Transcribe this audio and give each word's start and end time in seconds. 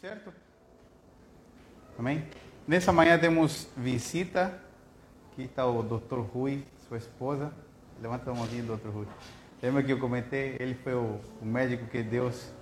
certo? 0.00 0.32
Amém? 1.98 2.24
Nessa 2.66 2.92
manhã 2.92 3.18
temos 3.18 3.68
visita. 3.76 4.60
Aqui 5.32 5.42
está 5.42 5.66
o 5.66 5.82
Dr. 5.82 6.20
Rui, 6.20 6.64
sua 6.88 6.98
esposa. 6.98 7.52
Levanta 8.00 8.30
a 8.30 8.34
mãozinha, 8.34 8.62
Dr. 8.62 8.90
Rui. 8.90 9.06
Lembra 9.60 9.82
que 9.82 9.92
eu 9.92 9.98
comentei? 9.98 10.56
Ele 10.60 10.74
foi 10.74 10.94
o, 10.94 11.20
o 11.42 11.44
médico 11.44 11.86
que 11.86 12.00
Deus 12.00 12.52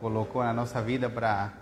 colocou 0.00 0.42
na 0.44 0.52
nossa 0.52 0.82
vida 0.82 1.08
para 1.08 1.54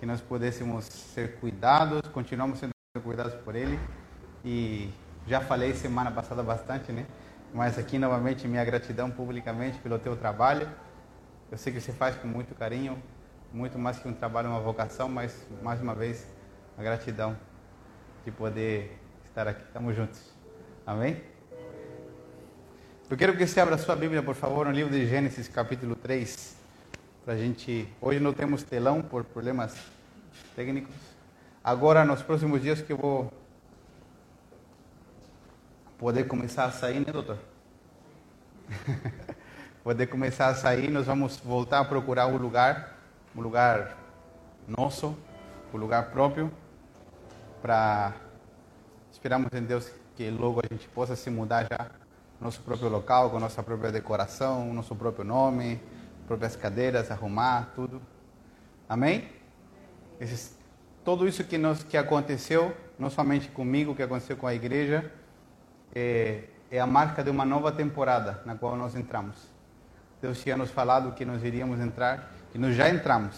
que 0.00 0.06
nós 0.06 0.20
pudéssemos 0.20 0.84
ser 0.84 1.36
cuidados, 1.36 2.02
continuamos 2.12 2.58
sendo 2.58 2.72
cuidados 3.02 3.34
por 3.34 3.54
Ele. 3.54 3.78
E 4.44 4.90
já 5.28 5.40
falei 5.40 5.74
semana 5.74 6.10
passada 6.10 6.42
bastante, 6.42 6.90
né? 6.90 7.06
Mas 7.54 7.78
aqui 7.78 7.98
novamente 7.98 8.48
minha 8.48 8.64
gratidão 8.64 9.10
publicamente 9.10 9.78
pelo 9.78 9.98
teu 9.98 10.16
trabalho. 10.16 10.68
Eu 11.52 11.56
sei 11.56 11.72
que 11.72 11.80
você 11.80 11.92
faz 11.92 12.16
com 12.16 12.26
muito 12.26 12.54
carinho, 12.54 13.00
muito 13.52 13.78
mais 13.78 13.98
que 13.98 14.06
um 14.06 14.12
trabalho, 14.12 14.48
uma 14.48 14.60
vocação, 14.60 15.08
mas 15.08 15.46
mais 15.62 15.80
uma 15.80 15.94
vez 15.94 16.26
a 16.76 16.82
gratidão 16.82 17.36
de 18.24 18.30
poder 18.30 18.98
estar 19.24 19.48
aqui. 19.48 19.62
Estamos 19.62 19.96
juntos. 19.96 20.20
Amém? 20.86 21.20
Eu 23.10 23.16
quero 23.16 23.36
que 23.36 23.46
você 23.46 23.58
abra 23.58 23.74
a 23.74 23.78
sua 23.78 23.96
Bíblia, 23.96 24.22
por 24.22 24.34
favor, 24.34 24.66
no 24.66 24.72
livro 24.72 24.92
de 24.92 25.06
Gênesis, 25.06 25.48
capítulo 25.48 25.96
3. 25.96 26.56
Pra 27.24 27.36
gente. 27.36 27.88
Hoje 28.00 28.20
não 28.20 28.32
temos 28.32 28.62
telão 28.62 29.00
por 29.00 29.24
problemas 29.24 29.74
técnicos. 30.54 30.94
Agora, 31.64 32.04
nos 32.04 32.22
próximos 32.22 32.60
dias 32.60 32.82
que 32.82 32.92
eu 32.92 32.98
vou 32.98 33.32
poder 35.98 36.24
começar 36.24 36.66
a 36.66 36.70
sair, 36.70 37.00
né, 37.00 37.12
doutor? 37.12 37.38
poder 39.82 40.06
começar 40.06 40.48
a 40.48 40.54
sair, 40.54 40.90
nós 40.90 41.06
vamos 41.06 41.38
voltar 41.38 41.80
a 41.80 41.84
procurar 41.84 42.26
um 42.26 42.36
lugar 42.36 42.97
um 43.38 43.40
lugar 43.40 43.96
nosso, 44.66 45.16
um 45.72 45.76
lugar 45.76 46.10
próprio, 46.10 46.50
para 47.62 48.12
esperamos 49.12 49.52
em 49.52 49.62
Deus 49.62 49.88
que 50.16 50.28
logo 50.28 50.60
a 50.60 50.66
gente 50.68 50.88
possa 50.88 51.14
se 51.14 51.30
mudar 51.30 51.64
já 51.70 51.88
nosso 52.40 52.60
próprio 52.62 52.88
local, 52.88 53.30
com 53.30 53.38
nossa 53.38 53.62
própria 53.62 53.92
decoração, 53.92 54.74
nosso 54.74 54.94
próprio 54.96 55.24
nome, 55.24 55.80
próprias 56.26 56.56
cadeiras, 56.56 57.12
arrumar 57.12 57.70
tudo. 57.76 58.02
Amém? 58.88 59.28
Esses, 60.18 60.58
tudo 61.04 61.28
isso 61.28 61.44
que, 61.44 61.56
nos, 61.56 61.84
que 61.84 61.96
aconteceu, 61.96 62.76
não 62.98 63.08
somente 63.08 63.48
comigo, 63.50 63.94
que 63.94 64.02
aconteceu 64.02 64.36
com 64.36 64.48
a 64.48 64.54
igreja, 64.54 65.12
é, 65.94 66.42
é 66.72 66.80
a 66.80 66.86
marca 66.88 67.22
de 67.22 67.30
uma 67.30 67.44
nova 67.44 67.70
temporada 67.70 68.42
na 68.44 68.56
qual 68.56 68.74
nós 68.74 68.96
entramos. 68.96 69.36
Deus 70.20 70.42
tinha 70.42 70.56
nos 70.56 70.72
falado 70.72 71.12
que 71.12 71.24
nós 71.24 71.44
iríamos 71.44 71.78
entrar 71.78 72.32
e 72.54 72.58
nós 72.58 72.74
já 72.74 72.88
entramos. 72.88 73.36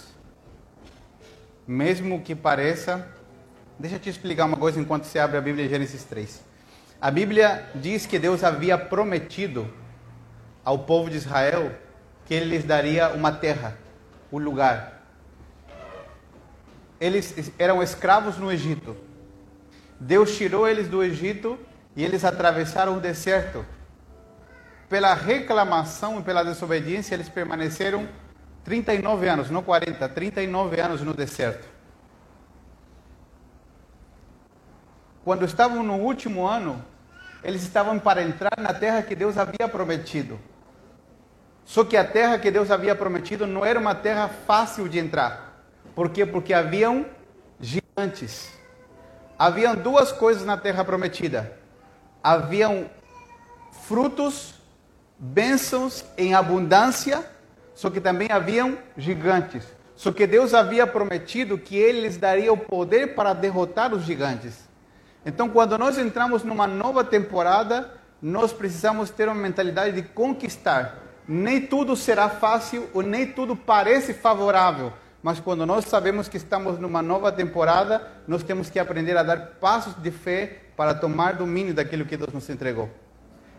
Mesmo 1.66 2.20
que 2.20 2.34
pareça, 2.34 3.06
deixa 3.78 3.96
eu 3.96 4.00
te 4.00 4.08
explicar 4.10 4.44
uma 4.44 4.56
coisa 4.56 4.80
enquanto 4.80 5.04
você 5.04 5.18
abre 5.18 5.36
a 5.36 5.40
Bíblia 5.40 5.66
em 5.66 5.68
Gênesis 5.68 6.04
3. 6.04 6.42
A 7.00 7.10
Bíblia 7.10 7.66
diz 7.74 8.06
que 8.06 8.18
Deus 8.18 8.44
havia 8.44 8.76
prometido 8.76 9.72
ao 10.64 10.80
povo 10.80 11.08
de 11.08 11.16
Israel 11.16 11.72
que 12.26 12.34
ele 12.34 12.44
lhes 12.44 12.64
daria 12.64 13.08
uma 13.10 13.32
terra, 13.32 13.76
um 14.32 14.38
lugar. 14.38 15.00
Eles 17.00 17.52
eram 17.58 17.82
escravos 17.82 18.36
no 18.36 18.52
Egito. 18.52 18.96
Deus 19.98 20.36
tirou 20.36 20.68
eles 20.68 20.88
do 20.88 21.02
Egito 21.02 21.58
e 21.96 22.04
eles 22.04 22.24
atravessaram 22.24 22.96
o 22.96 23.00
deserto. 23.00 23.64
Pela 24.88 25.14
reclamação 25.14 26.20
e 26.20 26.22
pela 26.22 26.42
desobediência, 26.42 27.14
eles 27.14 27.28
permaneceram 27.28 28.08
39 28.64 29.28
anos, 29.28 29.50
não 29.50 29.62
40, 29.62 30.08
39 30.08 30.80
anos 30.80 31.00
no 31.02 31.14
deserto. 31.14 31.66
Quando 35.24 35.44
estavam 35.44 35.82
no 35.82 35.96
último 35.96 36.46
ano, 36.46 36.82
eles 37.42 37.62
estavam 37.62 37.98
para 37.98 38.22
entrar 38.22 38.58
na 38.58 38.72
terra 38.72 39.02
que 39.02 39.14
Deus 39.14 39.38
havia 39.38 39.68
prometido. 39.68 40.38
Só 41.64 41.84
que 41.84 41.96
a 41.96 42.04
terra 42.04 42.38
que 42.38 42.50
Deus 42.50 42.70
havia 42.70 42.94
prometido 42.94 43.46
não 43.46 43.64
era 43.64 43.78
uma 43.78 43.94
terra 43.94 44.28
fácil 44.28 44.88
de 44.88 44.98
entrar. 44.98 45.62
Por 45.94 46.10
quê? 46.10 46.26
Porque 46.26 46.52
haviam 46.52 47.06
gigantes. 47.60 48.50
Haviam 49.38 49.74
duas 49.74 50.12
coisas 50.12 50.44
na 50.44 50.56
terra 50.56 50.84
prometida. 50.84 51.56
Haviam 52.22 52.90
frutos, 53.86 54.54
bênçãos 55.18 56.04
em 56.18 56.34
abundância 56.34 57.24
só 57.80 57.88
que 57.88 57.98
também 57.98 58.28
haviam 58.30 58.76
gigantes. 58.94 59.64
Só 59.96 60.12
que 60.12 60.26
Deus 60.26 60.52
havia 60.52 60.86
prometido 60.86 61.56
que 61.56 61.76
Ele 61.76 62.02
lhes 62.02 62.18
daria 62.18 62.52
o 62.52 62.56
poder 62.58 63.14
para 63.14 63.32
derrotar 63.32 63.94
os 63.94 64.04
gigantes. 64.04 64.68
Então, 65.24 65.48
quando 65.48 65.78
nós 65.78 65.96
entramos 65.96 66.44
numa 66.44 66.66
nova 66.66 67.02
temporada, 67.02 67.90
nós 68.20 68.52
precisamos 68.52 69.08
ter 69.08 69.28
uma 69.28 69.34
mentalidade 69.34 69.92
de 69.92 70.02
conquistar. 70.02 70.98
Nem 71.26 71.62
tudo 71.62 71.96
será 71.96 72.28
fácil 72.28 72.86
ou 72.92 73.00
nem 73.00 73.26
tudo 73.26 73.56
parece 73.56 74.12
favorável, 74.12 74.92
mas 75.22 75.40
quando 75.40 75.64
nós 75.64 75.86
sabemos 75.86 76.28
que 76.28 76.36
estamos 76.36 76.78
numa 76.78 77.00
nova 77.00 77.32
temporada, 77.32 78.06
nós 78.28 78.42
temos 78.42 78.68
que 78.68 78.78
aprender 78.78 79.16
a 79.16 79.22
dar 79.22 79.52
passos 79.58 79.94
de 80.02 80.10
fé 80.10 80.64
para 80.76 80.92
tomar 80.92 81.32
domínio 81.32 81.72
daquilo 81.72 82.04
que 82.04 82.18
Deus 82.18 82.34
nos 82.34 82.50
entregou. 82.50 82.90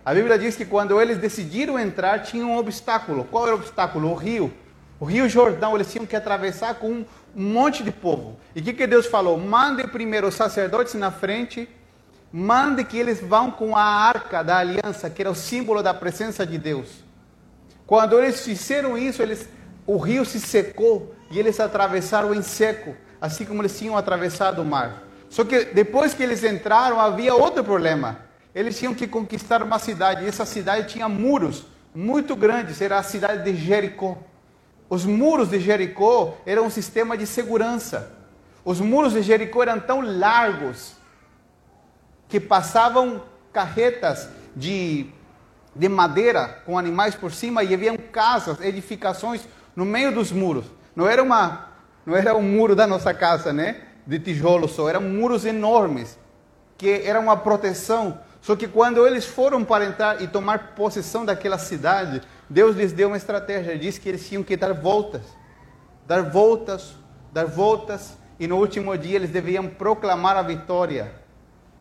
A 0.03 0.15
Bíblia 0.15 0.37
diz 0.37 0.55
que 0.55 0.65
quando 0.65 0.99
eles 0.99 1.19
decidiram 1.19 1.77
entrar, 1.77 2.23
tinha 2.23 2.43
um 2.45 2.57
obstáculo. 2.57 3.23
Qual 3.25 3.45
era 3.45 3.55
o 3.55 3.59
obstáculo? 3.59 4.09
O 4.09 4.15
rio. 4.15 4.51
O 4.99 5.05
rio 5.05 5.29
Jordão, 5.29 5.75
eles 5.75 5.91
tinham 5.91 6.07
que 6.07 6.15
atravessar 6.15 6.75
com 6.75 6.89
um 6.89 7.05
monte 7.35 7.83
de 7.83 7.91
povo. 7.91 8.39
E 8.55 8.59
o 8.59 8.63
que, 8.63 8.73
que 8.73 8.87
Deus 8.87 9.05
falou? 9.05 9.37
Mande 9.37 9.87
primeiro 9.87 10.27
os 10.27 10.35
sacerdotes 10.35 10.95
na 10.95 11.11
frente, 11.11 11.69
mande 12.33 12.83
que 12.83 12.97
eles 12.97 13.19
vão 13.19 13.51
com 13.51 13.75
a 13.75 13.83
arca 13.83 14.43
da 14.43 14.57
aliança, 14.57 15.09
que 15.09 15.21
era 15.21 15.29
o 15.29 15.35
símbolo 15.35 15.83
da 15.83 15.93
presença 15.93 16.45
de 16.45 16.57
Deus. 16.57 17.03
Quando 17.85 18.19
eles 18.19 18.41
fizeram 18.43 18.97
isso, 18.97 19.21
eles, 19.21 19.47
o 19.85 19.97
rio 19.97 20.25
se 20.25 20.39
secou 20.39 21.13
e 21.29 21.37
eles 21.37 21.59
atravessaram 21.59 22.33
em 22.33 22.41
seco, 22.41 22.95
assim 23.19 23.45
como 23.45 23.61
eles 23.61 23.77
tinham 23.77 23.97
atravessado 23.97 24.61
o 24.61 24.65
mar. 24.65 25.03
Só 25.29 25.43
que 25.43 25.65
depois 25.65 26.13
que 26.13 26.23
eles 26.23 26.43
entraram, 26.43 26.99
havia 26.99 27.35
outro 27.35 27.63
problema 27.63 28.30
eles 28.53 28.77
tinham 28.77 28.93
que 28.93 29.07
conquistar 29.07 29.63
uma 29.63 29.79
cidade, 29.79 30.23
e 30.23 30.27
essa 30.27 30.45
cidade 30.45 30.87
tinha 30.87 31.07
muros 31.07 31.65
muito 31.93 32.35
grandes, 32.35 32.81
era 32.81 32.97
a 32.97 33.03
cidade 33.03 33.43
de 33.43 33.57
Jericó. 33.57 34.17
Os 34.89 35.05
muros 35.05 35.49
de 35.49 35.59
Jericó 35.59 36.37
eram 36.45 36.65
um 36.65 36.69
sistema 36.69 37.17
de 37.17 37.25
segurança. 37.25 38.11
Os 38.63 38.79
muros 38.81 39.13
de 39.13 39.21
Jericó 39.21 39.63
eram 39.63 39.79
tão 39.79 40.01
largos 40.01 40.93
que 42.27 42.39
passavam 42.39 43.23
carretas 43.53 44.29
de, 44.55 45.07
de 45.75 45.89
madeira 45.89 46.61
com 46.65 46.77
animais 46.77 47.15
por 47.15 47.31
cima 47.31 47.63
e 47.63 47.73
haviam 47.73 47.97
casas, 47.97 48.59
edificações 48.61 49.47
no 49.75 49.85
meio 49.85 50.13
dos 50.13 50.31
muros. 50.31 50.65
Não 50.95 51.07
era 51.07 51.23
uma, 51.23 51.69
não 52.05 52.15
era 52.15 52.35
um 52.35 52.41
muro 52.41 52.75
da 52.75 52.85
nossa 52.85 53.13
casa, 53.13 53.53
né? 53.53 53.81
De 54.05 54.19
tijolo 54.19 54.67
só, 54.67 54.89
eram 54.89 55.01
muros 55.01 55.45
enormes 55.45 56.17
que 56.77 56.89
eram 57.05 57.21
uma 57.21 57.37
proteção 57.37 58.19
só 58.41 58.55
que 58.55 58.67
quando 58.67 59.05
eles 59.05 59.25
foram 59.25 59.63
para 59.63 59.85
entrar 59.85 60.21
e 60.21 60.27
tomar 60.27 60.73
possessão 60.73 61.23
daquela 61.23 61.59
cidade, 61.59 62.21
Deus 62.49 62.75
lhes 62.75 62.91
deu 62.91 63.07
uma 63.07 63.17
estratégia. 63.17 63.77
Disse 63.77 64.01
que 64.01 64.09
eles 64.09 64.27
tinham 64.27 64.43
que 64.43 64.57
dar 64.57 64.73
voltas, 64.73 65.21
dar 66.07 66.23
voltas, 66.23 66.95
dar 67.31 67.45
voltas, 67.45 68.17
e 68.39 68.47
no 68.47 68.57
último 68.57 68.97
dia 68.97 69.15
eles 69.15 69.29
deviam 69.29 69.67
proclamar 69.67 70.35
a 70.35 70.41
vitória 70.41 71.13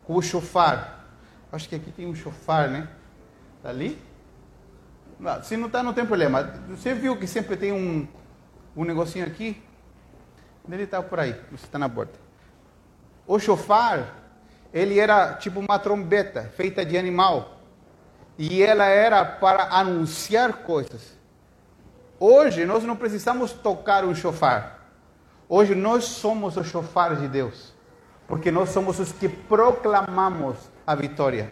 com 0.03 0.15
o 0.15 0.21
chofar. 0.21 1.07
Acho 1.51 1.67
que 1.67 1.75
aqui 1.75 1.91
tem 1.91 2.05
um 2.05 2.13
chofar, 2.13 2.69
né? 2.69 2.87
Está 3.57 3.69
ali? 3.69 3.99
Não, 5.19 5.43
se 5.43 5.57
não 5.57 5.65
está, 5.65 5.81
não 5.81 5.93
tem 5.93 6.05
problema. 6.05 6.43
Você 6.69 6.93
viu 6.93 7.17
que 7.17 7.25
sempre 7.25 7.57
tem 7.57 7.71
um, 7.71 8.07
um 8.77 8.85
negocinho 8.85 9.25
aqui? 9.25 9.61
Ele 10.71 10.83
está 10.83 11.01
por 11.01 11.19
aí, 11.19 11.33
você 11.51 11.65
está 11.65 11.79
na 11.79 11.89
porta. 11.89 12.19
O 13.25 13.39
chofar 13.39 14.20
ele 14.73 14.99
era 14.99 15.33
tipo 15.33 15.59
uma 15.59 15.77
trombeta 15.77 16.51
feita 16.55 16.85
de 16.85 16.97
animal. 16.97 17.57
E 18.37 18.63
ela 18.63 18.85
era 18.85 19.23
para 19.23 19.65
anunciar 19.65 20.53
coisas. 20.63 21.17
Hoje 22.19 22.65
nós 22.65 22.83
não 22.83 22.95
precisamos 22.95 23.51
tocar 23.51 24.05
um 24.05 24.15
chofar. 24.15 24.79
Hoje 25.49 25.75
nós 25.75 26.05
somos 26.05 26.55
o 26.55 26.63
chofar 26.63 27.15
de 27.15 27.27
Deus. 27.27 27.73
Porque 28.27 28.49
nós 28.49 28.69
somos 28.69 28.99
os 28.99 29.11
que 29.11 29.27
proclamamos 29.27 30.55
a 30.87 30.95
vitória. 30.95 31.51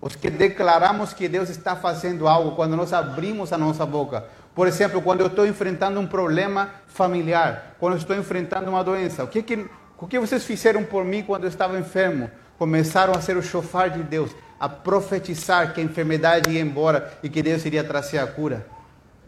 Os 0.00 0.16
que 0.16 0.28
declaramos 0.28 1.12
que 1.12 1.28
Deus 1.28 1.48
está 1.48 1.76
fazendo 1.76 2.26
algo 2.26 2.56
quando 2.56 2.76
nós 2.76 2.92
abrimos 2.92 3.52
a 3.52 3.58
nossa 3.58 3.86
boca. 3.86 4.24
Por 4.54 4.66
exemplo, 4.66 5.00
quando 5.00 5.20
eu 5.20 5.28
estou 5.28 5.46
enfrentando 5.46 6.00
um 6.00 6.06
problema 6.06 6.70
familiar, 6.88 7.76
quando 7.78 7.92
eu 7.92 7.98
estou 7.98 8.16
enfrentando 8.16 8.68
uma 8.68 8.82
doença, 8.82 9.22
o 9.22 9.28
que, 9.28 9.42
que, 9.42 9.66
o 9.96 10.06
que 10.06 10.18
vocês 10.18 10.44
fizeram 10.44 10.82
por 10.82 11.04
mim 11.04 11.22
quando 11.22 11.44
eu 11.44 11.48
estava 11.48 11.78
enfermo? 11.78 12.28
Começaram 12.58 13.14
a 13.14 13.20
ser 13.20 13.36
o 13.36 13.42
chofar 13.42 13.88
de 13.88 14.02
Deus, 14.02 14.32
a 14.58 14.68
profetizar 14.68 15.72
que 15.72 15.80
a 15.80 15.84
enfermidade 15.84 16.50
ia 16.50 16.60
embora 16.60 17.16
e 17.22 17.28
que 17.28 17.42
Deus 17.42 17.64
iria 17.64 17.84
trazer 17.84 18.18
a 18.18 18.26
cura. 18.26 18.66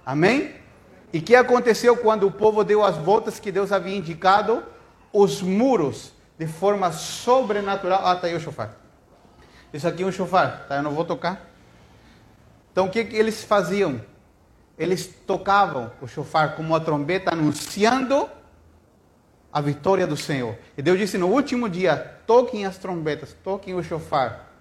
Amém? 0.04 0.54
E 1.12 1.20
que 1.20 1.36
aconteceu 1.36 1.96
quando 1.96 2.26
o 2.26 2.30
povo 2.30 2.64
deu 2.64 2.84
as 2.84 2.96
voltas 2.96 3.38
que 3.38 3.52
Deus 3.52 3.70
havia 3.70 3.96
indicado? 3.96 4.64
Os 5.12 5.40
muros, 5.40 6.12
de 6.38 6.46
forma 6.46 6.90
sobrenatural. 6.92 8.04
Ah, 8.04 8.14
está 8.14 8.26
aí 8.26 8.34
o 8.34 8.40
chofar. 8.40 8.76
Isso 9.72 9.86
aqui 9.86 10.02
é 10.02 10.06
um 10.06 10.12
chofar, 10.12 10.66
tá? 10.68 10.76
Eu 10.76 10.82
não 10.82 10.92
vou 10.92 11.04
tocar. 11.04 11.48
Então 12.72 12.86
o 12.86 12.90
que, 12.90 13.04
que 13.04 13.16
eles 13.16 13.44
faziam? 13.44 14.00
Eles 14.76 15.06
tocavam 15.26 15.92
o 16.00 16.08
chofar 16.08 16.56
como 16.56 16.68
uma 16.68 16.80
trombeta, 16.80 17.32
anunciando 17.32 18.28
a 19.52 19.60
vitória 19.60 20.06
do 20.06 20.16
Senhor. 20.16 20.56
E 20.76 20.82
Deus 20.82 20.98
disse 20.98 21.18
no 21.18 21.28
último 21.28 21.68
dia: 21.68 21.96
toquem 22.26 22.64
as 22.64 22.78
trombetas, 22.78 23.36
toquem 23.42 23.74
o 23.74 23.82
chofar. 23.82 24.52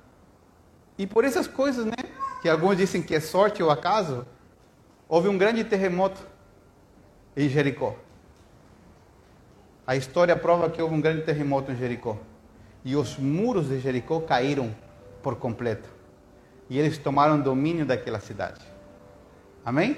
E 0.98 1.06
por 1.06 1.24
essas 1.24 1.48
coisas, 1.48 1.86
né? 1.86 1.94
Que 2.42 2.50
alguns 2.50 2.78
dizem 2.78 3.02
que 3.02 3.16
é 3.16 3.20
sorte 3.20 3.62
ou 3.62 3.70
acaso, 3.70 4.26
houve 5.08 5.28
um 5.28 5.38
grande 5.38 5.64
terremoto 5.64 6.22
em 7.36 7.50
Jericó. 7.50 7.96
A 9.86 9.96
história 9.96 10.36
prova 10.36 10.70
que 10.70 10.82
houve 10.82 10.96
um 10.96 11.02
grande 11.02 11.24
terremoto 11.24 11.72
em 11.72 11.76
Jericó. 11.76 12.18
E 12.86 12.96
os 12.96 13.18
muros 13.18 13.68
de 13.68 13.80
Jericó 13.80 14.22
caíram 14.22 14.74
por 15.22 15.36
completo. 15.36 15.90
E 16.70 16.78
eles 16.78 16.98
tomaram 16.98 17.40
domínio 17.40 17.86
daquela 17.86 18.20
cidade. 18.20 18.62
Amém? 19.66 19.98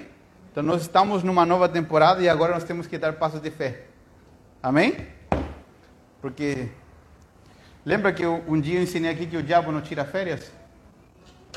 Então 0.50 0.62
nós 0.62 0.82
estamos 0.82 1.22
numa 1.22 1.46
nova 1.46 1.68
temporada 1.68 2.22
e 2.22 2.28
agora 2.28 2.54
nós 2.54 2.64
temos 2.64 2.86
que 2.86 2.98
dar 2.98 3.12
passos 3.14 3.40
de 3.40 3.50
fé. 3.50 3.91
Amém? 4.62 5.08
Porque 6.20 6.68
lembra 7.84 8.12
que 8.12 8.22
eu, 8.22 8.44
um 8.46 8.60
dia 8.60 8.78
eu 8.78 8.82
ensinei 8.84 9.10
aqui 9.10 9.26
que 9.26 9.36
o 9.36 9.42
diabo 9.42 9.72
não 9.72 9.80
tira 9.80 10.04
férias? 10.04 10.52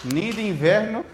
Nem 0.03 0.33
de 0.33 0.41
inverno, 0.41 1.05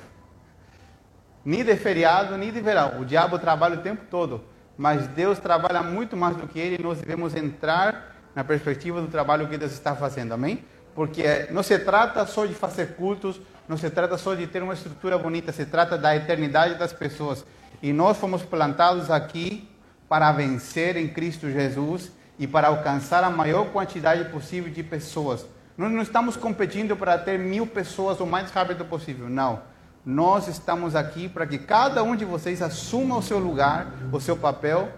nem 1.44 1.66
de 1.66 1.76
feriado, 1.76 2.38
nem 2.38 2.50
de 2.50 2.62
verão. 2.62 3.02
O 3.02 3.06
diabo 3.06 3.38
trabalha 3.38 3.76
o 3.76 3.82
tempo 3.82 4.06
todo. 4.10 4.42
Mas 4.78 5.06
Deus 5.08 5.38
trabalha 5.38 5.84
muito 5.84 6.16
mais 6.16 6.38
do 6.38 6.48
que 6.48 6.58
ele 6.58 6.78
e 6.80 6.82
nós 6.82 7.00
devemos 7.00 7.36
entrar 7.36 8.16
na 8.34 8.44
perspectiva 8.44 9.02
do 9.02 9.10
trabalho 9.10 9.50
que 9.50 9.58
Deus 9.58 9.74
está 9.74 9.94
fazendo. 9.94 10.32
Amém? 10.32 10.64
Porque 10.96 11.48
não 11.52 11.62
se 11.62 11.78
trata 11.78 12.26
só 12.26 12.46
de 12.46 12.54
fazer 12.54 12.96
cultos, 12.96 13.42
não 13.68 13.76
se 13.76 13.90
trata 13.90 14.18
só 14.18 14.34
de 14.34 14.48
ter 14.48 14.64
uma 14.64 14.74
estrutura 14.74 15.18
bonita, 15.18 15.52
se 15.52 15.66
trata 15.66 15.98
da 15.98 16.16
eternidade 16.16 16.76
das 16.76 16.94
pessoas. 16.94 17.46
E 17.84 17.92
nós 17.92 18.18
fomos 18.18 18.44
plantados 18.44 19.12
aqui 19.12 19.70
para 20.12 20.30
vencer 20.34 20.98
em 20.98 21.08
Cristo 21.08 21.50
Jesus 21.50 22.12
e 22.38 22.46
para 22.46 22.68
alcançar 22.68 23.24
a 23.24 23.30
maior 23.30 23.70
quantidade 23.70 24.26
possível 24.26 24.70
de 24.70 24.84
pessoas. 24.84 25.46
Nós 25.78 25.90
não 25.90 26.02
estamos 26.02 26.36
competindo 26.36 26.98
para 26.98 27.18
ter 27.18 27.40
mil 27.40 27.66
pessoas 27.66 28.20
o 28.20 28.26
mais 28.26 28.52
rápido 28.52 28.84
possível, 28.84 29.30
não. 29.30 29.62
Nós 30.06 30.50
estamos 30.50 30.98
aqui 30.98 31.30
para 31.30 31.48
que 31.48 31.58
cada 31.58 32.04
um 32.04 32.14
de 32.14 32.26
vocês 32.26 32.62
assuma 32.62 33.16
o 33.16 33.22
seu 33.22 33.40
lugar, 33.40 33.88
o 34.12 34.20
seu 34.20 34.36
papel, 34.36 34.92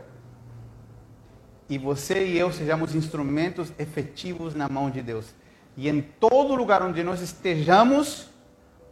e 1.69 1.77
você 1.77 2.25
e 2.25 2.39
eu 2.39 2.51
sejamos 2.51 2.95
instrumentos 2.95 3.71
efetivos 3.77 4.55
na 4.55 4.67
mão 4.67 4.89
de 4.89 5.03
Deus 5.03 5.27
e 5.77 5.87
em 5.89 6.01
todo 6.01 6.55
lugar 6.55 6.81
onde 6.81 7.03
nós 7.03 7.21
estejamos, 7.21 8.29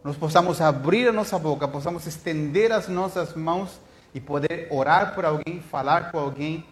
nós 0.04 0.16
possamos 0.16 0.60
abrir 0.60 1.08
a 1.08 1.12
nossa 1.12 1.36
boca, 1.36 1.66
possamos 1.66 2.06
estender 2.06 2.70
as 2.70 2.86
nossas 2.86 3.34
mãos 3.34 3.80
e 4.14 4.20
poder 4.20 4.68
orar 4.70 5.14
por 5.14 5.24
alguém, 5.24 5.60
falar 5.60 6.10
com 6.10 6.18
alguém 6.18 6.64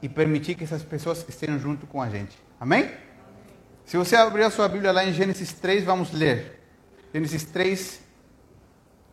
e 0.00 0.08
permitir 0.08 0.54
que 0.54 0.64
essas 0.64 0.82
pessoas 0.82 1.24
estejam 1.28 1.58
junto 1.58 1.86
com 1.86 2.00
a 2.00 2.08
gente. 2.08 2.38
Amém? 2.60 2.90
Se 3.84 3.96
você 3.96 4.16
abrir 4.16 4.42
a 4.42 4.50
sua 4.50 4.68
Bíblia 4.68 4.92
lá 4.92 5.04
em 5.04 5.12
Gênesis 5.12 5.52
3, 5.52 5.84
vamos 5.84 6.12
ler. 6.12 6.60
Gênesis 7.12 7.44
3. 7.44 8.00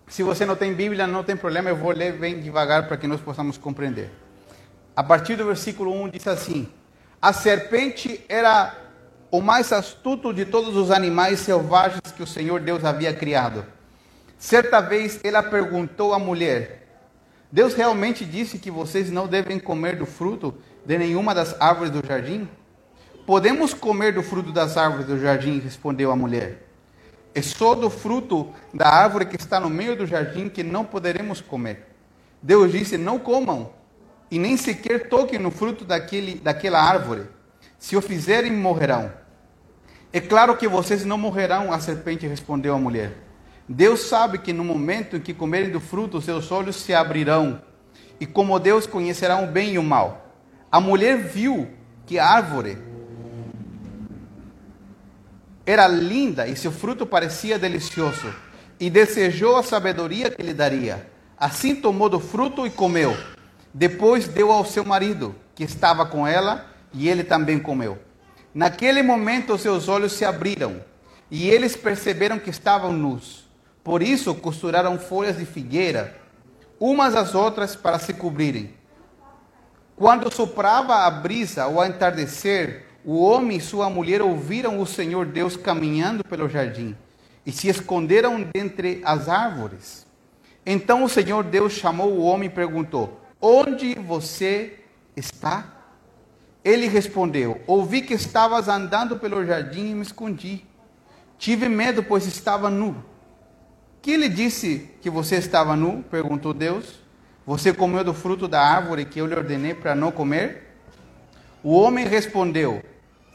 Se 0.08 0.22
você 0.22 0.46
não 0.46 0.56
tem 0.56 0.74
Bíblia, 0.74 1.08
não 1.08 1.24
tem 1.24 1.36
problema, 1.36 1.70
eu 1.70 1.76
vou 1.76 1.92
ler 1.92 2.14
bem 2.14 2.40
devagar 2.40 2.88
para 2.88 2.98
que 2.98 3.08
nós 3.08 3.22
possamos 3.22 3.58
compreender. 3.58 4.12
A 4.96 5.04
partir 5.04 5.36
do 5.36 5.46
versículo 5.46 5.92
1 6.04 6.10
diz 6.10 6.28
assim: 6.28 6.70
A 7.22 7.34
serpente 7.34 8.24
era 8.30 8.76
o 9.32 9.42
mais 9.42 9.74
astuto 9.74 10.34
de 10.34 10.46
todos 10.46 10.76
os 10.76 10.92
animais 10.92 11.40
selvagens 11.40 12.12
que 12.16 12.24
o 12.24 12.28
Senhor 12.28 12.60
Deus 12.62 12.86
havia 12.86 13.14
criado. 13.14 13.66
Certa 14.38 14.80
vez 14.80 15.20
ela 15.24 15.42
perguntou 15.42 16.14
à 16.14 16.20
mulher: 16.20 16.85
Deus 17.56 17.74
realmente 17.74 18.26
disse 18.26 18.60
que 18.60 18.70
vocês 18.70 19.10
não 19.10 19.30
devem 19.30 19.58
comer 19.58 19.96
do 19.96 20.06
fruto 20.06 20.54
de 20.86 20.98
nenhuma 20.98 21.34
das 21.34 21.56
árvores 21.62 21.90
do 21.90 22.06
jardim? 22.06 22.50
Podemos 23.26 23.74
comer 23.74 24.12
do 24.12 24.22
fruto 24.22 24.52
das 24.52 24.76
árvores 24.76 25.06
do 25.06 25.18
jardim, 25.18 25.60
respondeu 25.60 26.12
a 26.12 26.18
mulher. 26.18 26.68
É 27.34 27.42
só 27.42 27.74
do 27.74 27.90
fruto 27.90 28.50
da 28.74 28.90
árvore 28.90 29.26
que 29.26 29.38
está 29.38 29.58
no 29.58 29.70
meio 29.70 29.96
do 29.96 30.06
jardim 30.06 30.50
que 30.50 30.64
não 30.64 30.84
poderemos 30.84 31.40
comer. 31.40 31.96
Deus 32.42 32.74
disse: 32.74 32.98
Não 32.98 33.18
comam, 33.18 33.72
e 34.30 34.38
nem 34.38 34.58
sequer 34.58 35.08
toquem 35.08 35.40
no 35.40 35.50
fruto 35.50 35.86
daquele, 35.86 36.36
daquela 36.36 36.82
árvore. 36.82 37.24
Se 37.80 37.96
o 37.96 38.02
fizerem, 38.02 38.52
morrerão. 38.52 39.14
É 40.12 40.20
claro 40.20 40.58
que 40.58 40.68
vocês 40.68 41.06
não 41.06 41.18
morrerão, 41.18 41.72
a 41.72 41.80
serpente 41.80 42.28
respondeu 42.28 42.76
a 42.76 42.78
mulher. 42.78 43.25
Deus 43.68 44.02
sabe 44.02 44.38
que 44.38 44.54
no 44.54 44.64
momento 44.64 45.16
em 45.16 45.20
que 45.20 45.34
comerem 45.34 45.72
do 45.72 45.80
fruto, 45.80 46.22
seus 46.22 46.52
olhos 46.52 46.76
se 46.76 46.94
abrirão, 46.94 47.62
e 48.20 48.26
como 48.26 48.60
Deus 48.60 48.86
conhecerão 48.86 49.46
o 49.46 49.48
bem 49.48 49.74
e 49.74 49.80
o 49.80 49.84
mal. 49.84 50.34
A 50.72 50.80
mulher 50.80 51.18
viu 51.18 51.68
que 52.06 52.20
a 52.20 52.28
árvore 52.28 52.78
era 55.66 55.88
linda 55.88 56.48
e 56.48 56.56
seu 56.56 56.72
fruto 56.72 57.06
parecia 57.06 57.58
delicioso, 57.58 58.34
e 58.80 58.90
desejou 58.90 59.58
a 59.58 59.64
sabedoria 59.64 60.30
que 60.30 60.44
lhe 60.44 60.54
daria. 60.54 61.10
Assim 61.38 61.76
tomou 61.76 62.08
do 62.08 62.20
fruto 62.20 62.68
e 62.68 62.70
comeu. 62.70 63.18
Depois 63.74 64.28
deu 64.28 64.52
ao 64.52 64.64
seu 64.64 64.86
marido, 64.86 65.36
que 65.56 65.64
estava 65.64 66.06
com 66.06 66.28
ela, 66.28 66.66
e 66.94 67.10
ele 67.10 67.24
também 67.24 67.60
comeu. 67.60 67.98
Naquele 68.54 69.02
momento 69.02 69.58
seus 69.58 69.90
olhos 69.90 70.14
se 70.14 70.24
abriram 70.24 70.82
e 71.30 71.50
eles 71.50 71.76
perceberam 71.76 72.40
que 72.40 72.50
estavam 72.50 72.94
nus. 72.94 73.45
Por 73.86 74.02
isso 74.02 74.34
costuraram 74.34 74.98
folhas 74.98 75.38
de 75.38 75.46
figueira, 75.46 76.20
umas 76.80 77.16
às 77.16 77.36
outras 77.36 77.76
para 77.76 78.00
se 78.00 78.16
cobrirem. 78.16 78.74
Quando 79.96 80.34
soprava 80.34 81.06
a 81.06 81.12
brisa 81.12 81.66
ao 81.66 81.86
entardecer, 81.86 82.88
o 83.06 83.24
homem 83.24 83.58
e 83.58 83.62
sua 83.62 83.88
mulher 83.88 84.24
ouviram 84.24 84.80
o 84.80 84.88
Senhor 84.88 85.28
Deus 85.28 85.56
caminhando 85.56 86.24
pelo 86.24 86.50
jardim 86.50 86.98
e 87.46 87.52
se 87.52 87.68
esconderam 87.68 88.42
dentre 88.52 89.04
as 89.06 89.30
árvores. 89.30 90.08
Então 90.66 91.04
o 91.04 91.10
Senhor 91.10 91.44
Deus 91.44 91.74
chamou 91.74 92.12
o 92.14 92.24
homem 92.24 92.48
e 92.50 92.52
perguntou: 92.52 93.22
Onde 93.40 93.94
você 93.94 94.80
está? 95.16 95.64
Ele 96.64 96.88
respondeu: 96.88 97.62
Ouvi 97.68 98.02
que 98.02 98.16
estavas 98.16 98.68
andando 98.68 99.20
pelo 99.20 99.46
jardim 99.46 99.92
e 99.92 99.94
me 99.94 100.02
escondi. 100.02 100.66
Tive 101.38 101.70
medo, 101.70 102.02
pois 102.02 102.26
estava 102.26 102.68
nu. 102.68 103.14
Que 104.06 104.18
lhe 104.18 104.30
disse 104.30 104.88
que 105.02 105.10
você 105.10 105.38
estava 105.38 105.76
nu? 105.76 106.04
perguntou 106.12 106.54
Deus. 106.54 107.00
Você 107.44 107.74
comeu 107.74 108.04
do 108.04 108.14
fruto 108.14 108.48
da 108.48 108.62
árvore 108.62 109.04
que 109.04 109.20
eu 109.20 109.26
lhe 109.26 109.34
ordenei 109.34 109.74
para 109.74 109.96
não 109.96 110.12
comer? 110.12 110.76
O 111.64 111.74
homem 111.74 112.06
respondeu: 112.06 112.84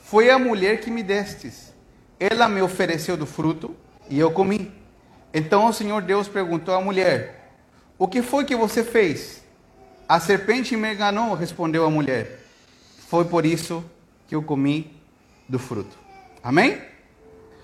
Foi 0.05 0.31
a 0.31 0.39
mulher 0.39 0.79
que 0.79 0.89
me 0.89 1.03
destes. 1.03 1.75
Ela 2.21 2.49
me 2.49 2.63
ofereceu 2.63 3.17
do 3.17 3.27
fruto 3.27 3.75
e 4.09 4.17
eu 4.17 4.31
comi. 4.31 4.71
Então 5.35 5.67
o 5.67 5.73
Senhor 5.73 6.03
Deus 6.03 6.29
perguntou 6.29 6.73
à 6.73 6.81
mulher: 6.81 7.53
O 7.99 8.07
que 8.07 8.23
foi 8.23 8.45
que 8.45 8.55
você 8.55 8.85
fez? 8.85 9.43
A 10.09 10.21
serpente 10.21 10.77
me 10.77 10.95
enganou, 10.95 11.35
respondeu 11.35 11.85
a 11.85 11.91
mulher. 11.91 12.45
Foi 13.09 13.25
por 13.25 13.45
isso 13.45 13.85
que 14.29 14.37
eu 14.37 14.43
comi 14.45 14.97
do 15.49 15.59
fruto. 15.59 15.99
Amém? 16.45 16.81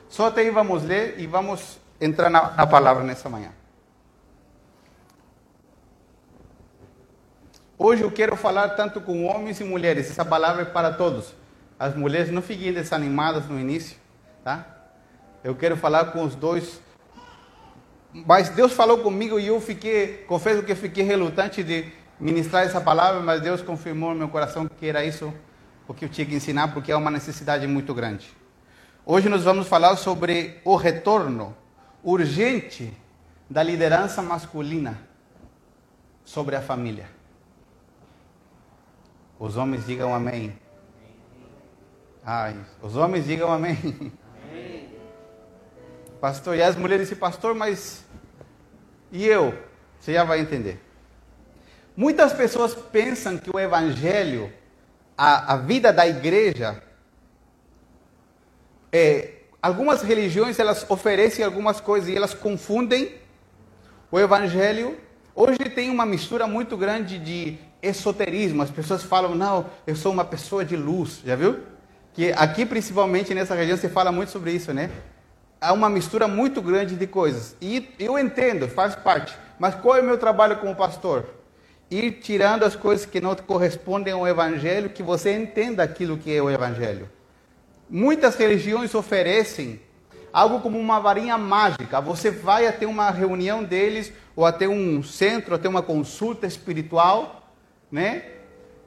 Só 0.09 0.27
até 0.27 0.41
aí 0.41 0.51
vamos 0.51 0.83
ler 0.83 1.15
e 1.19 1.27
vamos 1.29 1.86
entrar 2.01 2.31
na, 2.31 2.51
na 2.53 2.67
palavra 2.67 3.03
nessa 3.03 3.29
manhã. 3.29 3.51
Hoje 7.79 8.03
eu 8.03 8.11
quero 8.11 8.37
falar 8.37 8.71
tanto 8.71 9.01
com 9.01 9.25
homens 9.27 9.61
e 9.61 9.65
mulheres. 9.65 10.11
Essa 10.11 10.25
palavra 10.25 10.63
é 10.63 10.65
para 10.65 10.95
todos. 10.95 11.35
As 11.79 11.95
mulheres 11.95 12.31
não 12.31 12.41
fiquem 12.41 12.73
desanimadas 12.73 13.47
no 13.47 13.61
início, 13.61 13.99
tá? 14.43 14.67
Eu 15.45 15.55
quero 15.55 15.77
falar 15.77 16.07
com 16.07 16.25
os 16.25 16.35
dois. 16.35 16.81
Mas 18.13 18.49
Deus 18.49 18.73
falou 18.73 18.99
comigo 18.99 19.39
e 19.39 19.49
eu 19.49 19.61
fiquei, 19.61 20.25
confesso 20.27 20.63
que 20.63 20.75
fiquei 20.75 21.05
relutante 21.05 21.63
de 21.63 21.93
ministrar 22.19 22.65
essa 22.65 22.81
palavra, 22.81 23.21
mas 23.21 23.43
Deus 23.43 23.61
confirmou 23.61 24.11
no 24.13 24.17
meu 24.17 24.29
coração 24.29 24.67
que 24.67 24.87
era 24.87 25.05
isso 25.05 25.33
o 25.87 25.93
que 25.93 26.07
eu 26.07 26.09
tinha 26.09 26.27
que 26.27 26.35
ensinar, 26.35 26.73
porque 26.73 26.91
é 26.91 26.97
uma 26.97 27.11
necessidade 27.11 27.67
muito 27.67 27.93
grande. 27.93 28.27
Hoje 29.05 29.29
nós 29.29 29.45
vamos 29.45 29.69
falar 29.69 29.95
sobre 29.97 30.61
o 30.65 30.77
retorno 30.77 31.55
urgente 32.07 32.97
da 33.51 33.65
liderança 33.65 34.23
masculina 34.23 34.97
sobre 36.25 36.55
a 36.55 36.63
família. 36.63 37.11
Os 39.41 39.57
homens 39.57 39.85
digam 39.85 40.15
amém. 40.15 40.57
Ai, 42.25 42.57
os 42.81 42.97
homens 42.97 43.27
digam 43.27 43.53
amém. 43.53 43.77
Pastor, 46.21 46.57
e 46.57 46.63
as 46.63 46.77
mulheres 46.77 47.09
dizem, 47.09 47.21
pastor, 47.21 47.55
mas 47.55 48.03
e 49.13 49.27
eu? 49.27 49.53
Você 50.01 50.15
já 50.15 50.25
vai 50.25 50.41
entender. 50.41 50.83
Muitas 51.95 52.33
pessoas 52.33 52.75
pensam 52.75 53.37
que 53.37 53.55
o 53.55 53.61
evangelho, 53.61 54.51
a, 55.17 55.53
a 55.53 55.57
vida 55.59 55.93
da 55.93 56.07
igreja, 56.07 56.83
é, 58.91 59.36
algumas 59.67 60.01
religiões 60.03 60.61
elas 60.61 60.87
oferecem 60.89 61.45
algumas 61.45 61.81
coisas 61.81 62.09
e 62.09 62.17
elas 62.17 62.33
confundem 62.33 63.15
o 64.13 64.19
evangelho. 64.19 64.97
Hoje 65.35 65.59
tem 65.59 65.91
uma 65.91 66.07
mistura 66.07 66.47
muito 66.47 66.77
grande 66.77 67.19
de 67.19 67.59
esoterismo. 67.83 68.63
As 68.63 68.71
pessoas 68.71 69.03
falam, 69.03 69.35
não, 69.35 69.67
eu 69.85 69.97
sou 69.97 70.13
uma 70.13 70.25
pessoa 70.25 70.65
de 70.65 70.77
luz, 70.77 71.21
já 71.25 71.35
viu? 71.35 71.59
Que 72.15 72.33
aqui, 72.33 72.65
principalmente 72.65 73.35
nessa 73.35 73.57
região, 73.57 73.77
se 73.77 73.89
fala 73.89 74.13
muito 74.13 74.31
sobre 74.31 74.53
isso, 74.53 74.73
né? 74.73 74.89
Há 75.61 75.73
uma 75.73 75.91
mistura 75.91 76.29
muito 76.29 76.63
grande 76.63 76.95
de 76.95 77.07
coisas. 77.07 77.57
E 77.61 77.89
eu 77.99 78.17
entendo, 78.17 78.69
faz 78.69 78.95
parte. 78.95 79.37
Mas 79.59 79.75
qual 79.75 79.97
é 79.97 80.01
o 80.01 80.05
meu 80.05 80.17
trabalho 80.17 80.59
como 80.59 80.77
pastor? 80.77 81.25
Ir 81.91 82.21
tirando 82.21 82.63
as 82.63 82.77
coisas 82.77 83.05
que 83.05 83.21
não 83.21 83.35
correspondem 83.35 84.13
ao 84.13 84.29
Evangelho, 84.29 84.91
que 84.91 85.03
você 85.03 85.33
entenda 85.37 85.83
aquilo 85.83 86.17
que 86.17 86.35
é 86.35 86.41
o 86.41 86.49
Evangelho. 86.49 87.16
Muitas 87.89 88.37
religiões 88.37 88.95
oferecem 88.95 89.81
algo 90.33 90.61
como 90.61 90.79
uma 90.79 91.01
varinha 91.01 91.39
mágica. 91.39 92.01
Você 92.01 92.31
vai 92.31 92.67
até 92.67 92.87
uma 92.87 93.11
reunião 93.11 93.65
deles, 93.65 94.13
ou 94.35 94.45
até 94.45 94.69
um 94.69 95.03
centro, 95.03 95.55
até 95.55 95.69
uma 95.69 95.83
consulta 95.83 96.47
espiritual, 96.47 97.55
né? 97.91 98.23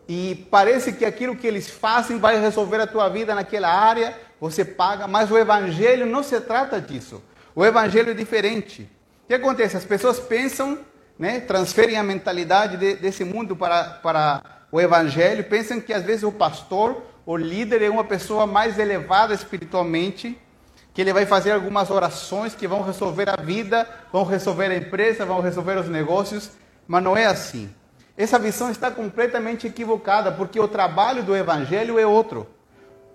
E 0.07 0.47
parece 0.51 0.93
que 0.93 1.05
aquilo 1.05 1.35
que 1.35 1.47
eles 1.47 1.69
fazem 1.69 2.17
vai 2.17 2.39
resolver 2.39 2.81
a 2.81 2.87
tua 2.87 3.09
vida 3.09 3.33
naquela 3.33 3.69
área, 3.69 4.15
você 4.39 4.65
paga, 4.65 5.07
mas 5.07 5.31
o 5.31 5.37
evangelho 5.37 6.05
não 6.05 6.23
se 6.23 6.39
trata 6.41 6.81
disso. 6.81 7.21
O 7.55 7.65
evangelho 7.65 8.11
é 8.11 8.13
diferente. 8.13 8.83
O 9.23 9.27
que 9.27 9.33
acontece? 9.33 9.77
As 9.77 9.85
pessoas 9.85 10.19
pensam, 10.19 10.79
né, 11.17 11.39
transferem 11.39 11.97
a 11.97 12.03
mentalidade 12.03 12.77
de, 12.77 12.95
desse 12.95 13.23
mundo 13.23 13.55
para, 13.55 13.83
para 13.83 14.41
o 14.71 14.79
evangelho, 14.79 15.43
pensam 15.43 15.79
que 15.79 15.93
às 15.93 16.03
vezes 16.03 16.23
o 16.23 16.31
pastor, 16.31 17.03
o 17.29 17.37
líder 17.37 17.83
é 17.83 17.89
uma 17.91 18.03
pessoa 18.03 18.47
mais 18.47 18.79
elevada 18.79 19.35
espiritualmente, 19.35 20.35
que 20.91 20.99
ele 20.99 21.13
vai 21.13 21.27
fazer 21.27 21.51
algumas 21.51 21.91
orações 21.91 22.55
que 22.55 22.67
vão 22.67 22.81
resolver 22.81 23.29
a 23.29 23.35
vida, 23.35 23.87
vão 24.11 24.23
resolver 24.23 24.71
a 24.71 24.75
empresa, 24.75 25.27
vão 25.27 25.39
resolver 25.39 25.77
os 25.77 25.87
negócios, 25.87 26.49
mas 26.87 27.03
não 27.03 27.15
é 27.15 27.27
assim. 27.27 27.69
Essa 28.17 28.39
visão 28.39 28.71
está 28.71 28.89
completamente 28.89 29.67
equivocada, 29.67 30.31
porque 30.31 30.59
o 30.59 30.67
trabalho 30.67 31.21
do 31.21 31.35
Evangelho 31.35 31.99
é 31.99 32.07
outro. 32.07 32.47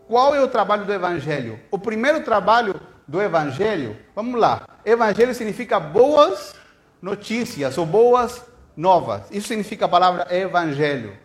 Qual 0.06 0.33
é 0.33 0.40
o 0.40 0.47
trabalho 0.47 0.85
do 0.85 0.92
Evangelho? 0.92 1.59
O 1.68 1.76
primeiro 1.76 2.23
trabalho 2.23 2.80
do 3.09 3.21
Evangelho, 3.21 3.97
vamos 4.14 4.40
lá. 4.40 4.64
Evangelho 4.85 5.35
significa 5.35 5.80
boas 5.80 6.54
notícias 7.02 7.76
ou 7.76 7.85
boas 7.85 8.44
novas. 8.76 9.23
Isso 9.33 9.49
significa 9.49 9.87
a 9.87 9.88
palavra 9.88 10.28
Evangelho. 10.30 11.18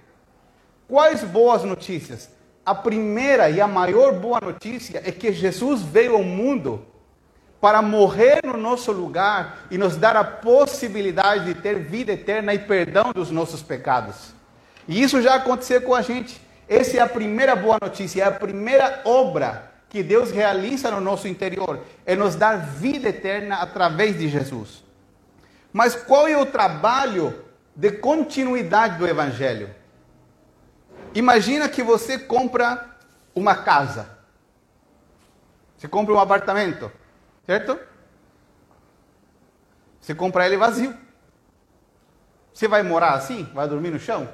Quais 0.88 1.24
boas 1.24 1.64
notícias? 1.64 2.39
A 2.70 2.76
primeira 2.76 3.50
e 3.50 3.60
a 3.60 3.68
maior 3.68 4.14
boa 4.14 4.40
notícia 4.40 5.02
é 5.04 5.12
que 5.12 5.34
Jesus 5.34 5.82
veio 5.82 6.14
ao 6.14 6.22
mundo 6.22 6.86
para 7.60 7.82
morrer 7.82 8.42
no 8.46 8.56
nosso 8.58 8.92
lugar 8.92 9.66
e 9.72 9.78
nos 9.78 9.96
dar 9.96 10.16
a 10.16 10.24
possibilidade 10.24 11.46
de 11.46 11.56
ter 11.56 11.80
vida 11.80 12.12
eterna 12.12 12.54
e 12.54 12.60
perdão 12.60 13.12
dos 13.12 13.32
nossos 13.32 13.64
pecados. 13.64 14.36
E 14.88 15.02
isso 15.02 15.20
já 15.20 15.34
aconteceu 15.34 15.82
com 15.82 15.96
a 15.96 16.04
gente. 16.04 16.40
Essa 16.68 16.98
é 16.98 17.00
a 17.00 17.10
primeira 17.10 17.56
boa 17.56 17.80
notícia, 17.82 18.22
é 18.22 18.28
a 18.28 18.32
primeira 18.32 19.02
obra 19.04 19.72
que 19.90 20.04
Deus 20.04 20.30
realiza 20.30 20.92
no 20.92 21.02
nosso 21.02 21.28
interior, 21.28 21.80
é 22.06 22.16
nos 22.16 22.36
dar 22.36 22.58
vida 22.58 23.10
eterna 23.10 23.56
através 23.56 24.16
de 24.16 24.30
Jesus. 24.30 24.84
Mas 25.74 25.96
qual 25.96 26.28
é 26.28 26.38
o 26.38 26.46
trabalho 26.46 27.34
de 27.76 27.94
continuidade 27.94 29.00
do 29.00 29.08
Evangelho? 29.08 29.79
Imagina 31.14 31.68
que 31.68 31.84
você 31.84 32.18
compra 32.18 32.98
uma 33.36 33.56
casa, 33.56 34.18
você 35.78 35.88
compra 35.88 36.14
um 36.14 36.20
apartamento, 36.20 36.92
Certo? 37.50 37.80
Você 40.00 40.14
compra 40.14 40.46
ele 40.46 40.56
vazio. 40.56 40.96
Você 42.54 42.68
vai 42.68 42.84
morar 42.84 43.14
assim? 43.14 43.44
Vai 43.56 43.68
dormir 43.68 43.90
no 43.90 43.98
chão? 43.98 44.30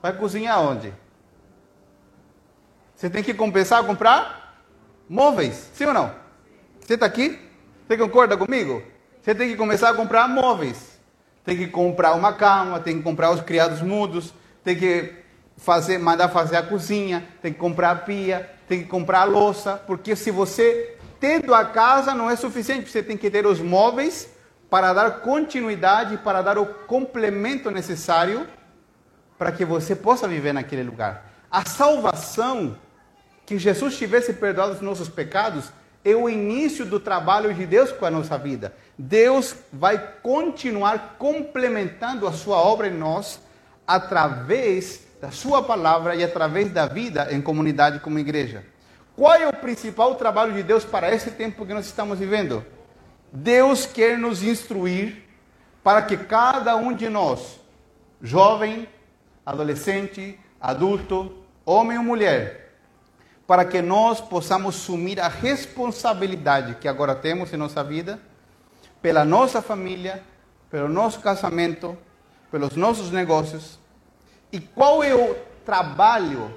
Vai 0.00 0.16
cozinhar 0.16 0.60
onde? 0.60 0.94
Você 2.94 3.10
tem 3.10 3.24
que 3.24 3.34
compensar 3.34 3.84
comprar 3.84 4.62
móveis, 5.08 5.68
sim 5.74 5.86
ou 5.86 5.92
não? 5.92 6.14
Você 6.80 6.94
está 6.94 7.06
aqui? 7.06 7.40
Você 7.88 7.98
concorda 7.98 8.36
comigo? 8.36 8.80
Você 9.20 9.34
tem 9.34 9.48
que 9.48 9.56
começar 9.56 9.90
a 9.90 9.94
comprar 9.94 10.28
móveis. 10.28 11.00
Tem 11.44 11.56
que 11.56 11.66
comprar 11.66 12.14
uma 12.14 12.34
cama, 12.34 12.78
tem 12.78 12.98
que 12.98 13.02
comprar 13.02 13.32
os 13.32 13.40
criados 13.40 13.82
mudos, 13.82 14.32
tem 14.62 14.78
que 14.78 15.12
fazer, 15.56 15.98
mandar 15.98 16.28
fazer 16.28 16.56
a 16.56 16.62
cozinha, 16.62 17.26
tem 17.40 17.52
que 17.52 17.58
comprar 17.58 17.90
a 17.90 17.96
pia, 17.96 18.50
tem 18.68 18.82
que 18.82 18.88
comprar 18.88 19.20
a 19.20 19.24
louça, 19.24 19.82
porque 19.86 20.14
se 20.14 20.30
você 20.30 20.96
tendo 21.18 21.54
a 21.54 21.64
casa 21.64 22.14
não 22.14 22.30
é 22.30 22.36
suficiente, 22.36 22.90
você 22.90 23.02
tem 23.02 23.16
que 23.16 23.30
ter 23.30 23.46
os 23.46 23.60
móveis 23.60 24.28
para 24.68 24.92
dar 24.92 25.20
continuidade, 25.20 26.18
para 26.18 26.42
dar 26.42 26.58
o 26.58 26.66
complemento 26.66 27.70
necessário 27.70 28.46
para 29.38 29.52
que 29.52 29.64
você 29.64 29.94
possa 29.94 30.26
viver 30.26 30.52
naquele 30.52 30.82
lugar. 30.82 31.32
A 31.50 31.64
salvação, 31.64 32.76
que 33.44 33.58
Jesus 33.58 33.96
tivesse 33.96 34.32
perdoado 34.32 34.72
os 34.72 34.80
nossos 34.80 35.08
pecados, 35.08 35.70
é 36.04 36.14
o 36.14 36.28
início 36.28 36.84
do 36.84 37.00
trabalho 37.00 37.52
de 37.52 37.66
Deus 37.66 37.92
com 37.92 38.04
a 38.04 38.10
nossa 38.10 38.38
vida. 38.38 38.74
Deus 38.98 39.56
vai 39.72 39.98
continuar 40.22 41.16
complementando 41.18 42.26
a 42.26 42.32
sua 42.32 42.56
obra 42.58 42.88
em 42.88 42.94
nós 42.94 43.40
através 43.86 45.05
da 45.26 45.32
sua 45.32 45.60
palavra 45.60 46.14
e 46.14 46.22
através 46.22 46.70
da 46.70 46.86
vida 46.86 47.26
em 47.32 47.42
comunidade 47.42 47.98
como 47.98 48.16
igreja. 48.16 48.64
Qual 49.16 49.34
é 49.34 49.48
o 49.48 49.52
principal 49.52 50.14
trabalho 50.14 50.52
de 50.52 50.62
Deus 50.62 50.84
para 50.84 51.12
esse 51.12 51.32
tempo 51.32 51.66
que 51.66 51.74
nós 51.74 51.84
estamos 51.84 52.20
vivendo? 52.20 52.64
Deus 53.32 53.86
quer 53.86 54.16
nos 54.16 54.44
instruir 54.44 55.24
para 55.82 56.02
que 56.02 56.16
cada 56.16 56.76
um 56.76 56.92
de 56.92 57.08
nós, 57.08 57.58
jovem, 58.22 58.88
adolescente, 59.44 60.38
adulto, 60.60 61.34
homem 61.64 61.98
ou 61.98 62.04
mulher, 62.04 62.74
para 63.48 63.64
que 63.64 63.82
nós 63.82 64.20
possamos 64.20 64.76
assumir 64.76 65.18
a 65.18 65.26
responsabilidade 65.26 66.76
que 66.76 66.86
agora 66.86 67.16
temos 67.16 67.52
em 67.52 67.56
nossa 67.56 67.82
vida, 67.82 68.20
pela 69.02 69.24
nossa 69.24 69.60
família, 69.60 70.22
pelo 70.70 70.88
nosso 70.88 71.18
casamento, 71.18 71.98
pelos 72.48 72.76
nossos 72.76 73.10
negócios. 73.10 73.85
E 74.52 74.60
qual 74.60 75.02
é 75.02 75.14
o 75.14 75.34
trabalho 75.64 76.50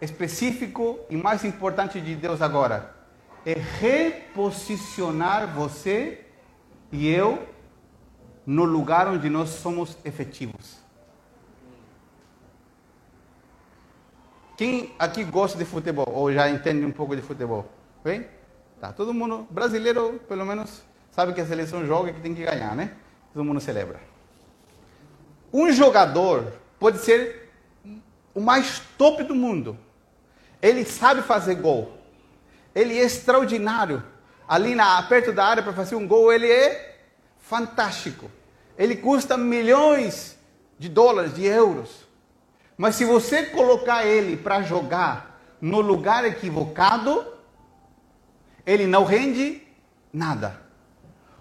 específico 0.00 0.98
e 1.10 1.16
mais 1.16 1.44
importante 1.44 2.00
de 2.00 2.14
Deus 2.14 2.40
agora 2.40 2.94
é 3.44 3.54
reposicionar 3.54 5.46
você 5.52 6.24
e 6.90 7.08
eu 7.08 7.46
no 8.46 8.64
lugar 8.64 9.08
onde 9.08 9.28
nós 9.28 9.50
somos 9.50 9.96
efetivos. 10.04 10.78
Quem 14.56 14.94
aqui 14.98 15.24
gosta 15.24 15.58
de 15.58 15.64
futebol 15.64 16.08
ou 16.08 16.32
já 16.32 16.48
entende 16.48 16.86
um 16.86 16.92
pouco 16.92 17.16
de 17.16 17.22
futebol? 17.22 17.68
Bem? 18.04 18.26
Tá, 18.80 18.92
todo 18.92 19.12
mundo 19.12 19.46
brasileiro, 19.50 20.20
pelo 20.28 20.44
menos, 20.44 20.82
sabe 21.10 21.32
que 21.32 21.40
a 21.40 21.46
seleção 21.46 21.84
joga 21.86 22.10
e 22.10 22.14
que 22.14 22.20
tem 22.20 22.34
que 22.34 22.44
ganhar, 22.44 22.76
né? 22.76 22.94
Todo 23.32 23.44
mundo 23.44 23.60
celebra. 23.60 23.98
Um 25.52 25.72
jogador 25.72 26.52
pode 26.78 26.98
ser 26.98 27.52
o 28.34 28.40
mais 28.40 28.80
top 28.98 29.22
do 29.22 29.34
mundo, 29.34 29.78
ele 30.60 30.84
sabe 30.84 31.22
fazer 31.22 31.54
gol. 31.56 31.96
Ele 32.74 32.98
é 32.98 33.04
extraordinário. 33.04 34.02
Ali 34.48 34.74
na, 34.74 35.02
perto 35.04 35.32
da 35.32 35.44
área 35.44 35.62
para 35.62 35.72
fazer 35.72 35.94
um 35.94 36.06
gol, 36.06 36.32
ele 36.32 36.50
é 36.50 36.96
fantástico. 37.38 38.30
Ele 38.76 38.96
custa 38.96 39.36
milhões 39.36 40.36
de 40.78 40.88
dólares, 40.88 41.34
de 41.34 41.44
euros. 41.44 42.04
Mas 42.76 42.96
se 42.96 43.04
você 43.04 43.46
colocar 43.46 44.04
ele 44.04 44.36
para 44.36 44.62
jogar 44.62 45.40
no 45.60 45.80
lugar 45.80 46.24
equivocado, 46.24 47.24
ele 48.66 48.86
não 48.86 49.04
rende 49.04 49.62
nada. 50.12 50.60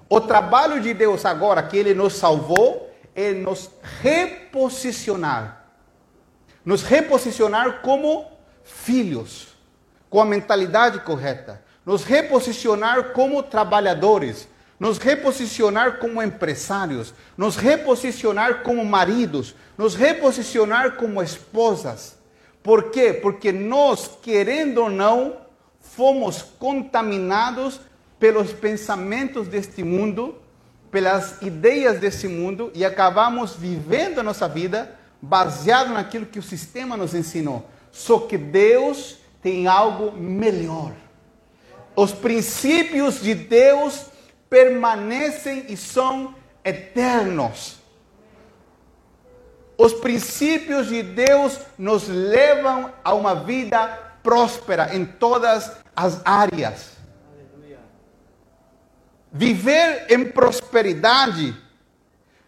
O 0.08 0.22
trabalho 0.22 0.80
de 0.80 0.94
Deus 0.94 1.26
agora 1.26 1.64
que 1.64 1.76
ele 1.76 1.94
nos 1.94 2.14
salvou 2.14 2.93
é 3.16 3.34
nos 3.34 3.70
reposicionar. 4.02 5.66
Nos 6.66 6.84
reposicionar 6.84 7.82
como 7.82 8.32
filhos, 8.64 9.50
com 10.10 10.22
a 10.22 10.26
mentalidade 10.26 11.00
correta, 11.00 11.64
nos 11.86 12.04
reposicionar 12.04 13.12
como 13.12 13.44
trabalhadores, 13.44 14.48
nos 14.80 14.98
reposicionar 14.98 16.00
como 16.00 16.22
empresários, 16.22 17.14
nos 17.38 17.56
reposicionar 17.56 18.64
como 18.64 18.86
maridos, 18.86 19.56
nos 19.78 19.96
reposicionar 19.96 20.96
como 20.96 21.22
esposas. 21.22 22.18
Por 22.62 22.92
quê? 22.92 23.14
Porque 23.14 23.52
nós, 23.52 24.10
querendo 24.22 24.84
ou 24.84 24.90
não, 24.90 25.38
fomos 25.82 26.42
contaminados 26.58 27.82
pelos 28.18 28.54
pensamentos 28.54 29.48
deste 29.48 29.84
mundo 29.84 30.43
pelas 30.94 31.42
ideias 31.42 32.00
desse 32.00 32.28
mundo 32.28 32.72
e 32.76 32.86
acabamos 32.86 33.56
vivendo 33.56 34.20
a 34.20 34.24
nossa 34.24 34.48
vida 34.48 34.96
baseado 35.20 35.92
naquilo 35.92 36.28
que 36.28 36.38
o 36.38 36.44
sistema 36.44 36.96
nos 36.96 37.16
ensinou. 37.16 37.68
Só 37.92 38.20
que 38.20 38.38
Deus 38.38 39.18
tem 39.42 39.68
algo 39.68 40.12
melhor. 40.12 40.94
Os 41.96 42.12
princípios 42.12 43.20
de 43.20 43.34
Deus 43.34 44.06
permanecem 44.48 45.66
e 45.68 45.76
são 45.76 46.36
eternos. 46.64 47.78
Os 49.76 49.94
princípios 49.94 50.90
de 50.90 51.02
Deus 51.02 51.60
nos 51.76 52.08
levam 52.08 52.92
a 53.04 53.16
uma 53.16 53.34
vida 53.34 53.88
próspera 54.22 54.96
em 54.96 55.06
todas 55.06 55.72
as 55.96 56.22
áreas. 56.24 56.92
Viver 59.36 60.06
em 60.10 60.26
prosperidade 60.26 61.56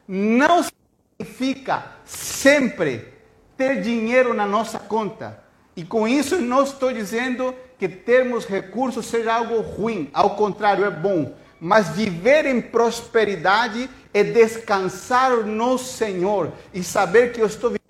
não 0.07 0.63
significa 0.63 1.83
sempre 2.05 3.11
ter 3.57 3.81
dinheiro 3.81 4.35
na 4.35 4.45
nossa 4.45 4.77
conta. 4.77 5.43
E 5.75 5.83
com 5.83 6.07
isso 6.07 6.39
não 6.39 6.63
estou 6.63 6.93
dizendo 6.93 7.55
que 7.79 7.89
termos 7.89 8.45
recursos 8.45 9.07
seja 9.07 9.33
algo 9.33 9.61
ruim, 9.61 10.11
ao 10.13 10.35
contrário, 10.35 10.85
é 10.85 10.91
bom. 10.91 11.33
Mas 11.59 11.89
viver 11.89 12.45
em 12.45 12.61
prosperidade 12.61 13.89
é 14.13 14.23
descansar 14.23 15.37
no 15.37 15.79
Senhor 15.79 16.53
e 16.71 16.83
saber 16.83 17.33
que 17.33 17.41
eu 17.41 17.47
estou 17.47 17.71
vivendo 17.71 17.85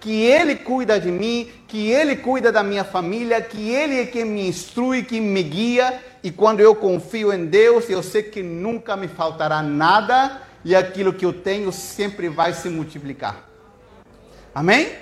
que 0.00 0.24
Ele 0.24 0.56
cuida 0.56 0.98
de 0.98 1.10
mim, 1.10 1.48
que 1.68 1.90
Ele 1.90 2.16
cuida 2.16 2.50
da 2.50 2.62
minha 2.62 2.82
família, 2.82 3.40
que 3.40 3.70
Ele 3.70 4.00
é 4.00 4.06
quem 4.06 4.24
me 4.24 4.48
instrui, 4.48 5.04
que 5.04 5.20
me 5.20 5.42
guia. 5.42 6.00
E 6.22 6.30
quando 6.30 6.60
eu 6.60 6.74
confio 6.74 7.32
em 7.32 7.46
Deus, 7.46 7.88
eu 7.88 8.02
sei 8.02 8.22
que 8.22 8.42
nunca 8.42 8.96
me 8.96 9.08
faltará 9.08 9.62
nada 9.62 10.42
e 10.64 10.76
aquilo 10.76 11.12
que 11.12 11.24
eu 11.24 11.32
tenho 11.32 11.72
sempre 11.72 12.28
vai 12.28 12.52
se 12.52 12.68
multiplicar. 12.68 13.48
Amém? 14.54 14.94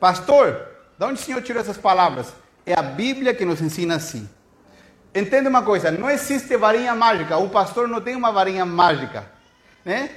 Pastor, 0.00 0.68
de 0.98 1.04
onde 1.04 1.20
o 1.20 1.24
Senhor 1.24 1.42
tirou 1.42 1.60
essas 1.60 1.76
palavras? 1.76 2.32
É 2.64 2.74
a 2.78 2.82
Bíblia 2.82 3.32
que 3.32 3.44
nos 3.44 3.60
ensina 3.60 3.96
assim. 3.96 4.28
Entenda 5.14 5.48
uma 5.48 5.62
coisa, 5.62 5.90
não 5.90 6.10
existe 6.10 6.56
varinha 6.56 6.94
mágica. 6.94 7.38
O 7.38 7.48
pastor 7.48 7.88
não 7.88 8.00
tem 8.00 8.14
uma 8.14 8.32
varinha 8.32 8.66
mágica, 8.66 9.24
né? 9.84 10.10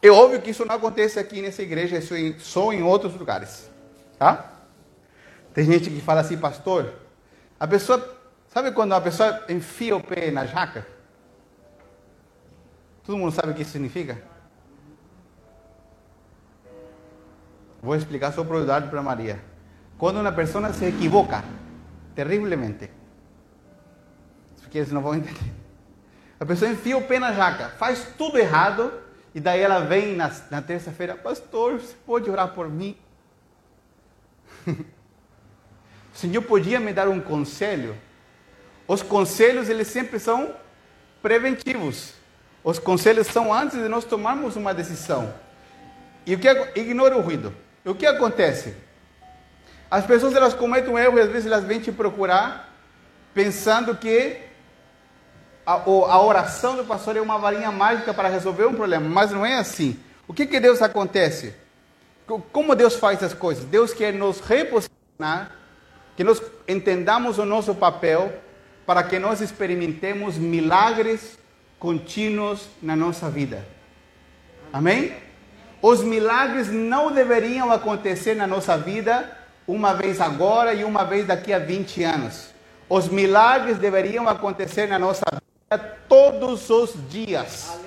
É 0.00 0.10
óbvio 0.10 0.40
que 0.40 0.50
isso 0.50 0.64
não 0.64 0.74
acontece 0.74 1.20
aqui 1.20 1.40
nessa 1.40 1.62
igreja, 1.62 1.98
isso 1.98 2.14
é 2.14 2.34
só 2.40 2.72
em 2.72 2.82
outros 2.82 3.14
lugares, 3.14 3.70
tá? 4.18 4.50
Tem 5.54 5.64
gente 5.64 5.90
que 5.90 6.00
fala 6.00 6.22
assim, 6.22 6.36
pastor, 6.36 6.92
a 7.60 7.68
pessoa, 7.68 8.20
sabe 8.52 8.72
quando 8.72 8.92
a 8.92 9.00
pessoa 9.00 9.44
enfia 9.48 9.96
o 9.96 10.02
pé 10.02 10.30
na 10.30 10.44
jaca? 10.44 10.86
Todo 13.04 13.18
mundo 13.18 13.32
sabe 13.32 13.52
o 13.52 13.54
que 13.54 13.62
isso 13.62 13.72
significa? 13.72 14.22
Vou 17.82 17.96
explicar 17.96 18.32
só 18.32 18.44
por 18.44 18.64
para 18.64 19.02
Maria. 19.02 19.42
Quando 19.98 20.20
uma 20.20 20.32
pessoa 20.32 20.72
se 20.72 20.84
equivoca 20.84 21.42
terrivelmente, 22.14 22.90
porque 24.60 24.78
eles 24.78 24.92
não 24.92 25.02
vão 25.02 25.16
entender. 25.16 25.52
A 26.38 26.46
pessoa 26.46 26.70
enfia 26.70 26.96
o 26.96 27.02
pé 27.02 27.18
na 27.18 27.32
jaca, 27.32 27.70
faz 27.70 28.06
tudo 28.16 28.38
errado, 28.38 28.92
e 29.34 29.40
daí 29.40 29.60
ela 29.60 29.80
vem 29.80 30.14
na, 30.14 30.30
na 30.50 30.62
terça-feira, 30.62 31.16
pastor, 31.16 31.80
você 31.80 31.94
pode 32.06 32.30
orar 32.30 32.52
por 32.54 32.68
mim? 32.68 32.96
o 34.66 34.74
Senhor 36.14 36.42
podia 36.42 36.78
me 36.78 36.92
dar 36.92 37.08
um 37.08 37.20
conselho? 37.20 37.96
Os 38.92 39.00
conselhos, 39.00 39.70
eles 39.70 39.88
sempre 39.88 40.18
são 40.18 40.54
preventivos. 41.22 42.12
Os 42.62 42.78
conselhos 42.78 43.26
são 43.26 43.50
antes 43.50 43.78
de 43.78 43.88
nós 43.88 44.04
tomarmos 44.04 44.54
uma 44.54 44.74
decisão. 44.74 45.32
E 46.26 46.34
o 46.34 46.38
que 46.38 46.46
ignora 46.76 47.16
o 47.16 47.22
ruído. 47.22 47.54
E 47.86 47.88
o 47.88 47.94
que 47.94 48.04
acontece? 48.04 48.76
As 49.90 50.04
pessoas 50.04 50.34
elas 50.34 50.52
cometem 50.52 50.92
um 50.92 50.98
erro 50.98 51.16
e 51.16 51.22
às 51.22 51.30
vezes 51.30 51.46
elas 51.46 51.64
vêm 51.64 51.80
te 51.80 51.90
procurar 51.90 52.70
pensando 53.32 53.96
que 53.96 54.36
a, 55.64 55.72
a 55.72 56.22
oração 56.22 56.76
do 56.76 56.84
pastor 56.84 57.16
é 57.16 57.20
uma 57.22 57.38
varinha 57.38 57.72
mágica 57.72 58.12
para 58.12 58.28
resolver 58.28 58.66
um 58.66 58.74
problema, 58.74 59.08
mas 59.08 59.30
não 59.30 59.46
é 59.46 59.54
assim. 59.54 59.98
O 60.28 60.34
que 60.34 60.44
que 60.44 60.60
Deus 60.60 60.82
acontece? 60.82 61.54
Como 62.52 62.76
Deus 62.76 62.96
faz 62.96 63.22
as 63.22 63.32
coisas? 63.32 63.64
Deus 63.64 63.94
quer 63.94 64.12
nos 64.12 64.40
reposicionar, 64.40 65.50
que 66.14 66.22
nós 66.22 66.42
entendamos 66.68 67.38
o 67.38 67.46
nosso 67.46 67.74
papel 67.74 68.30
para 68.86 69.02
que 69.02 69.18
nós 69.18 69.40
experimentemos 69.40 70.36
milagres 70.36 71.38
contínuos 71.78 72.68
na 72.82 72.94
nossa 72.94 73.30
vida. 73.30 73.64
Amém? 74.72 75.14
Os 75.80 76.02
milagres 76.02 76.68
não 76.70 77.12
deveriam 77.12 77.72
acontecer 77.72 78.34
na 78.34 78.46
nossa 78.46 78.76
vida 78.78 79.30
uma 79.66 79.92
vez 79.92 80.20
agora 80.20 80.72
e 80.72 80.84
uma 80.84 81.04
vez 81.04 81.26
daqui 81.26 81.52
a 81.52 81.58
20 81.58 82.04
anos. 82.04 82.48
Os 82.88 83.08
milagres 83.08 83.78
deveriam 83.78 84.28
acontecer 84.28 84.86
na 84.86 84.98
nossa 84.98 85.24
vida 85.32 85.96
todos 86.08 86.70
os 86.70 86.94
dias. 87.08 87.80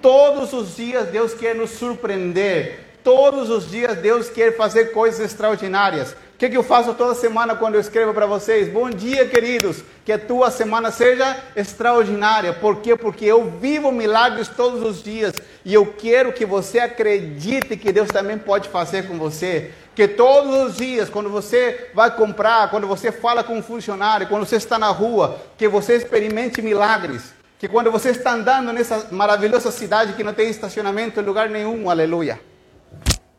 Todos 0.00 0.52
os 0.52 0.76
dias 0.76 1.08
Deus 1.08 1.34
quer 1.34 1.54
nos 1.54 1.70
surpreender. 1.70 2.98
Todos 3.02 3.50
os 3.50 3.70
dias 3.70 3.98
Deus 3.98 4.28
quer 4.28 4.56
fazer 4.56 4.92
coisas 4.92 5.20
extraordinárias. 5.20 6.14
O 6.38 6.40
que, 6.40 6.50
que 6.50 6.56
eu 6.56 6.62
faço 6.62 6.94
toda 6.94 7.16
semana 7.16 7.56
quando 7.56 7.74
eu 7.74 7.80
escrevo 7.80 8.14
para 8.14 8.24
vocês? 8.24 8.68
Bom 8.68 8.88
dia, 8.90 9.26
queridos. 9.26 9.82
Que 10.04 10.12
a 10.12 10.18
tua 10.20 10.52
semana 10.52 10.92
seja 10.92 11.36
extraordinária. 11.56 12.52
Por 12.52 12.76
quê? 12.76 12.94
Porque 12.94 13.24
eu 13.24 13.50
vivo 13.50 13.90
milagres 13.90 14.46
todos 14.46 14.80
os 14.84 15.02
dias. 15.02 15.34
E 15.64 15.74
eu 15.74 15.84
quero 15.84 16.32
que 16.32 16.46
você 16.46 16.78
acredite 16.78 17.76
que 17.76 17.90
Deus 17.90 18.06
também 18.06 18.38
pode 18.38 18.68
fazer 18.68 19.08
com 19.08 19.18
você. 19.18 19.72
Que 19.96 20.06
todos 20.06 20.54
os 20.62 20.76
dias, 20.76 21.10
quando 21.10 21.28
você 21.28 21.90
vai 21.92 22.14
comprar, 22.14 22.70
quando 22.70 22.86
você 22.86 23.10
fala 23.10 23.42
com 23.42 23.58
um 23.58 23.62
funcionário, 23.62 24.28
quando 24.28 24.46
você 24.46 24.54
está 24.54 24.78
na 24.78 24.90
rua, 24.90 25.40
que 25.56 25.66
você 25.66 25.96
experimente 25.96 26.62
milagres. 26.62 27.34
Que 27.58 27.66
quando 27.66 27.90
você 27.90 28.10
está 28.10 28.34
andando 28.34 28.72
nessa 28.72 29.08
maravilhosa 29.10 29.72
cidade 29.72 30.12
que 30.12 30.22
não 30.22 30.32
tem 30.32 30.48
estacionamento 30.48 31.18
em 31.18 31.24
lugar 31.24 31.50
nenhum, 31.50 31.90
aleluia. 31.90 32.38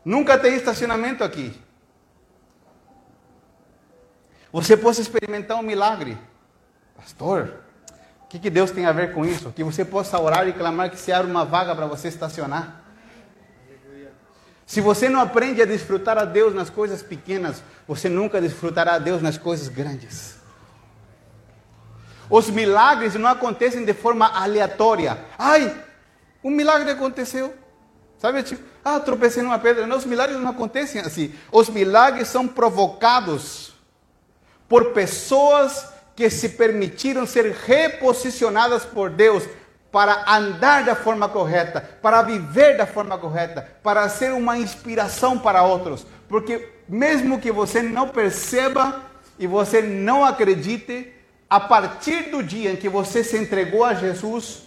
Nunca 0.04 0.36
tem 0.36 0.54
estacionamento 0.54 1.24
aqui. 1.24 1.58
Você 4.52 4.76
possa 4.76 5.00
experimentar 5.00 5.56
um 5.56 5.62
milagre. 5.62 6.18
Pastor, 6.96 7.54
o 8.24 8.28
que, 8.28 8.38
que 8.38 8.50
Deus 8.50 8.70
tem 8.70 8.86
a 8.86 8.92
ver 8.92 9.12
com 9.14 9.24
isso? 9.24 9.52
Que 9.52 9.64
você 9.64 9.84
possa 9.84 10.18
orar 10.18 10.46
e 10.48 10.52
clamar 10.52 10.90
que 10.90 10.98
se 10.98 11.12
abra 11.12 11.30
uma 11.30 11.44
vaga 11.44 11.74
para 11.74 11.86
você 11.86 12.08
estacionar. 12.08 12.82
Se 14.66 14.80
você 14.80 15.08
não 15.08 15.20
aprende 15.20 15.60
a 15.60 15.64
desfrutar 15.64 16.16
a 16.16 16.24
Deus 16.24 16.54
nas 16.54 16.70
coisas 16.70 17.02
pequenas, 17.02 17.62
você 17.88 18.08
nunca 18.08 18.40
desfrutará 18.40 18.94
a 18.94 18.98
Deus 18.98 19.20
nas 19.20 19.36
coisas 19.36 19.68
grandes. 19.68 20.36
Os 22.28 22.48
milagres 22.48 23.14
não 23.16 23.28
acontecem 23.28 23.84
de 23.84 23.92
forma 23.92 24.26
aleatória. 24.26 25.18
Ai, 25.36 25.76
um 26.44 26.50
milagre 26.50 26.88
aconteceu. 26.90 27.52
Sabe, 28.16 28.42
tipo, 28.44 28.62
ah, 28.84 29.00
tropecei 29.00 29.42
numa 29.42 29.58
pedra. 29.58 29.86
Não, 29.86 29.96
os 29.96 30.04
milagres 30.04 30.38
não 30.38 30.50
acontecem 30.50 31.00
assim. 31.00 31.34
Os 31.50 31.68
milagres 31.68 32.28
são 32.28 32.46
provocados 32.46 33.69
por 34.70 34.92
pessoas 34.92 35.88
que 36.14 36.30
se 36.30 36.50
permitiram 36.50 37.26
ser 37.26 37.50
reposicionadas 37.50 38.84
por 38.84 39.10
Deus 39.10 39.42
para 39.90 40.32
andar 40.32 40.84
da 40.84 40.94
forma 40.94 41.28
correta, 41.28 41.80
para 42.00 42.22
viver 42.22 42.76
da 42.76 42.86
forma 42.86 43.18
correta, 43.18 43.68
para 43.82 44.08
ser 44.08 44.32
uma 44.32 44.56
inspiração 44.56 45.36
para 45.36 45.64
outros. 45.64 46.06
Porque 46.28 46.68
mesmo 46.88 47.40
que 47.40 47.50
você 47.50 47.82
não 47.82 48.08
perceba 48.10 49.02
e 49.40 49.46
você 49.46 49.82
não 49.82 50.24
acredite, 50.24 51.12
a 51.48 51.58
partir 51.58 52.30
do 52.30 52.40
dia 52.40 52.70
em 52.70 52.76
que 52.76 52.88
você 52.88 53.24
se 53.24 53.36
entregou 53.36 53.84
a 53.84 53.94
Jesus, 53.94 54.62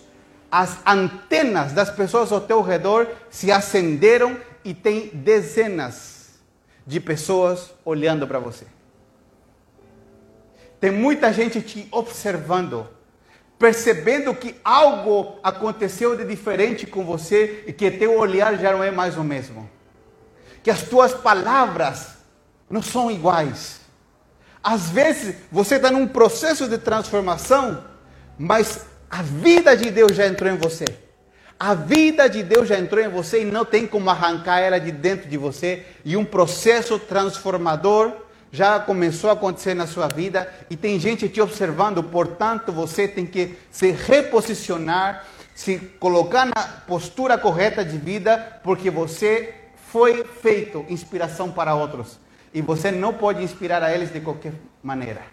as 0.51 0.79
antenas 0.85 1.71
das 1.71 1.89
pessoas 1.89 2.29
ao 2.29 2.41
teu 2.41 2.61
redor 2.61 3.07
se 3.29 3.53
acenderam 3.53 4.37
e 4.65 4.73
tem 4.73 5.07
dezenas 5.13 6.33
de 6.85 6.99
pessoas 6.99 7.73
olhando 7.85 8.27
para 8.27 8.39
você. 8.39 8.65
Tem 10.83 10.91
muita 10.91 11.31
gente 11.31 11.61
te 11.61 11.87
observando 11.91 12.85
percebendo 13.57 14.35
que 14.35 14.53
algo 14.65 15.39
aconteceu 15.41 16.17
de 16.17 16.25
diferente 16.25 16.85
com 16.85 17.05
você 17.05 17.63
e 17.65 17.71
que 17.71 17.89
teu 17.89 18.17
olhar 18.17 18.59
já 18.59 18.73
não 18.73 18.83
é 18.83 18.91
mais 18.91 19.15
o 19.15 19.23
mesmo. 19.23 19.69
Que 20.61 20.69
as 20.69 20.81
tuas 20.81 21.13
palavras 21.13 22.17
não 22.69 22.81
são 22.81 23.09
iguais. 23.09 23.79
Às 24.61 24.89
vezes 24.89 25.37
você 25.49 25.75
está 25.75 25.89
num 25.89 26.05
processo 26.05 26.67
de 26.67 26.77
transformação, 26.77 27.81
mas 28.37 28.85
a 29.09 29.21
vida 29.21 29.77
de 29.77 29.89
Deus 29.89 30.13
já 30.13 30.27
entrou 30.27 30.51
em 30.51 30.57
você. 30.57 30.83
A 31.57 31.73
vida 31.73 32.27
de 32.27 32.43
Deus 32.43 32.67
já 32.67 32.77
entrou 32.77 33.01
em 33.01 33.07
você 33.07 33.43
e 33.43 33.45
não 33.45 33.63
tem 33.63 33.87
como 33.87 34.09
arrancar 34.09 34.59
ela 34.59 34.81
de 34.81 34.91
dentro 34.91 35.29
de 35.29 35.37
você. 35.37 35.85
E 36.03 36.17
um 36.17 36.25
processo 36.25 36.99
transformador 36.99 38.22
já 38.53 38.79
começou 38.79 39.31
a 39.31 39.33
acontecer 39.33 39.73
na 39.73 39.87
sua 39.87 40.07
vida 40.07 40.47
e 40.69 40.77
tem 40.77 40.99
gente 40.99 41.27
te 41.27 41.41
observando, 41.41 42.03
portanto 42.03 42.71
você 42.71 43.07
tem 43.07 43.25
que 43.25 43.57
se 43.71 43.89
reposicionar, 43.89 45.25
se 45.55 45.79
colocar 45.99 46.45
na 46.45 46.63
postura 46.85 47.35
correta 47.35 47.83
de 47.83 47.97
vida, 47.97 48.61
porque 48.63 48.91
você 48.91 49.55
foi 49.87 50.23
feito 50.23 50.85
inspiração 50.87 51.51
para 51.51 51.73
outros. 51.73 52.19
E 52.53 52.61
você 52.61 52.91
não 52.91 53.11
pode 53.11 53.43
inspirar 53.43 53.81
a 53.81 53.91
eles 53.91 54.13
de 54.13 54.21
qualquer 54.21 54.53
maneira. 54.83 55.23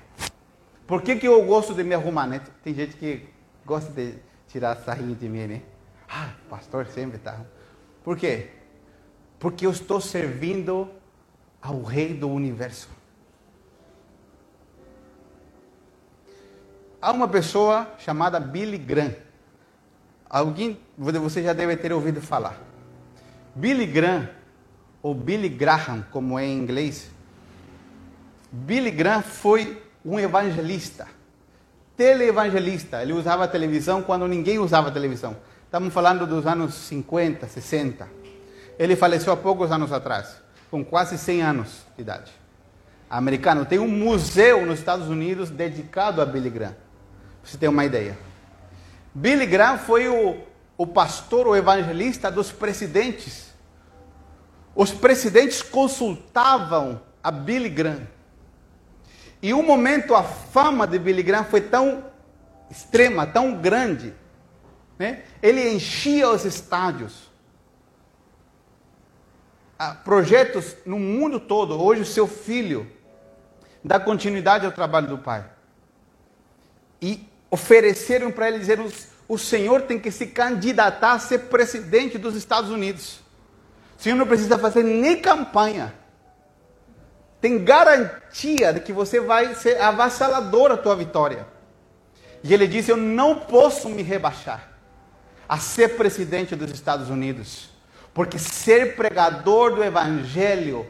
Por 0.87 1.02
que, 1.02 1.16
que 1.16 1.28
eu 1.28 1.44
gosto 1.44 1.74
de 1.74 1.85
me 1.85 1.94
arrumar, 1.94 2.26
né? 2.26 2.40
Tem 2.64 2.74
gente 2.74 2.96
que 2.96 3.28
gosta 3.66 3.92
de 3.92 4.14
tirar 4.48 4.74
sarrinho 4.76 5.14
de 5.14 5.28
mim, 5.28 5.46
né? 5.46 5.61
Ah, 6.09 6.30
pastor 6.48 6.87
sempre 6.87 7.18
está. 7.18 7.38
Por 8.02 8.16
quê? 8.16 8.48
Porque 9.38 9.66
eu 9.66 9.70
estou 9.70 10.00
servindo 10.00 10.88
ao 11.61 11.83
Rei 11.83 12.14
do 12.14 12.30
Universo. 12.30 13.00
Há 17.03 17.13
uma 17.13 17.27
pessoa 17.27 17.89
chamada 17.99 18.39
Billy 18.39 18.77
Graham. 18.77 19.15
Alguém, 20.29 20.79
você 20.99 21.43
já 21.43 21.55
deve 21.55 21.75
ter 21.77 21.93
ouvido 21.93 22.21
falar. 22.21 22.61
Billy 23.55 23.87
Graham, 23.87 24.29
ou 25.03 25.15
Billy 25.15 25.49
Graham, 25.49 26.05
como 26.11 26.39
é 26.39 26.45
em 26.45 26.59
inglês, 26.59 27.11
Billy 28.53 28.91
Graham 28.91 29.23
foi 29.23 29.83
um 30.05 30.21
evangelista, 30.21 31.09
televangelista. 31.97 33.03
Ele 33.03 33.15
usava 33.15 33.49
televisão 33.49 34.03
quando 34.03 34.29
ninguém 34.29 34.59
usava 34.59 34.91
televisão. 34.91 35.37
Estamos 35.65 35.95
falando 35.95 36.27
dos 36.27 36.47
anos 36.47 36.75
50, 36.75 37.49
60. 37.49 38.09
Ele 38.79 38.95
faleceu 38.95 39.33
há 39.33 39.37
poucos 39.37 39.73
anos 39.73 39.91
atrás, 39.91 40.37
com 40.71 40.85
quase 40.85 41.17
100 41.17 41.43
anos 41.43 41.87
de 41.97 42.03
idade. 42.03 42.33
Americano. 43.09 43.65
Tem 43.65 43.79
um 43.79 43.89
museu 43.89 44.67
nos 44.67 44.79
Estados 44.79 45.09
Unidos 45.09 45.49
dedicado 45.49 46.21
a 46.21 46.27
Billy 46.27 46.51
Graham. 46.51 46.77
Você 47.42 47.57
ter 47.57 47.68
uma 47.68 47.85
ideia. 47.85 48.18
Billy 49.14 49.46
Graham 49.46 49.79
foi 49.79 50.09
o, 50.09 50.38
o 50.76 50.87
pastor, 50.87 51.46
o 51.46 51.57
evangelista 51.57 52.31
dos 52.31 52.53
presidentes. 52.53 53.53
Os 54.74 54.92
presidentes 54.92 55.62
consultavam 55.62 57.00
a 57.22 57.31
Billy 57.31 57.68
Graham. 57.68 58.07
E 59.42 59.55
um 59.55 59.62
momento 59.62 60.14
a 60.14 60.22
fama 60.22 60.87
de 60.87 60.98
Billy 60.98 61.22
Graham 61.22 61.44
foi 61.44 61.62
tão 61.62 62.05
extrema, 62.70 63.26
tão 63.26 63.61
grande, 63.61 64.14
né? 64.98 65.24
Ele 65.42 65.70
enchia 65.70 66.29
os 66.29 66.44
estádios. 66.44 67.31
Há 69.79 69.94
projetos 69.94 70.76
no 70.85 70.98
mundo 70.98 71.40
todo. 71.40 71.83
Hoje 71.83 72.03
o 72.03 72.07
seu 72.07 72.26
filho 72.26 72.87
dá 73.83 73.98
continuidade 73.98 74.66
ao 74.66 74.72
trabalho 74.72 75.09
do 75.09 75.18
pai. 75.18 75.50
E 77.00 77.26
ofereceram 77.51 78.31
para 78.31 78.49
ele 78.49 78.59
dizer: 78.59 78.79
o 79.29 79.39
Senhor 79.39 79.83
tem 79.83 79.99
que 79.99 80.11
se 80.11 80.27
candidatar 80.27 81.13
a 81.13 81.19
ser 81.19 81.41
presidente 81.41 82.19
dos 82.19 82.35
Estados 82.35 82.71
Unidos. 82.71 83.21
O 83.99 84.03
Senhor 84.03 84.17
não 84.17 84.27
precisa 84.27 84.59
fazer 84.59 84.83
nem 84.83 85.21
campanha. 85.21 85.95
Tem 87.41 87.63
garantia 87.63 88.73
de 88.73 88.81
que 88.81 88.93
você 88.93 89.21
vai 89.21 89.55
ser 89.55 89.81
avassalador 89.81 90.71
a 90.71 90.77
tua 90.77 90.95
vitória. 90.95 91.47
E 92.43 92.53
ele 92.53 92.67
disse: 92.67 92.91
Eu 92.91 92.97
não 92.97 93.41
posso 93.41 93.89
me 93.89 94.03
rebaixar 94.03 94.69
a 95.49 95.59
ser 95.59 95.97
presidente 95.97 96.55
dos 96.55 96.71
Estados 96.71 97.11
Unidos, 97.11 97.71
porque 98.15 98.39
ser 98.39 98.95
pregador 98.95 99.75
do 99.75 99.83
Evangelho 99.83 100.87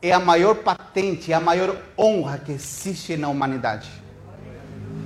é 0.00 0.12
a 0.12 0.20
maior 0.20 0.54
patente, 0.56 1.32
é 1.32 1.34
a 1.34 1.40
maior 1.40 1.76
honra 1.98 2.38
que 2.38 2.52
existe 2.52 3.16
na 3.16 3.28
humanidade. 3.28 3.90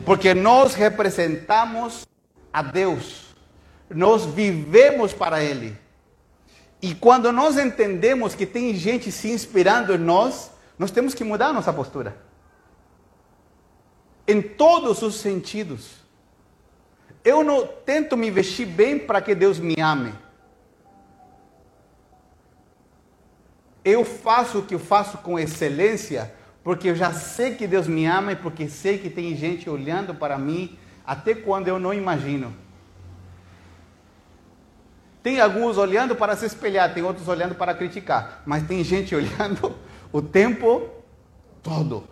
Porque 0.05 0.35
nós 0.35 0.75
representamos 0.75 2.07
a 2.53 2.62
Deus, 2.62 3.35
nós 3.88 4.25
vivemos 4.25 5.12
para 5.12 5.43
Ele. 5.43 5.77
E 6.81 6.95
quando 6.95 7.31
nós 7.31 7.57
entendemos 7.57 8.35
que 8.35 8.45
tem 8.45 8.75
gente 8.75 9.12
se 9.12 9.31
inspirando 9.31 9.95
em 9.95 9.99
nós, 9.99 10.51
nós 10.77 10.91
temos 10.91 11.15
que 11.15 11.23
mudar 11.23 11.53
nossa 11.53 11.73
postura. 11.73 12.17
Em 14.27 14.43
todos 14.43 15.01
os 15.03 15.15
sentidos. 15.15 16.03
Eu 17.25 17.45
não 17.45 17.65
tento 17.67 18.17
me 18.17 18.31
vestir 18.33 18.67
bem 18.67 18.99
para 18.99 19.21
que 19.21 19.33
Deus 19.33 19.61
me 19.61 19.81
ame. 19.81 20.12
Eu 23.85 24.05
faço 24.05 24.59
o 24.59 24.62
que 24.67 24.75
eu 24.75 24.79
faço 24.81 25.19
com 25.19 25.38
excelência 25.38 26.35
porque 26.62 26.88
eu 26.88 26.94
já 26.94 27.12
sei 27.12 27.55
que 27.55 27.66
Deus 27.66 27.87
me 27.87 28.07
ama 28.07 28.33
e 28.33 28.37
porque 28.37 28.68
sei 28.68 28.98
que 28.98 29.11
tem 29.11 29.37
gente 29.37 29.68
olhando 29.68 30.14
para 30.14 30.38
mim 30.38 30.79
até 31.05 31.35
quando 31.35 31.68
eu 31.68 31.79
não 31.79 31.92
imagino. 31.92 32.55
Tem 35.22 35.40
alguns 35.40 35.77
olhando 35.77 36.16
para 36.16 36.35
se 36.37 36.46
espelhar, 36.46 36.92
tem 36.92 37.03
outros 37.03 37.29
olhando 37.29 37.55
para 37.55 37.75
criticar, 37.75 38.42
mas 38.44 38.66
tem 38.66 38.83
gente 38.83 39.14
olhando 39.16 39.75
o 40.12 40.20
tempo 40.20 40.88
todo. 41.62 42.05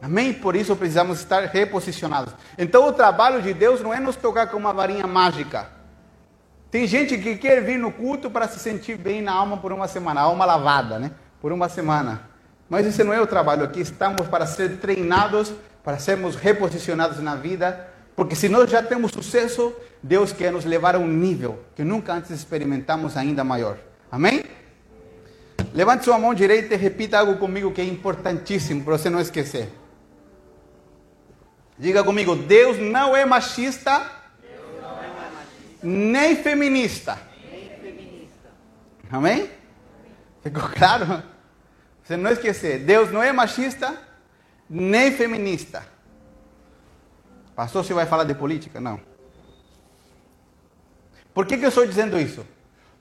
Amém? 0.00 0.32
Por 0.32 0.54
isso 0.54 0.76
precisamos 0.76 1.18
estar 1.18 1.46
reposicionados. 1.46 2.34
Então 2.58 2.86
o 2.86 2.92
trabalho 2.92 3.40
de 3.40 3.52
Deus 3.54 3.80
não 3.80 3.92
é 3.92 3.98
nos 3.98 4.16
tocar 4.16 4.46
com 4.48 4.56
uma 4.56 4.72
varinha 4.72 5.06
mágica. 5.06 5.70
Tem 6.70 6.86
gente 6.86 7.16
que 7.16 7.36
quer 7.36 7.62
vir 7.62 7.78
no 7.78 7.90
culto 7.90 8.30
para 8.30 8.46
se 8.46 8.58
sentir 8.58 8.98
bem 8.98 9.22
na 9.22 9.32
alma 9.32 9.56
por 9.56 9.72
uma 9.72 9.88
semana, 9.88 10.20
alma 10.20 10.44
lavada, 10.44 10.98
né? 10.98 11.12
Por 11.40 11.50
uma 11.50 11.68
semana. 11.68 12.35
Mas 12.68 12.86
esse 12.86 13.04
não 13.04 13.12
é 13.12 13.20
o 13.20 13.26
trabalho 13.26 13.64
aqui. 13.64 13.80
Estamos 13.80 14.26
para 14.28 14.46
ser 14.46 14.78
treinados, 14.78 15.52
para 15.84 15.98
sermos 15.98 16.34
reposicionados 16.34 17.20
na 17.20 17.36
vida. 17.36 17.88
Porque 18.14 18.34
se 18.34 18.48
nós 18.48 18.70
já 18.70 18.82
temos 18.82 19.12
sucesso, 19.12 19.74
Deus 20.02 20.32
quer 20.32 20.50
nos 20.50 20.64
levar 20.64 20.94
a 20.94 20.98
um 20.98 21.06
nível 21.06 21.60
que 21.74 21.84
nunca 21.84 22.14
antes 22.14 22.30
experimentamos 22.30 23.16
ainda 23.16 23.44
maior. 23.44 23.78
Amém? 24.10 24.44
Levante 25.74 26.04
sua 26.04 26.18
mão 26.18 26.32
direita 26.32 26.74
e 26.74 26.76
repita 26.76 27.18
algo 27.18 27.36
comigo 27.36 27.70
que 27.70 27.80
é 27.80 27.84
importantíssimo 27.84 28.82
para 28.82 28.96
você 28.96 29.10
não 29.10 29.20
esquecer. 29.20 29.70
Diga 31.78 32.02
comigo: 32.02 32.34
Deus 32.34 32.78
não 32.78 33.14
é 33.14 33.26
machista, 33.26 33.98
não 34.80 34.98
é 34.98 35.08
machista. 35.08 35.46
Nem, 35.82 36.36
feminista. 36.36 37.18
nem 37.50 37.68
feminista. 37.78 38.48
Amém? 39.10 39.50
Ficou 40.42 40.62
claro? 40.70 41.35
Você 42.06 42.16
não 42.16 42.30
esquecer, 42.30 42.78
Deus 42.84 43.10
não 43.10 43.20
é 43.20 43.32
machista 43.32 43.98
nem 44.70 45.10
feminista. 45.10 45.84
Pastor, 47.56 47.84
você 47.84 47.92
vai 47.92 48.06
falar 48.06 48.22
de 48.22 48.34
política? 48.34 48.80
Não. 48.80 49.00
Por 51.34 51.46
que, 51.46 51.58
que 51.58 51.64
eu 51.64 51.68
estou 51.68 51.84
dizendo 51.84 52.16
isso? 52.16 52.46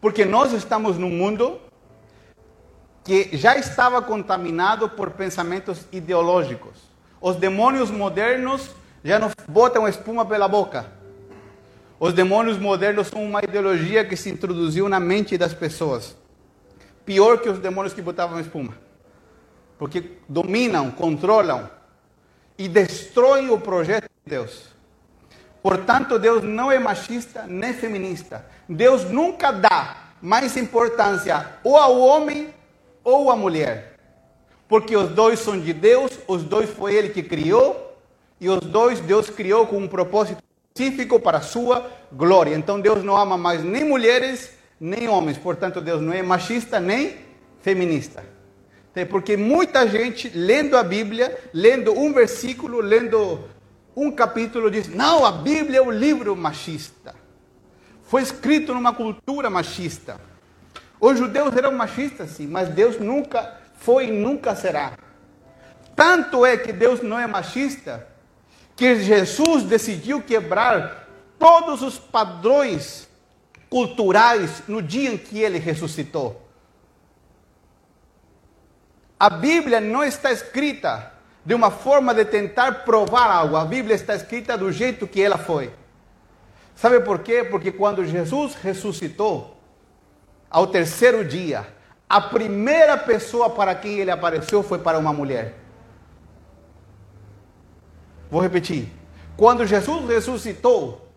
Porque 0.01 0.25
nós 0.25 0.53
estamos 0.53 0.97
num 0.97 1.11
mundo 1.11 1.61
que 3.03 3.37
já 3.37 3.55
estava 3.55 4.01
contaminado 4.01 4.89
por 4.89 5.11
pensamentos 5.11 5.85
ideológicos. 5.91 6.73
Os 7.21 7.35
demônios 7.35 7.91
modernos 7.91 8.71
já 9.03 9.19
não 9.19 9.29
botam 9.47 9.87
espuma 9.87 10.25
pela 10.25 10.47
boca. 10.47 10.87
Os 11.99 12.11
demônios 12.11 12.57
modernos 12.57 13.07
são 13.07 13.23
uma 13.23 13.43
ideologia 13.43 14.03
que 14.03 14.17
se 14.17 14.31
introduziu 14.31 14.89
na 14.89 14.99
mente 14.99 15.37
das 15.37 15.53
pessoas. 15.53 16.17
Pior 17.05 17.37
que 17.37 17.49
os 17.49 17.59
demônios 17.59 17.93
que 17.93 18.01
botavam 18.01 18.39
espuma 18.39 18.84
porque 19.77 20.17
dominam, 20.27 20.91
controlam 20.91 21.69
e 22.57 22.67
destroem 22.67 23.49
o 23.49 23.59
projeto 23.59 24.09
de 24.25 24.29
Deus. 24.29 24.75
Portanto, 25.61 26.19
Deus 26.19 26.43
não 26.43 26.71
é 26.71 26.77
machista 26.77 27.45
nem 27.47 27.73
feminista. 27.73 28.45
Deus 28.69 29.03
nunca 29.05 29.51
dá 29.51 29.97
mais 30.21 30.55
importância 30.57 31.53
ou 31.63 31.77
ao 31.77 31.99
homem 31.99 32.53
ou 33.03 33.31
à 33.31 33.35
mulher. 33.35 33.97
Porque 34.67 34.95
os 34.95 35.09
dois 35.09 35.39
são 35.39 35.59
de 35.59 35.73
Deus, 35.73 36.11
os 36.27 36.43
dois 36.43 36.69
foi 36.69 36.95
Ele 36.95 37.09
que 37.09 37.21
criou, 37.21 37.97
e 38.39 38.49
os 38.49 38.59
dois 38.59 38.99
Deus 38.99 39.29
criou 39.29 39.67
com 39.67 39.77
um 39.77 39.87
propósito 39.87 40.43
específico 40.73 41.19
para 41.19 41.37
a 41.37 41.41
sua 41.41 41.89
glória. 42.11 42.55
Então 42.55 42.79
Deus 42.79 43.03
não 43.03 43.15
ama 43.15 43.37
mais 43.37 43.63
nem 43.63 43.83
mulheres 43.83 44.51
nem 44.79 45.07
homens. 45.07 45.37
Portanto, 45.37 45.79
Deus 45.81 46.01
não 46.01 46.13
é 46.13 46.21
machista 46.21 46.79
nem 46.79 47.17
feminista. 47.61 48.34
Porque 49.03 49.35
muita 49.35 49.85
gente 49.87 50.29
lendo 50.29 50.77
a 50.77 50.83
Bíblia, 50.83 51.37
lendo 51.53 51.91
um 51.91 52.13
versículo, 52.13 52.79
lendo 52.79 53.43
um 53.95 54.11
capítulo, 54.11 54.71
diz: 54.71 54.87
não, 54.87 55.25
a 55.25 55.31
Bíblia 55.31 55.79
é 55.79 55.81
um 55.81 55.91
livro 55.91 56.35
machista. 56.35 57.13
Foi 58.03 58.21
escrito 58.21 58.73
numa 58.73 58.93
cultura 58.93 59.49
machista. 59.49 60.21
Os 60.99 61.17
judeus 61.17 61.55
eram 61.55 61.73
machistas, 61.73 62.29
sim, 62.29 62.47
mas 62.47 62.69
Deus 62.69 62.99
nunca 62.99 63.59
foi 63.77 64.07
e 64.07 64.11
nunca 64.11 64.55
será. 64.55 64.93
Tanto 65.95 66.45
é 66.45 66.55
que 66.55 66.71
Deus 66.71 67.01
não 67.01 67.17
é 67.19 67.27
machista, 67.27 68.07
que 68.75 68.95
Jesus 69.01 69.63
decidiu 69.63 70.21
quebrar 70.21 71.07
todos 71.39 71.81
os 71.81 71.97
padrões 71.97 73.07
culturais 73.69 74.63
no 74.67 74.81
dia 74.81 75.11
em 75.11 75.17
que 75.17 75.39
ele 75.39 75.57
ressuscitou. 75.57 76.44
A 79.19 79.29
Bíblia 79.29 79.79
não 79.79 80.03
está 80.03 80.31
escrita 80.31 81.11
de 81.45 81.53
uma 81.53 81.71
forma 81.71 82.13
de 82.13 82.25
tentar 82.25 82.83
provar 82.83 83.31
algo. 83.31 83.55
A 83.55 83.63
Bíblia 83.63 83.95
está 83.95 84.15
escrita 84.15 84.57
do 84.57 84.71
jeito 84.71 85.07
que 85.07 85.21
ela 85.21 85.37
foi. 85.37 85.71
Sabe 86.75 86.99
por 86.99 87.19
quê? 87.19 87.43
Porque 87.43 87.71
quando 87.71 88.05
Jesus 88.05 88.55
ressuscitou, 88.55 89.57
ao 90.49 90.67
terceiro 90.67 91.23
dia, 91.23 91.65
a 92.09 92.19
primeira 92.19 92.97
pessoa 92.97 93.49
para 93.49 93.73
quem 93.73 93.99
ele 93.99 94.11
apareceu 94.11 94.61
foi 94.61 94.79
para 94.79 94.97
uma 94.97 95.13
mulher. 95.13 95.53
Vou 98.29 98.41
repetir. 98.41 98.89
Quando 99.37 99.65
Jesus 99.65 100.07
ressuscitou, 100.07 101.09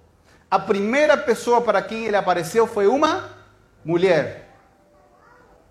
a 0.51 0.59
primeira 0.59 1.17
pessoa 1.17 1.61
para 1.61 1.83
quem 1.83 2.05
ele 2.05 2.17
apareceu 2.17 2.67
foi 2.67 2.87
uma 2.87 3.31
mulher. 3.85 4.48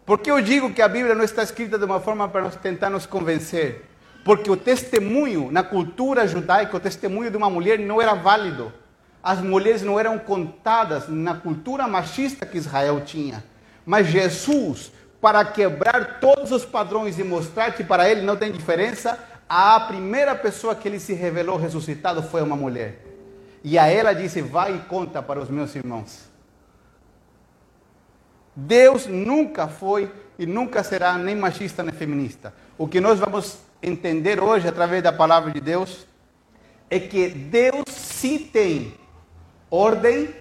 Por 0.08 0.20
que 0.20 0.32
eu 0.32 0.42
digo 0.42 0.74
que 0.74 0.82
a 0.82 0.88
Bíblia 0.88 1.14
não 1.14 1.26
está 1.26 1.44
escrita 1.44 1.78
de 1.78 1.84
uma 1.84 2.00
forma 2.00 2.30
para 2.30 2.50
tentar 2.52 2.90
nos 2.90 3.06
convencer? 3.06 3.84
Porque 4.24 4.50
o 4.50 4.56
testemunho, 4.56 5.52
na 5.52 5.64
cultura 5.64 6.26
judaica, 6.26 6.78
o 6.78 6.80
testemunho 6.80 7.30
de 7.30 7.36
uma 7.36 7.50
mulher 7.50 7.78
não 7.78 8.02
era 8.02 8.14
válido. 8.14 8.72
As 9.22 9.42
mulheres 9.42 9.82
não 9.82 10.00
eram 10.00 10.18
contadas 10.18 11.10
na 11.10 11.36
cultura 11.36 11.90
machista 11.90 12.46
que 12.46 12.58
Israel 12.58 13.02
tinha. 13.02 13.44
Mas 13.86 14.08
Jesus, 14.08 14.94
para 15.20 15.44
quebrar 15.44 16.22
todos 16.22 16.54
os 16.54 16.64
padrões 16.64 17.20
e 17.20 17.24
mostrar 17.26 17.74
que 17.74 17.84
para 17.84 18.10
ele 18.10 18.22
não 18.22 18.38
tem 18.38 18.50
diferença, 18.50 19.20
a 19.50 19.78
primeira 19.78 20.34
pessoa 20.34 20.74
que 20.74 20.88
ele 20.88 21.02
se 21.02 21.12
revelou 21.12 21.58
ressuscitado 21.58 22.24
foi 22.24 22.42
uma 22.42 22.56
mulher. 22.56 23.04
E 23.62 23.78
a 23.78 23.88
ela 23.88 24.14
disse: 24.14 24.42
Vai 24.42 24.74
e 24.74 24.80
conta 24.80 25.22
para 25.22 25.42
os 25.42 25.50
meus 25.50 25.76
irmãos. 25.76 26.37
Deus 28.60 29.06
nunca 29.06 29.68
foi 29.68 30.12
e 30.40 30.48
nunca 30.48 30.84
será 30.84 31.16
nem 31.16 31.36
machista 31.36 31.84
nem 31.84 31.94
feminista. 31.94 32.52
O 32.76 32.88
que 32.88 33.00
nós 33.00 33.20
vamos 33.20 33.60
entender 33.84 34.42
hoje 34.42 34.68
através 34.68 35.04
da 35.04 35.14
palavra 35.14 35.52
de 35.52 35.62
Deus 35.62 36.08
é 36.90 37.00
que 37.00 37.30
Deus 37.30 37.84
sim 37.88 38.40
tem 38.40 38.96
ordem, 39.70 40.34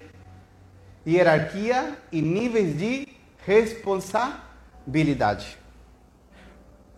hierarquia 1.05 1.95
e 2.11 2.19
níveis 2.19 2.75
de 2.75 3.07
responsabilidade. 3.45 5.55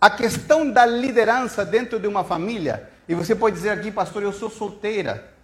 A 0.00 0.08
questão 0.08 0.70
da 0.70 0.86
liderança 0.86 1.66
dentro 1.66 2.00
de 2.00 2.06
uma 2.06 2.24
família, 2.24 2.88
e 3.06 3.14
você 3.14 3.34
pode 3.34 3.56
dizer 3.56 3.68
aqui, 3.68 3.92
pastor, 3.92 4.22
eu 4.22 4.32
sou 4.32 4.48
solteira. 4.48 5.34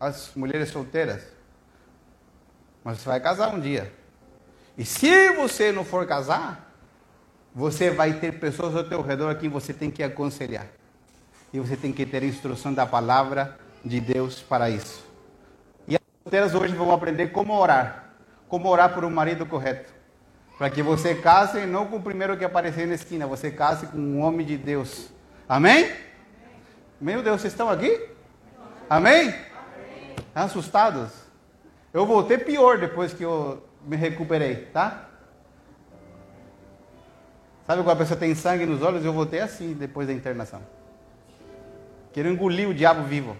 As 0.00 0.30
mulheres 0.34 0.70
solteiras. 0.70 1.22
Mas 2.82 3.00
você 3.00 3.10
vai 3.10 3.20
casar 3.20 3.54
um 3.54 3.60
dia. 3.60 3.92
E 4.76 4.84
se 4.84 5.30
você 5.32 5.70
não 5.70 5.84
for 5.84 6.06
casar, 6.06 6.72
você 7.54 7.90
vai 7.90 8.14
ter 8.14 8.40
pessoas 8.40 8.74
ao 8.74 8.84
teu 8.84 9.00
redor 9.00 9.30
a 9.30 9.34
quem 9.34 9.48
você 9.48 9.72
tem 9.72 9.90
que 9.90 10.02
aconselhar. 10.02 10.66
E 11.52 11.60
você 11.60 11.76
tem 11.76 11.92
que 11.92 12.04
ter 12.04 12.24
instrução 12.24 12.74
da 12.74 12.84
palavra 12.84 13.56
de 13.84 14.00
Deus 14.00 14.40
para 14.40 14.68
isso. 14.68 15.06
E 15.86 15.94
as 15.94 16.00
solteiras 16.24 16.54
hoje 16.54 16.74
vão 16.74 16.92
aprender 16.92 17.28
como 17.28 17.56
orar. 17.56 18.14
Como 18.48 18.68
orar 18.68 18.92
por 18.92 19.04
um 19.04 19.10
marido 19.10 19.46
correto. 19.46 19.94
Para 20.58 20.68
que 20.70 20.82
você 20.82 21.14
case 21.14 21.64
não 21.66 21.86
com 21.86 21.96
o 21.96 22.02
primeiro 22.02 22.36
que 22.36 22.44
aparecer 22.44 22.86
na 22.86 22.94
esquina, 22.94 23.26
você 23.26 23.50
case 23.50 23.86
com 23.86 23.98
um 23.98 24.20
homem 24.20 24.44
de 24.44 24.56
Deus. 24.56 25.08
Amém? 25.48 25.92
Meu 27.00 27.22
Deus, 27.22 27.40
vocês 27.40 27.52
estão 27.52 27.68
aqui? 27.68 28.08
Amém? 28.88 29.28
Amém? 29.28 30.14
Assustados? 30.34 31.10
Eu 31.92 32.06
voltei 32.06 32.38
pior 32.38 32.78
depois 32.78 33.12
que 33.12 33.24
eu 33.24 33.62
me 33.86 33.96
recuperei, 33.96 34.66
tá? 34.72 35.08
Sabe 37.66 37.82
quando 37.82 37.96
a 37.96 37.96
pessoa 37.96 38.18
tem 38.18 38.34
sangue 38.34 38.66
nos 38.66 38.82
olhos? 38.82 39.04
Eu 39.04 39.12
voltei 39.12 39.40
assim 39.40 39.72
depois 39.72 40.06
da 40.06 40.12
internação. 40.12 40.60
Quero 42.12 42.28
engolir 42.28 42.68
o 42.68 42.74
diabo 42.74 43.02
vivo. 43.04 43.36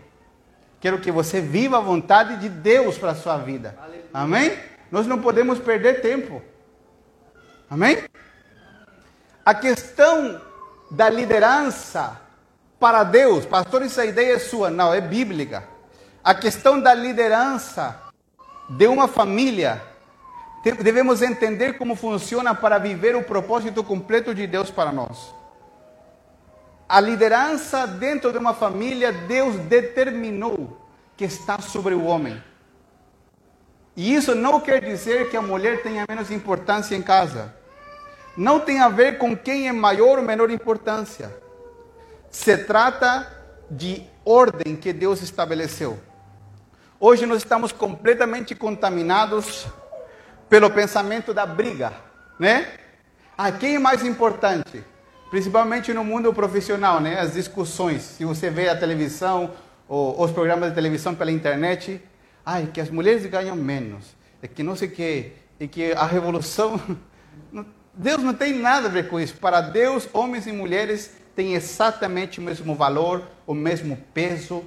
Quero 0.81 1.01
que 1.01 1.13
você 1.13 1.41
viva 1.41 1.79
a 1.79 1.81
vontade 1.81 2.37
de 2.39 2.49
Deus 2.49 2.99
para 2.99 3.13
a 3.13 3.15
sua 3.15 3.37
vida. 3.39 3.77
Amém? 4.13 4.59
Nós 4.91 5.07
não 5.07 5.21
podemos 5.21 5.59
perder 5.59 6.01
tempo. 6.01 6.43
Amém? 7.71 8.05
A 9.45 9.55
questão 9.55 10.41
da 10.91 11.09
liderança 11.09 12.21
para 12.79 13.05
Deus, 13.05 13.47
pastor, 13.47 13.83
essa 13.83 14.05
ideia 14.05 14.35
é 14.35 14.39
sua. 14.39 14.71
Não, 14.71 14.93
é 14.93 15.01
bíblica. 15.01 15.65
A 16.23 16.35
questão 16.35 16.81
da 16.81 16.95
liderança 16.95 18.01
de 18.69 18.87
uma 18.87 19.07
família, 19.07 19.83
devemos 20.73 21.23
entender 21.23 21.77
como 21.77 21.95
funciona 21.95 22.55
para 22.55 22.79
viver 22.79 23.15
o 23.17 23.23
propósito 23.23 23.83
completo 23.85 24.35
de 24.35 24.47
Deus 24.47 24.71
para 24.71 24.93
nós. 24.93 25.35
A 26.89 27.01
liderança 27.01 27.87
dentro 27.87 28.33
de 28.33 28.39
uma 28.39 28.55
família, 28.55 29.13
Deus 29.13 29.57
determinou 29.57 30.81
que 31.17 31.25
está 31.25 31.61
sobre 31.61 31.95
o 31.95 32.05
homem. 32.05 32.43
E 33.97 34.15
isso 34.15 34.35
não 34.35 34.61
quer 34.61 34.85
dizer 34.85 35.31
que 35.31 35.37
a 35.37 35.43
mulher 35.43 35.83
tenha 35.83 36.05
menos 36.09 36.31
importância 36.31 36.95
em 36.97 37.03
casa 37.03 37.55
não 38.37 38.61
tem 38.61 38.81
a 38.81 38.89
ver 38.89 39.19
com 39.19 39.37
quem 39.37 39.69
é 39.69 39.73
maior 39.73 40.19
ou 40.19 40.25
menor 40.25 40.51
importância. 40.51 41.35
Se 42.31 42.57
trata 42.59 43.31
de 43.71 44.05
ordem 44.25 44.77
que 44.77 44.93
Deus 44.93 45.23
estabeleceu. 45.23 45.99
Hoje 46.99 47.27
nós 47.27 47.39
estamos 47.39 47.71
completamente 47.71 48.55
contaminados 48.55 49.67
pelo 50.49 50.71
pensamento 50.71 51.33
da 51.33 51.47
briga, 51.47 51.93
né? 52.39 52.69
Ah, 53.37 53.51
quem 53.51 53.77
é 53.77 53.79
mais 53.79 54.05
importante? 54.05 54.85
Principalmente 55.31 55.93
no 55.93 56.05
mundo 56.05 56.33
profissional, 56.33 57.01
né? 57.01 57.19
As 57.19 57.35
discussões. 57.35 58.03
Se 58.03 58.25
você 58.25 58.51
vê 58.51 58.69
a 58.69 58.77
televisão, 58.77 59.51
ou 59.89 60.23
os 60.23 60.31
programas 60.31 60.69
de 60.69 60.75
televisão 60.75 61.15
pela 61.15 61.33
internet, 61.33 62.01
ai, 62.45 62.69
que 62.73 62.81
as 62.81 62.91
mulheres 62.91 63.27
ganham 63.27 63.57
menos, 63.57 64.17
é 64.41 64.47
que 64.47 64.63
não 64.63 64.77
sei 64.77 64.89
o 64.89 64.91
que, 64.91 65.33
e 65.59 65.69
que 65.69 65.93
a 65.93 66.07
revolução 66.07 66.81
Deus 67.97 68.23
não 68.23 68.35
tem 68.35 68.53
nada 68.59 68.89
a 68.89 68.91
ver 68.91 69.09
com 69.09 69.21
isso. 69.21 69.37
Para 69.37 69.61
Deus, 69.61 70.09
homens 70.13 70.47
e 70.47 70.53
mulheres 70.53 71.13
têm 71.37 71.55
exatamente 71.55 72.41
o 72.41 72.43
mesmo 72.43 72.75
valor, 72.75 73.23
o 73.47 73.55
mesmo 73.55 73.97
peso. 74.13 74.65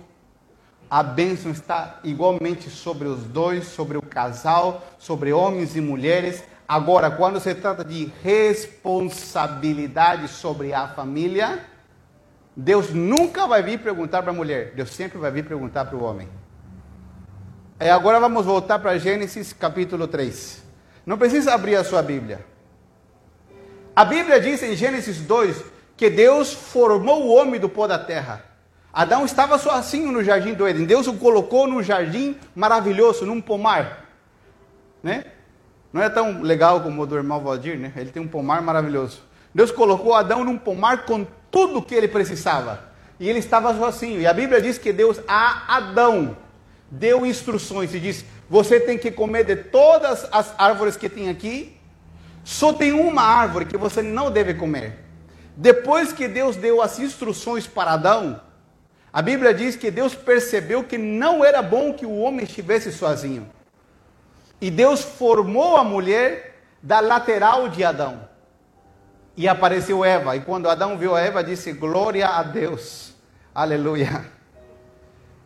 A 0.89 1.03
bênção 1.03 1.51
está 1.51 1.99
igualmente 2.03 2.69
sobre 2.69 3.07
os 3.07 3.23
dois, 3.25 3.67
sobre 3.67 3.97
o 3.97 4.01
casal, 4.01 4.87
sobre 4.97 5.33
homens 5.33 5.75
e 5.75 5.81
mulheres. 5.81 6.41
Agora, 6.65 7.11
quando 7.11 7.39
se 7.39 7.53
trata 7.53 7.83
de 7.83 8.09
responsabilidade 8.23 10.29
sobre 10.29 10.73
a 10.73 10.87
família, 10.87 11.59
Deus 12.55 12.91
nunca 12.91 13.45
vai 13.45 13.61
vir 13.61 13.79
perguntar 13.79 14.23
para 14.23 14.31
a 14.31 14.35
mulher, 14.35 14.73
Deus 14.75 14.91
sempre 14.91 15.17
vai 15.17 15.29
vir 15.29 15.45
perguntar 15.45 15.85
para 15.85 15.97
o 15.97 16.03
homem. 16.03 16.29
E 17.79 17.89
agora 17.89 18.19
vamos 18.19 18.45
voltar 18.45 18.79
para 18.79 18.97
Gênesis 18.97 19.53
capítulo 19.53 20.07
3. 20.07 20.63
Não 21.05 21.17
precisa 21.17 21.53
abrir 21.53 21.75
a 21.75 21.83
sua 21.83 22.01
Bíblia. 22.01 22.43
A 23.95 24.03
Bíblia 24.03 24.39
diz 24.39 24.63
em 24.63 24.75
Gênesis 24.75 25.19
2 25.19 25.63
que 25.95 26.09
Deus 26.09 26.53
formou 26.53 27.25
o 27.25 27.35
homem 27.35 27.59
do 27.59 27.69
pó 27.69 27.87
da 27.87 27.99
terra. 27.99 28.46
Adão 28.97 29.25
estava 29.25 29.59
sozinho 29.59 30.11
no 30.11 30.23
jardim 30.23 30.55
do 30.55 30.65
Éden. 30.65 30.87
Deus 30.87 31.05
o 31.05 31.13
colocou 31.13 31.67
num 31.67 31.83
jardim 31.83 32.35
maravilhoso, 32.55 33.27
num 33.27 33.39
pomar. 33.39 34.05
Né? 35.03 35.25
Não 35.93 36.01
é 36.01 36.09
tão 36.09 36.41
legal 36.41 36.81
como 36.81 37.03
o 37.03 37.05
do 37.05 37.15
irmão 37.15 37.39
Valdir, 37.39 37.77
né? 37.77 37.93
Ele 37.95 38.09
tem 38.09 38.19
um 38.19 38.27
pomar 38.27 38.59
maravilhoso. 38.59 39.21
Deus 39.53 39.69
colocou 39.69 40.15
Adão 40.15 40.43
num 40.43 40.57
pomar 40.57 41.05
com 41.05 41.27
tudo 41.51 41.79
que 41.79 41.93
ele 41.93 42.07
precisava. 42.07 42.85
E 43.19 43.29
ele 43.29 43.37
estava 43.37 43.71
sozinho. 43.77 44.19
E 44.19 44.25
a 44.25 44.33
Bíblia 44.33 44.59
diz 44.59 44.79
que 44.79 44.91
Deus 44.91 45.21
a 45.27 45.77
Adão 45.77 46.35
deu 46.89 47.23
instruções 47.23 47.93
e 47.93 47.99
disse: 47.99 48.25
Você 48.49 48.79
tem 48.79 48.97
que 48.97 49.11
comer 49.11 49.43
de 49.43 49.57
todas 49.57 50.27
as 50.31 50.55
árvores 50.57 50.97
que 50.97 51.07
tem 51.07 51.29
aqui, 51.29 51.77
só 52.43 52.73
tem 52.73 52.93
uma 52.93 53.21
árvore 53.21 53.65
que 53.65 53.77
você 53.77 54.01
não 54.01 54.31
deve 54.31 54.55
comer. 54.55 55.05
Depois 55.55 56.11
que 56.11 56.27
Deus 56.27 56.55
deu 56.55 56.81
as 56.81 56.97
instruções 56.97 57.67
para 57.67 57.91
Adão, 57.91 58.41
a 59.11 59.21
Bíblia 59.21 59.53
diz 59.53 59.75
que 59.75 59.89
Deus 59.89 60.13
percebeu 60.13 60.83
que 60.83 60.97
não 60.97 61.43
era 61.43 61.61
bom 61.61 61.93
que 61.93 62.05
o 62.05 62.17
homem 62.17 62.45
estivesse 62.45 62.91
sozinho. 62.91 63.49
E 64.59 64.69
Deus 64.69 65.01
formou 65.01 65.77
a 65.77 65.83
mulher 65.83 66.61
da 66.81 66.99
lateral 66.99 67.69
de 67.69 67.83
Adão. 67.83 68.27
E 69.35 69.47
apareceu 69.47 70.03
Eva. 70.03 70.35
E 70.35 70.41
quando 70.41 70.69
Adão 70.69 70.97
viu 70.97 71.15
a 71.15 71.21
Eva, 71.21 71.43
disse: 71.43 71.71
Glória 71.71 72.27
a 72.27 72.43
Deus. 72.43 73.13
Aleluia. 73.53 74.25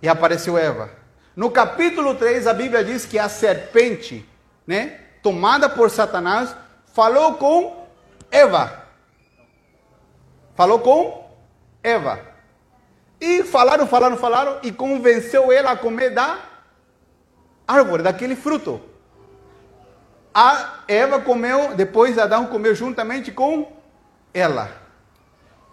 E 0.02 0.08
apareceu 0.08 0.58
Eva. 0.58 0.89
No 1.36 1.52
capítulo 1.52 2.15
3, 2.15 2.47
a 2.47 2.54
Bíblia 2.54 2.84
diz 2.84 3.06
que 3.06 3.19
a 3.19 3.30
serpente, 3.30 4.28
né, 4.65 5.00
tomada 5.21 5.69
por 5.69 5.89
Satanás, 5.89 6.56
falou 6.93 7.36
com 7.36 7.88
Eva. 8.30 8.86
Falou 10.56 10.80
com 10.80 11.30
Eva. 11.84 12.30
E 13.21 13.43
falaram, 13.43 13.86
falaram, 13.86 14.17
falaram 14.17 14.57
e 14.63 14.71
convenceu 14.71 15.51
ela 15.51 15.71
a 15.71 15.77
comer 15.77 16.10
da 16.10 16.39
árvore, 17.67 18.01
daquele 18.01 18.36
fruto. 18.36 18.81
A 20.34 20.79
Eva 20.88 21.21
comeu, 21.21 21.75
depois 21.75 22.17
Adão 22.17 22.47
comeu 22.47 22.73
juntamente 22.73 23.31
com 23.31 23.71
ela. 24.34 24.71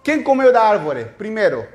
Quem 0.05 0.23
comeu 0.23 0.53
da 0.53 0.63
árvore 0.63 1.07
primeiro? 1.17 1.67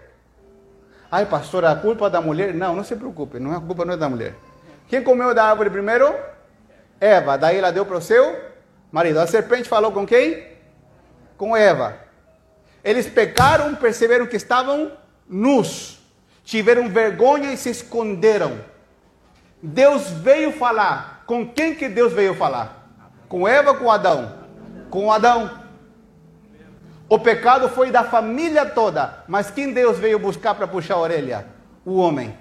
Ai, 1.11 1.25
pastor, 1.25 1.65
a 1.65 1.75
culpa 1.75 2.07
da 2.07 2.21
mulher? 2.21 2.53
Não, 2.53 2.75
não 2.75 2.83
se 2.83 2.95
preocupe, 2.95 3.39
não 3.39 3.53
é 3.53 3.57
a 3.57 3.59
culpa 3.59 3.83
não 3.83 3.95
é 3.95 3.97
da 3.97 4.07
mulher. 4.07 4.35
Quem 4.87 5.03
comeu 5.03 5.33
da 5.33 5.45
árvore 5.45 5.71
primeiro? 5.71 6.13
Eva. 7.01 7.35
Daí 7.35 7.57
ela 7.57 7.71
deu 7.71 7.83
para 7.85 7.97
o 7.97 8.01
seu 8.01 8.39
marido. 8.91 9.19
A 9.19 9.25
serpente 9.25 9.67
falou 9.67 9.91
com 9.91 10.05
quem? 10.05 10.45
Com 11.35 11.57
Eva. 11.57 11.97
Eles 12.83 13.07
pecaram, 13.07 13.73
perceberam 13.75 14.27
que 14.27 14.35
estavam 14.35 14.91
nus, 15.27 15.99
tiveram 16.43 16.89
vergonha 16.89 17.53
e 17.53 17.57
se 17.57 17.69
esconderam. 17.69 18.59
Deus 19.61 20.09
veio 20.09 20.51
falar. 20.51 21.23
Com 21.25 21.47
quem 21.47 21.73
que 21.73 21.87
Deus 21.87 22.11
veio 22.11 22.35
falar? 22.35 22.89
Com 23.29 23.47
Eva 23.47 23.73
com 23.73 23.89
Adão? 23.89 24.39
Com 24.89 25.11
Adão. 25.11 25.63
O 27.07 27.17
pecado 27.19 27.69
foi 27.69 27.91
da 27.91 28.03
família 28.03 28.65
toda, 28.65 29.23
mas 29.27 29.51
quem 29.51 29.71
Deus 29.71 29.97
veio 29.97 30.19
buscar 30.19 30.55
para 30.55 30.67
puxar 30.67 30.95
a 30.95 30.99
orelha? 30.99 31.47
O 31.85 31.97
homem. 31.97 32.37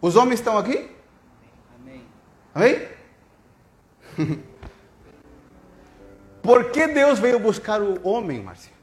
Os 0.00 0.16
homens 0.16 0.40
estão 0.40 0.56
aqui? 0.56 0.90
Amém. 2.54 2.88
Por 6.42 6.70
que 6.70 6.86
Deus 6.88 7.18
veio 7.18 7.38
buscar 7.38 7.82
o 7.82 8.00
homem, 8.08 8.42
Márcia? 8.42 8.77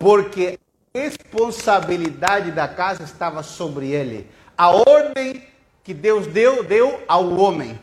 Porque 0.00 0.58
a 0.94 0.98
responsabilidade 0.98 2.50
da 2.52 2.66
casa 2.66 3.02
estava 3.02 3.42
sobre 3.42 3.90
ele. 3.90 4.26
A 4.56 4.70
ordem 4.70 5.44
que 5.84 5.92
Deus 5.92 6.26
deu, 6.26 6.64
deu 6.64 7.02
ao 7.06 7.38
homem. 7.38 7.78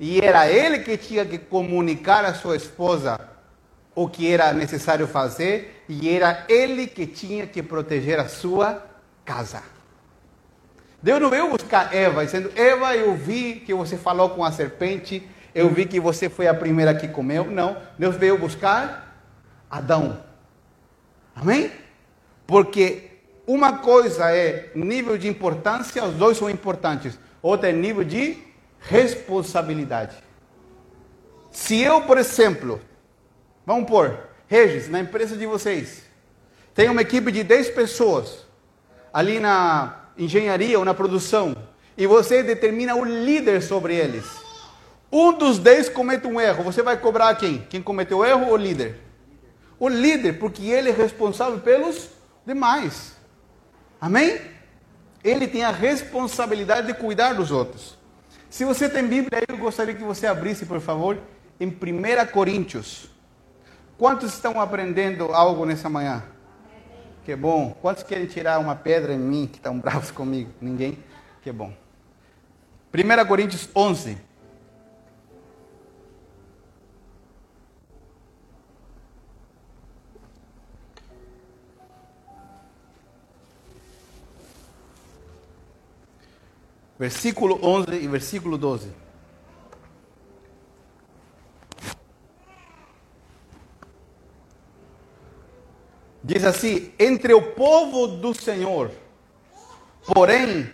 E 0.00 0.22
era 0.22 0.48
ele 0.48 0.78
que 0.78 0.96
tinha 0.96 1.22
que 1.26 1.36
comunicar 1.36 2.24
à 2.24 2.32
sua 2.32 2.56
esposa 2.56 3.20
o 3.94 4.08
que 4.08 4.32
era 4.32 4.54
necessário 4.54 5.06
fazer, 5.06 5.84
e 5.86 6.08
era 6.08 6.46
ele 6.48 6.86
que 6.86 7.06
tinha 7.06 7.46
que 7.46 7.62
proteger 7.62 8.18
a 8.18 8.26
sua 8.26 8.82
casa. 9.22 9.62
Deus 11.02 11.20
não 11.20 11.28
veio 11.28 11.50
buscar 11.50 11.94
Eva, 11.94 12.24
dizendo: 12.24 12.50
Eva, 12.56 12.96
eu 12.96 13.14
vi 13.14 13.56
que 13.60 13.74
você 13.74 13.98
falou 13.98 14.30
com 14.30 14.42
a 14.42 14.50
serpente, 14.50 15.28
eu 15.54 15.68
vi 15.68 15.84
que 15.84 16.00
você 16.00 16.30
foi 16.30 16.48
a 16.48 16.54
primeira 16.54 16.94
que 16.94 17.06
comeu. 17.06 17.44
Não, 17.44 17.76
Deus 17.98 18.16
veio 18.16 18.38
buscar 18.38 19.22
Adão. 19.70 20.33
Amém? 21.34 21.70
Porque 22.46 23.10
uma 23.46 23.78
coisa 23.78 24.30
é 24.30 24.70
nível 24.74 25.18
de 25.18 25.28
importância, 25.28 26.04
os 26.04 26.14
dois 26.14 26.38
são 26.38 26.48
importantes. 26.48 27.18
Outra 27.42 27.70
é 27.70 27.72
nível 27.72 28.04
de 28.04 28.38
responsabilidade. 28.80 30.16
Se 31.50 31.80
eu, 31.80 32.02
por 32.02 32.18
exemplo, 32.18 32.80
Vamos 33.66 33.88
pôr, 33.88 34.18
Regis, 34.46 34.90
na 34.90 35.00
empresa 35.00 35.36
de 35.36 35.46
vocês, 35.46 36.02
tem 36.74 36.90
uma 36.90 37.00
equipe 37.00 37.32
de 37.32 37.42
10 37.42 37.70
pessoas 37.70 38.44
ali 39.10 39.40
na 39.40 40.10
engenharia 40.18 40.78
ou 40.78 40.84
na 40.84 40.92
produção, 40.92 41.56
e 41.96 42.06
você 42.06 42.42
determina 42.42 42.94
o 42.94 43.04
líder 43.04 43.62
sobre 43.62 43.94
eles. 43.94 44.24
Um 45.10 45.32
dos 45.32 45.58
10 45.58 45.88
comete 45.88 46.26
um 46.26 46.38
erro, 46.38 46.62
você 46.62 46.82
vai 46.82 46.98
cobrar 46.98 47.34
quem? 47.36 47.60
Quem 47.70 47.80
cometeu 47.80 48.18
o 48.18 48.24
erro 48.24 48.48
ou 48.48 48.52
o 48.52 48.56
líder? 48.56 49.00
O 49.78 49.88
líder, 49.88 50.38
porque 50.38 50.64
ele 50.64 50.90
é 50.90 50.92
responsável 50.92 51.60
pelos 51.60 52.08
demais. 52.46 53.16
Amém? 54.00 54.40
Ele 55.22 55.46
tem 55.46 55.64
a 55.64 55.70
responsabilidade 55.70 56.86
de 56.86 56.94
cuidar 56.94 57.32
dos 57.32 57.50
outros. 57.50 57.98
Se 58.50 58.64
você 58.64 58.88
tem 58.88 59.06
Bíblia 59.06 59.42
eu 59.48 59.56
gostaria 59.56 59.94
que 59.94 60.04
você 60.04 60.26
abrisse, 60.26 60.66
por 60.66 60.80
favor, 60.80 61.18
em 61.58 61.68
1 61.68 62.26
Coríntios. 62.32 63.08
Quantos 63.96 64.34
estão 64.34 64.60
aprendendo 64.60 65.32
algo 65.32 65.64
nessa 65.64 65.88
manhã? 65.88 66.22
Que 67.24 67.34
bom. 67.34 67.76
Quantos 67.80 68.02
querem 68.02 68.26
tirar 68.26 68.58
uma 68.58 68.76
pedra 68.76 69.14
em 69.14 69.18
mim 69.18 69.48
que 69.50 69.56
estão 69.56 69.78
bravos 69.78 70.10
comigo? 70.10 70.50
Ninguém? 70.60 70.98
Que 71.42 71.50
bom. 71.50 71.72
1 72.92 73.26
Coríntios 73.26 73.68
11. 73.74 74.18
Versículo 87.04 87.58
11 87.62 87.96
e 87.96 88.08
versículo 88.08 88.56
12. 88.56 88.88
Diz 96.22 96.44
assim: 96.46 96.94
entre 96.98 97.34
o 97.34 97.42
povo 97.52 98.06
do 98.06 98.32
Senhor, 98.32 98.90
porém, 100.14 100.72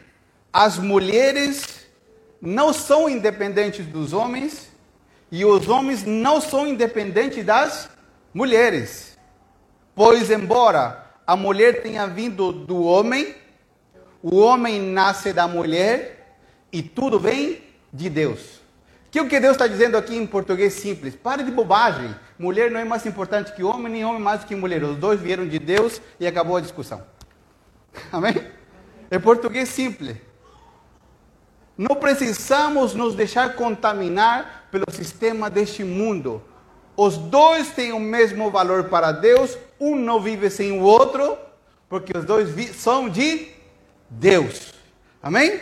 as 0.53 0.79
mulheres 0.79 1.85
não 2.41 2.73
são 2.73 3.09
independentes 3.09 3.85
dos 3.87 4.13
homens 4.13 4.71
e 5.33 5.45
os 5.45 5.69
homens 5.69 6.05
não 6.05 6.41
são 6.41 6.65
independentes 6.65 7.45
das 7.45 7.91
mulheres. 8.33 9.19
Pois, 9.97 10.31
embora 10.31 11.11
a 11.27 11.35
mulher 11.35 11.83
tenha 11.83 12.07
vindo 12.07 12.53
do 12.53 12.85
homem, 12.85 13.35
o 14.23 14.37
homem 14.37 14.81
nasce 14.81 15.33
da 15.33 15.49
mulher 15.49 16.20
e 16.73 16.83
tudo 16.83 17.19
vem 17.19 17.63
de 17.93 18.09
Deus. 18.09 18.61
Que 19.11 19.21
o 19.21 19.29
que 19.29 19.41
Deus 19.41 19.53
está 19.53 19.67
dizendo 19.67 19.97
aqui 19.97 20.17
em 20.17 20.27
português 20.27 20.75
simples? 20.75 21.17
Pare 21.17 21.43
de 21.43 21.51
bobagem. 21.51 22.15
Mulher 22.39 22.71
não 22.71 22.79
é 22.79 22.85
mais 22.85 23.05
importante 23.07 23.53
que 23.53 23.63
homem, 23.65 23.93
nem 23.93 24.05
homem 24.05 24.23
mais 24.23 24.41
do 24.41 24.47
que 24.47 24.55
mulher. 24.55 24.85
Os 24.85 24.97
dois 24.97 25.21
vieram 25.21 25.49
de 25.49 25.59
Deus 25.59 26.01
e 26.21 26.27
acabou 26.27 26.57
a 26.57 26.61
discussão. 26.61 27.03
Amém? 28.13 28.35
É 29.11 29.19
português 29.19 29.69
simples. 29.69 30.17
Não 31.77 31.97
precisamos 31.97 32.95
nos 32.95 33.17
deixar 33.17 33.55
contaminar 33.57 34.69
pelo 34.71 34.85
sistema 34.93 35.51
deste 35.51 35.83
mundo. 35.83 36.41
Os 36.97 37.17
dois 37.17 37.71
têm 37.71 37.93
o 37.93 37.99
mesmo 37.99 38.51
valor 38.51 38.85
para 38.85 39.11
Deus. 39.11 39.59
Um 39.81 39.97
não 39.97 40.21
vive 40.21 40.51
sem 40.51 40.73
o 40.73 40.83
outro, 40.83 41.37
porque 41.89 42.17
os 42.17 42.25
dois 42.25 42.77
são 42.77 43.09
de 43.09 43.49
Deus. 44.09 44.73
Amém? 45.21 45.61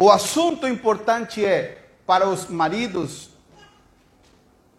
O 0.00 0.12
assunto 0.12 0.68
importante 0.68 1.44
é 1.44 1.76
para 2.06 2.28
os 2.28 2.48
maridos 2.48 3.30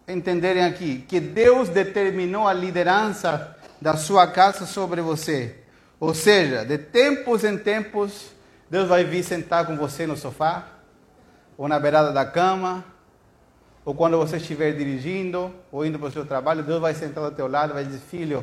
entenderem 0.08 0.64
aqui 0.64 1.04
que 1.06 1.20
Deus 1.20 1.68
determinou 1.68 2.48
a 2.48 2.54
liderança 2.54 3.54
da 3.78 3.98
sua 3.98 4.26
casa 4.26 4.64
sobre 4.64 5.02
você. 5.02 5.58
Ou 6.00 6.14
seja, 6.14 6.64
de 6.64 6.78
tempos 6.78 7.44
em 7.44 7.58
tempos, 7.58 8.30
Deus 8.70 8.88
vai 8.88 9.04
vir 9.04 9.22
sentar 9.22 9.66
com 9.66 9.76
você 9.76 10.06
no 10.06 10.16
sofá, 10.16 10.66
ou 11.58 11.68
na 11.68 11.78
beirada 11.78 12.14
da 12.14 12.24
cama, 12.24 12.82
ou 13.84 13.94
quando 13.94 14.16
você 14.16 14.38
estiver 14.38 14.72
dirigindo, 14.72 15.54
ou 15.70 15.84
indo 15.84 15.98
para 15.98 16.08
o 16.08 16.12
seu 16.12 16.24
trabalho, 16.24 16.62
Deus 16.62 16.80
vai 16.80 16.94
sentar 16.94 17.22
ao 17.22 17.30
teu 17.30 17.46
lado 17.46 17.72
e 17.72 17.74
vai 17.74 17.84
dizer: 17.84 18.00
Filho, 18.00 18.42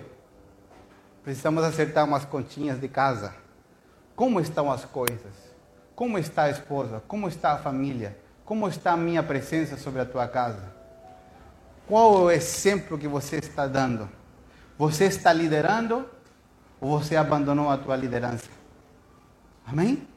precisamos 1.23 1.63
acertar 1.63 2.05
umas 2.05 2.23
continhas 2.23 2.79
de 2.79 2.87
casa. 2.87 3.33
Como 4.15 4.39
estão 4.39 4.71
as 4.71 4.85
coisas? 4.85 5.46
Como 5.97 6.19
está 6.19 6.43
a 6.43 6.51
esposa? 6.51 7.01
Como 7.07 7.27
está 7.27 7.53
a 7.53 7.57
família? 7.57 8.15
Como 8.45 8.67
está 8.67 8.91
a 8.91 8.95
minha 8.97 9.23
presença 9.23 9.77
sobre 9.77 9.99
a 9.99 10.05
tua 10.05 10.27
casa? 10.27 10.61
Qual 11.87 12.13
é 12.13 12.17
o 12.19 12.29
exemplo 12.29 12.99
que 12.99 13.07
você 13.07 13.37
está 13.37 13.65
dando? 13.65 14.07
Você 14.77 15.05
está 15.05 15.33
liderando 15.33 16.07
ou 16.79 16.99
você 16.99 17.15
abandonou 17.15 17.71
a 17.71 17.79
tua 17.79 17.95
liderança? 17.95 18.47
Amém? 19.65 20.07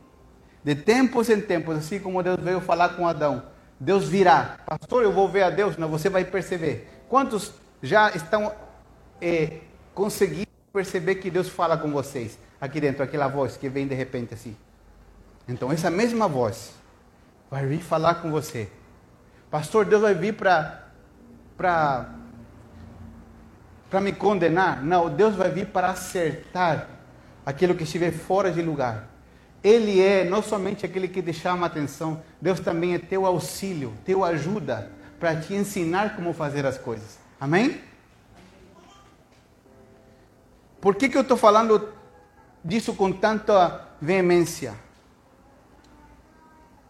De 0.62 0.74
tempos 0.74 1.30
em 1.30 1.40
tempos, 1.40 1.78
assim 1.78 1.98
como 1.98 2.22
Deus 2.22 2.38
veio 2.38 2.60
falar 2.60 2.90
com 2.90 3.08
Adão, 3.08 3.42
Deus 3.80 4.06
virá. 4.06 4.58
Pastor, 4.66 5.02
eu 5.02 5.12
vou 5.12 5.30
ver 5.30 5.44
a 5.44 5.50
Deus. 5.50 5.78
Não, 5.78 5.88
você 5.88 6.10
vai 6.10 6.26
perceber. 6.26 6.90
Quantos 7.08 7.54
já 7.82 8.10
estão 8.10 8.54
é, 9.18 9.60
conseguindo 9.94 10.46
perceber 10.74 11.14
que 11.14 11.30
Deus 11.30 11.48
fala 11.48 11.78
com 11.78 11.90
vocês? 11.90 12.38
Aqui 12.60 12.82
dentro, 12.82 13.02
aquela 13.02 13.28
voz 13.28 13.56
que 13.56 13.70
vem 13.70 13.86
de 13.86 13.94
repente 13.94 14.34
assim. 14.34 14.54
Então, 15.50 15.72
essa 15.72 15.90
mesma 15.90 16.28
voz 16.28 16.72
vai 17.50 17.66
vir 17.66 17.80
falar 17.80 18.16
com 18.16 18.30
você. 18.30 18.70
Pastor, 19.50 19.84
Deus 19.84 20.00
vai 20.00 20.14
vir 20.14 20.34
para 20.34 20.86
para 21.56 22.14
para 23.90 24.00
me 24.00 24.12
condenar? 24.12 24.80
Não, 24.84 25.10
Deus 25.10 25.34
vai 25.34 25.50
vir 25.50 25.66
para 25.66 25.90
acertar 25.90 26.88
aquilo 27.44 27.74
que 27.74 27.82
estiver 27.82 28.12
fora 28.12 28.52
de 28.52 28.62
lugar. 28.62 29.08
Ele 29.62 30.00
é 30.00 30.24
não 30.24 30.40
somente 30.40 30.86
aquele 30.86 31.08
que 31.08 31.20
te 31.20 31.32
chama 31.32 31.66
a 31.66 31.68
atenção, 31.68 32.22
Deus 32.40 32.60
também 32.60 32.94
é 32.94 32.98
teu 32.98 33.26
auxílio, 33.26 33.92
teu 34.04 34.24
ajuda 34.24 34.92
para 35.18 35.34
te 35.34 35.52
ensinar 35.52 36.14
como 36.14 36.32
fazer 36.32 36.64
as 36.64 36.78
coisas. 36.78 37.18
Amém? 37.40 37.80
Por 40.80 40.94
que, 40.94 41.08
que 41.08 41.16
eu 41.16 41.22
estou 41.22 41.36
falando 41.36 41.92
disso 42.64 42.94
com 42.94 43.10
tanta 43.12 43.88
veemência? 44.00 44.74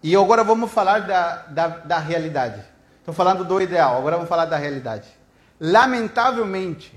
E 0.02 0.16
agora 0.16 0.42
vamos 0.42 0.70
falar 0.70 1.00
da, 1.00 1.36
da, 1.46 1.68
da 1.68 1.98
realidade. 1.98 2.64
Estou 2.98 3.14
falando 3.14 3.44
do 3.44 3.60
ideal, 3.60 3.98
agora 3.98 4.16
vamos 4.16 4.28
falar 4.28 4.46
da 4.46 4.56
realidade. 4.56 5.08
Lamentavelmente, 5.58 6.94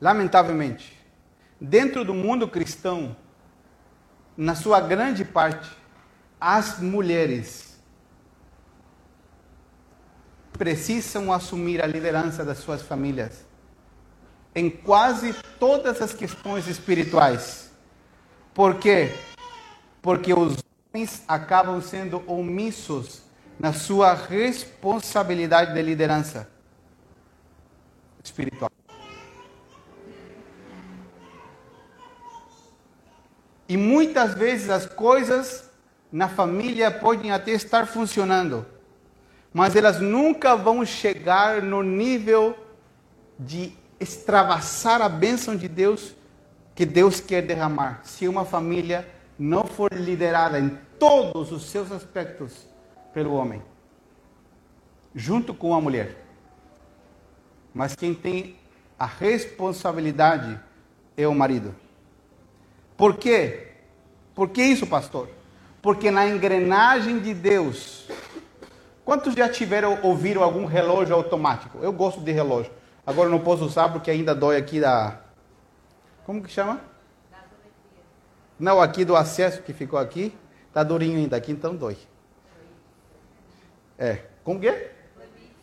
lamentavelmente, 0.00 0.98
dentro 1.60 2.04
do 2.04 2.14
mundo 2.14 2.48
cristão, 2.48 3.16
na 4.36 4.54
sua 4.54 4.80
grande 4.80 5.24
parte, 5.24 5.70
as 6.40 6.80
mulheres 6.80 7.78
precisam 10.52 11.32
assumir 11.32 11.82
a 11.82 11.86
liderança 11.86 12.44
das 12.44 12.58
suas 12.58 12.80
famílias 12.80 13.44
em 14.54 14.70
quase 14.70 15.34
todas 15.58 16.00
as 16.00 16.14
questões 16.14 16.68
espirituais. 16.68 17.70
Por 18.54 18.76
quê? 18.76 19.12
Porque 20.00 20.32
os 20.32 20.62
homens 20.94 21.24
acabam 21.26 21.80
sendo 21.80 22.22
omissos 22.24 23.22
na 23.58 23.72
sua 23.72 24.14
responsabilidade 24.14 25.74
de 25.74 25.82
liderança 25.82 26.48
espiritual. 28.22 28.70
E 33.68 33.76
muitas 33.76 34.34
vezes 34.34 34.70
as 34.70 34.86
coisas 34.86 35.68
na 36.12 36.28
família 36.28 36.92
podem 36.92 37.32
até 37.32 37.50
estar 37.50 37.88
funcionando, 37.88 38.64
mas 39.52 39.74
elas 39.74 40.00
nunca 40.00 40.54
vão 40.54 40.86
chegar 40.86 41.60
no 41.60 41.82
nível 41.82 42.56
de 43.36 43.72
extravasar 43.98 45.02
a 45.02 45.08
bênção 45.08 45.56
de 45.56 45.66
Deus 45.66 46.14
que 46.72 46.86
Deus 46.86 47.18
quer 47.18 47.42
derramar. 47.42 48.00
Se 48.04 48.28
uma 48.28 48.44
família 48.44 49.13
não 49.38 49.64
for 49.64 49.92
liderada 49.92 50.58
em 50.58 50.78
todos 50.98 51.52
os 51.52 51.64
seus 51.64 51.90
aspectos 51.90 52.66
pelo 53.12 53.34
homem, 53.34 53.62
junto 55.14 55.52
com 55.52 55.74
a 55.74 55.80
mulher. 55.80 56.24
Mas 57.72 57.94
quem 57.94 58.14
tem 58.14 58.56
a 58.98 59.06
responsabilidade 59.06 60.58
é 61.16 61.26
o 61.26 61.34
marido. 61.34 61.74
Por 62.96 63.16
quê? 63.16 63.72
Por 64.34 64.48
que 64.48 64.62
isso, 64.62 64.86
pastor? 64.86 65.28
Porque 65.82 66.10
na 66.10 66.26
engrenagem 66.26 67.18
de 67.18 67.34
Deus. 67.34 68.08
Quantos 69.04 69.34
já 69.34 69.48
tiveram 69.48 69.98
ouvido 70.02 70.42
algum 70.42 70.64
relógio 70.64 71.14
automático? 71.14 71.78
Eu 71.82 71.92
gosto 71.92 72.20
de 72.20 72.32
relógio. 72.32 72.72
Agora 73.06 73.28
não 73.28 73.40
posso 73.40 73.64
usar 73.64 73.90
porque 73.90 74.10
ainda 74.10 74.34
dói 74.34 74.56
aqui 74.56 74.80
da. 74.80 75.20
Como 76.24 76.42
que 76.42 76.50
chama? 76.50 76.80
Não, 78.58 78.80
aqui 78.80 79.04
do 79.04 79.16
acesso 79.16 79.62
que 79.62 79.72
ficou 79.72 79.98
aqui. 79.98 80.36
Tá 80.72 80.82
durinho 80.82 81.18
ainda 81.18 81.36
aqui, 81.36 81.52
então 81.52 81.74
dói. 81.74 81.96
É. 83.98 84.18
Como 84.42 84.60
que 84.60 84.68
é? 84.68 84.92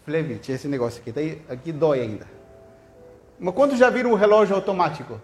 Flevit, 0.06 0.52
esse 0.52 0.68
negócio 0.68 1.02
aqui. 1.02 1.12
Tá 1.12 1.54
aqui 1.54 1.72
dói 1.72 2.02
ainda. 2.02 2.28
Mas 3.39 3.56
quantos 3.56 3.78
já 3.78 3.89
viram 3.89 4.12
o 4.12 4.16
relógio 4.16 4.56
automático? 4.56 5.22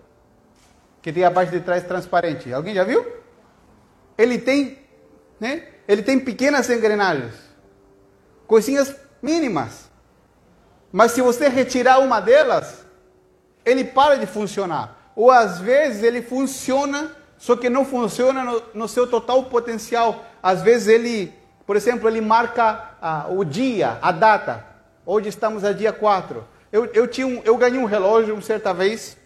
Que 1.01 1.13
tem 1.13 1.23
a 1.23 1.31
parte 1.31 1.51
de 1.51 1.61
trás 1.61 1.83
transparente. 1.83 2.51
Alguém 2.51 2.73
já 2.73 2.83
viu? 2.83 3.05
Ele 4.17 4.39
tem, 4.39 4.79
né? 5.39 5.67
Ele 5.87 6.01
tem 6.01 6.19
pequenas 6.19 6.69
engrenagens. 6.69 7.33
Coisinhas 8.45 8.95
mínimas. 9.21 9.89
Mas 10.91 11.11
se 11.11 11.21
você 11.21 11.47
retirar 11.47 11.99
uma 11.99 12.19
delas, 12.19 12.85
ele 13.63 13.83
para 13.83 14.17
de 14.17 14.25
funcionar. 14.25 15.11
Ou 15.15 15.31
às 15.31 15.59
vezes 15.59 16.03
ele 16.03 16.21
funciona, 16.21 17.15
só 17.37 17.55
que 17.55 17.69
não 17.69 17.85
funciona 17.85 18.43
no, 18.43 18.63
no 18.73 18.87
seu 18.87 19.07
total 19.07 19.43
potencial. 19.43 20.25
Às 20.41 20.61
vezes 20.61 20.87
ele, 20.87 21.33
por 21.65 21.75
exemplo, 21.75 22.09
ele 22.09 22.21
marca 22.21 22.91
ah, 23.01 23.27
o 23.29 23.43
dia, 23.43 23.97
a 24.01 24.11
data. 24.11 24.65
Hoje 25.05 25.29
estamos 25.29 25.63
a 25.63 25.71
dia 25.71 25.93
4. 25.93 26.43
Eu, 26.71 26.85
eu, 26.87 27.07
tinha 27.07 27.27
um, 27.27 27.41
eu 27.45 27.55
ganhei 27.57 27.79
um 27.79 27.85
relógio 27.85 28.33
uma 28.33 28.41
certa 28.41 28.73
vez, 28.73 29.17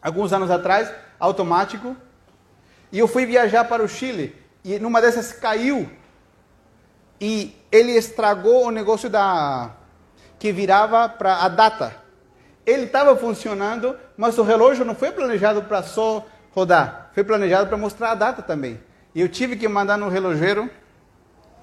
alguns 0.00 0.32
anos 0.32 0.50
atrás, 0.50 0.90
automático. 1.18 1.96
E 2.92 2.98
eu 2.98 3.08
fui 3.08 3.26
viajar 3.26 3.64
para 3.64 3.82
o 3.82 3.88
Chile. 3.88 4.34
E 4.64 4.78
numa 4.78 5.00
dessas 5.00 5.32
caiu. 5.32 5.90
E 7.20 7.54
ele 7.72 7.92
estragou 7.92 8.66
o 8.66 8.70
negócio 8.70 9.10
da, 9.10 9.72
que 10.38 10.52
virava 10.52 11.08
para 11.08 11.42
a 11.42 11.48
data. 11.48 11.96
Ele 12.64 12.84
estava 12.84 13.16
funcionando, 13.16 13.96
mas 14.16 14.38
o 14.38 14.42
relógio 14.42 14.84
não 14.84 14.94
foi 14.94 15.12
planejado 15.12 15.62
para 15.62 15.82
só 15.82 16.26
rodar, 16.56 17.10
foi 17.12 17.22
planejado 17.22 17.68
para 17.68 17.76
mostrar 17.76 18.12
a 18.12 18.14
data 18.14 18.40
também. 18.40 18.80
E 19.14 19.20
eu 19.20 19.28
tive 19.28 19.56
que 19.56 19.68
mandar 19.68 19.98
no 19.98 20.08
relojeiro 20.08 20.70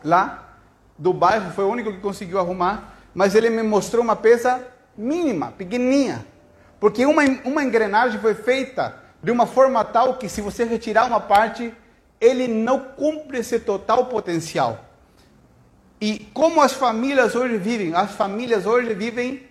lá 0.04 0.58
do 0.96 1.12
bairro, 1.12 1.52
foi 1.52 1.66
o 1.66 1.70
único 1.70 1.92
que 1.92 2.00
conseguiu 2.00 2.38
arrumar, 2.38 2.96
mas 3.16 3.34
ele 3.34 3.50
me 3.50 3.64
mostrou 3.64 4.04
uma 4.04 4.16
peça 4.16 4.64
mínima, 4.96 5.52
pequenininha, 5.52 6.24
porque 6.80 7.08
uma, 7.08 7.24
uma 7.44 7.64
engrenagem 7.64 8.22
foi 8.22 8.36
feita 8.36 8.96
de 9.24 9.32
uma 9.32 9.48
forma 9.48 9.84
tal 9.84 10.18
que 10.18 10.30
se 10.30 10.42
você 10.42 10.64
retirar 10.64 11.06
uma 11.06 11.20
parte, 11.20 11.74
ele 12.22 12.48
não 12.48 12.80
cumpre 12.80 13.40
esse 13.40 13.60
total 13.60 14.06
potencial. 14.06 14.86
E 16.00 16.20
como 16.34 16.62
as 16.62 16.74
famílias 16.74 17.34
hoje 17.34 17.58
vivem? 17.58 17.96
As 17.96 18.12
famílias 18.12 18.68
hoje 18.68 18.94
vivem 18.94 19.48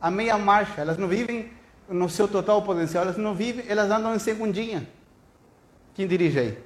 a 0.00 0.10
meia 0.10 0.36
marcha, 0.36 0.80
elas 0.80 0.96
não 0.96 1.06
vivem 1.06 1.57
no 1.88 2.08
seu 2.08 2.28
total 2.28 2.62
potencial, 2.62 3.04
elas 3.04 3.16
não 3.16 3.34
vivem, 3.34 3.64
elas 3.68 3.90
andam 3.90 4.14
em 4.14 4.18
segundinha. 4.18 4.86
Quem 5.94 6.06
dirige 6.06 6.38
aí? 6.38 6.58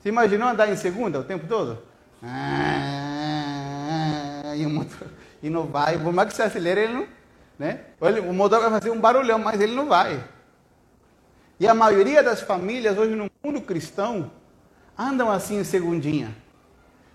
Você 0.00 0.08
imaginou 0.08 0.48
andar 0.48 0.68
em 0.68 0.76
segunda 0.76 1.18
o 1.20 1.24
tempo 1.24 1.46
todo? 1.46 1.78
Ah, 2.22 2.92
e, 4.56 4.64
o 4.64 4.70
motor, 4.70 5.08
e 5.42 5.50
não 5.50 5.66
vai, 5.66 5.98
por 5.98 6.12
mais 6.12 6.28
que 6.28 6.36
você 6.36 6.42
acelere, 6.42 6.82
ele 6.82 6.92
não. 6.92 7.06
Né? 7.58 7.80
O 8.00 8.32
motor 8.32 8.60
vai 8.60 8.70
fazer 8.70 8.90
um 8.90 9.00
barulhão, 9.00 9.38
mas 9.38 9.60
ele 9.60 9.74
não 9.74 9.88
vai. 9.88 10.22
E 11.58 11.68
a 11.68 11.74
maioria 11.74 12.22
das 12.22 12.40
famílias 12.40 12.96
hoje 12.96 13.14
no 13.14 13.30
mundo 13.42 13.60
cristão 13.60 14.30
andam 14.98 15.30
assim 15.30 15.58
em 15.58 15.64
segundinha. 15.64 16.34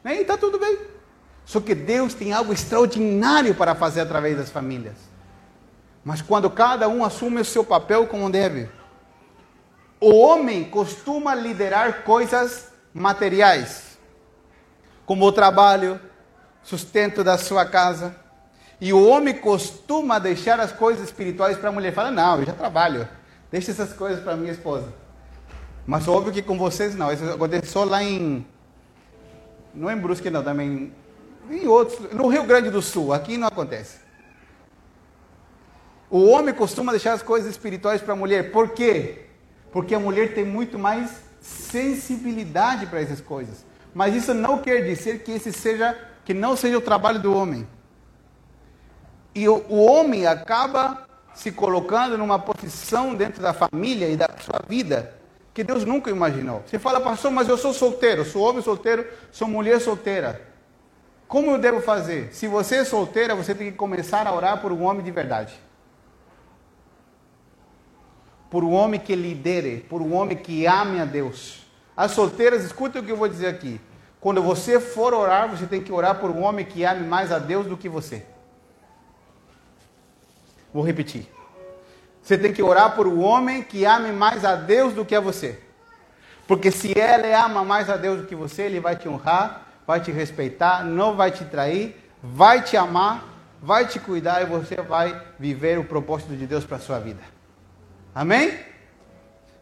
Né? 0.03 0.17
E 0.17 0.21
está 0.21 0.37
tudo 0.37 0.59
bem. 0.59 0.77
Só 1.45 1.59
que 1.59 1.73
Deus 1.73 2.13
tem 2.13 2.31
algo 2.31 2.53
extraordinário 2.53 3.55
para 3.55 3.73
fazer 3.75 4.01
através 4.01 4.37
das 4.37 4.49
famílias. 4.49 5.08
Mas 6.03 6.21
quando 6.21 6.49
cada 6.49 6.87
um 6.87 7.03
assume 7.03 7.41
o 7.41 7.45
seu 7.45 7.63
papel 7.63 8.07
como 8.07 8.29
deve, 8.29 8.69
o 9.99 10.15
homem 10.15 10.63
costuma 10.63 11.35
liderar 11.35 12.03
coisas 12.03 12.71
materiais, 12.93 13.97
como 15.05 15.25
o 15.25 15.31
trabalho, 15.31 15.99
sustento 16.63 17.23
da 17.23 17.37
sua 17.37 17.65
casa. 17.65 18.15
E 18.79 18.93
o 18.93 19.07
homem 19.07 19.33
costuma 19.33 20.19
deixar 20.19 20.59
as 20.59 20.71
coisas 20.71 21.05
espirituais 21.05 21.57
para 21.57 21.69
a 21.69 21.71
mulher. 21.71 21.93
Fala, 21.93 22.11
não, 22.11 22.39
eu 22.39 22.45
já 22.45 22.53
trabalho, 22.53 23.07
deixa 23.51 23.71
essas 23.71 23.91
coisas 23.91 24.23
para 24.23 24.37
minha 24.37 24.53
esposa. 24.53 24.87
Mas 25.85 26.07
óbvio 26.07 26.31
que 26.31 26.41
com 26.41 26.57
vocês 26.57 26.95
não, 26.95 27.11
isso 27.11 27.29
aconteceu 27.29 27.83
lá 27.83 28.01
em 28.01 28.45
não 29.73 29.89
em 29.89 29.97
Brusque 29.97 30.29
não, 30.29 30.43
também 30.43 30.93
em 31.49 31.67
outros, 31.67 32.11
no 32.11 32.27
Rio 32.27 32.43
Grande 32.43 32.69
do 32.69 32.81
Sul, 32.81 33.13
aqui 33.13 33.37
não 33.37 33.47
acontece. 33.47 33.97
O 36.09 36.25
homem 36.27 36.53
costuma 36.53 36.91
deixar 36.91 37.13
as 37.13 37.21
coisas 37.21 37.49
espirituais 37.51 38.01
para 38.01 38.13
a 38.13 38.17
mulher. 38.17 38.51
Por 38.51 38.69
quê? 38.69 39.25
Porque 39.71 39.93
a 39.93 39.99
mulher 39.99 40.33
tem 40.33 40.43
muito 40.43 40.79
mais 40.79 41.21
sensibilidade 41.39 42.87
para 42.87 43.01
essas 43.01 43.21
coisas. 43.21 43.65
Mas 43.93 44.15
isso 44.15 44.33
não 44.33 44.59
quer 44.59 44.81
dizer 44.81 45.23
que 45.23 45.31
esse 45.31 45.51
seja 45.51 45.97
que 46.25 46.33
não 46.33 46.55
seja 46.55 46.77
o 46.77 46.81
trabalho 46.81 47.19
do 47.19 47.35
homem. 47.35 47.67
E 49.33 49.47
o, 49.47 49.65
o 49.69 49.83
homem 49.83 50.27
acaba 50.27 51.07
se 51.33 51.51
colocando 51.51 52.17
numa 52.17 52.37
posição 52.37 53.15
dentro 53.15 53.41
da 53.41 53.53
família 53.53 54.07
e 54.09 54.17
da 54.17 54.29
sua 54.39 54.61
vida 54.67 55.15
que 55.53 55.63
Deus 55.63 55.85
nunca 55.85 56.09
imaginou. 56.09 56.63
Você 56.65 56.77
fala, 56.79 57.01
pastor, 57.01 57.31
mas 57.31 57.49
eu 57.49 57.57
sou 57.57 57.73
solteiro, 57.73 58.23
sou 58.25 58.43
homem 58.43 58.61
solteiro, 58.61 59.05
sou 59.31 59.47
mulher 59.47 59.79
solteira. 59.79 60.41
Como 61.27 61.51
eu 61.51 61.57
devo 61.57 61.81
fazer? 61.81 62.33
Se 62.33 62.47
você 62.47 62.77
é 62.77 62.83
solteira, 62.83 63.35
você 63.35 63.53
tem 63.53 63.71
que 63.71 63.77
começar 63.77 64.25
a 64.25 64.33
orar 64.33 64.61
por 64.61 64.71
um 64.71 64.83
homem 64.83 65.03
de 65.03 65.11
verdade. 65.11 65.53
Por 68.49 68.63
um 68.63 68.73
homem 68.73 68.99
que 68.99 69.15
lidere, 69.15 69.85
por 69.89 70.01
um 70.01 70.13
homem 70.13 70.35
que 70.35 70.65
ame 70.65 70.99
a 70.99 71.05
Deus. 71.05 71.65
As 71.95 72.11
solteiras, 72.11 72.63
escutem 72.63 73.01
o 73.01 73.05
que 73.05 73.11
eu 73.11 73.17
vou 73.17 73.27
dizer 73.27 73.47
aqui. 73.47 73.79
Quando 74.19 74.41
você 74.41 74.79
for 74.79 75.13
orar, 75.13 75.49
você 75.49 75.65
tem 75.65 75.81
que 75.81 75.91
orar 75.91 76.19
por 76.19 76.29
um 76.29 76.41
homem 76.43 76.65
que 76.65 76.83
ame 76.83 77.07
mais 77.07 77.31
a 77.31 77.39
Deus 77.39 77.67
do 77.67 77.77
que 77.77 77.87
você. 77.87 78.25
Vou 80.73 80.83
repetir. 80.83 81.27
Você 82.21 82.37
tem 82.37 82.53
que 82.53 82.61
orar 82.61 82.95
por 82.95 83.07
um 83.07 83.21
homem 83.21 83.63
que 83.63 83.85
ame 83.85 84.11
mais 84.11 84.43
a 84.45 84.55
Deus 84.55 84.93
do 84.93 85.05
que 85.05 85.15
a 85.15 85.19
você. 85.19 85.59
Porque 86.47 86.71
se 86.71 86.97
ele 86.97 87.33
ama 87.33 87.63
mais 87.63 87.89
a 87.89 87.97
Deus 87.97 88.21
do 88.21 88.27
que 88.27 88.35
você, 88.35 88.63
ele 88.63 88.79
vai 88.79 88.95
te 88.95 89.07
honrar, 89.07 89.67
vai 89.85 89.99
te 89.99 90.11
respeitar, 90.11 90.83
não 90.83 91.15
vai 91.15 91.31
te 91.31 91.45
trair, 91.45 91.95
vai 92.21 92.61
te 92.61 92.75
amar, 92.75 93.23
vai 93.61 93.87
te 93.87 93.99
cuidar 93.99 94.41
e 94.41 94.45
você 94.45 94.75
vai 94.75 95.19
viver 95.39 95.79
o 95.79 95.83
propósito 95.83 96.35
de 96.35 96.45
Deus 96.45 96.65
para 96.65 96.77
a 96.77 96.79
sua 96.79 96.99
vida. 96.99 97.21
Amém? 98.13 98.59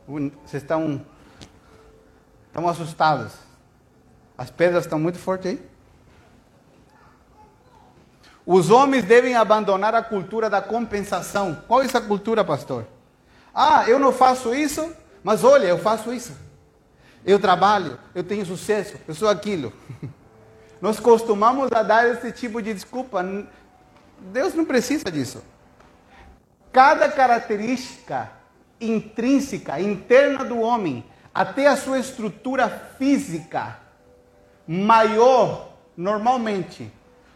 Vocês 0.08 0.64
estão, 0.64 1.06
estão 2.48 2.68
assustados. 2.68 3.34
As 4.38 4.50
pedras 4.50 4.86
estão 4.86 5.00
muito 5.00 5.18
fortes 5.18 5.52
aí. 5.52 5.70
Os 8.46 8.70
homens 8.70 9.04
devem 9.04 9.36
abandonar 9.36 9.94
a 9.94 10.02
cultura 10.02 10.50
da 10.50 10.62
compensação. 10.62 11.62
Qual 11.68 11.82
é 11.82 11.86
essa 11.86 12.00
cultura, 12.00 12.46
pastor? 12.46 12.88
Ah, 13.54 13.84
eu 13.90 14.00
não 14.00 14.14
faço 14.14 14.56
isso, 14.56 14.96
mas 15.22 15.44
olha, 15.44 15.66
eu 15.66 15.78
faço 15.78 16.14
isso. 16.14 16.34
Eu 17.26 17.40
trabalho, 17.40 18.00
eu 18.16 18.24
tenho 18.24 18.46
sucesso, 18.46 18.96
eu 19.06 19.14
sou 19.14 19.28
aquilo. 19.28 19.74
Nós 20.80 20.98
costumamos 20.98 21.70
a 21.74 21.84
dar 21.84 22.08
esse 22.08 22.32
tipo 22.32 22.62
de 22.62 22.74
desculpa. 22.74 23.26
Deus 24.32 24.54
não 24.54 24.64
precisa 24.64 25.12
disso. 25.12 25.44
Cada 26.72 27.10
característica 27.10 28.37
intrínseca, 28.80 29.80
interna 29.80 30.44
do 30.44 30.60
homem, 30.60 31.04
até 31.34 31.68
a 31.68 31.76
sua 31.78 32.00
estrutura 32.00 32.70
física, 32.98 33.80
maior, 34.68 35.74
normalmente, 35.96 36.92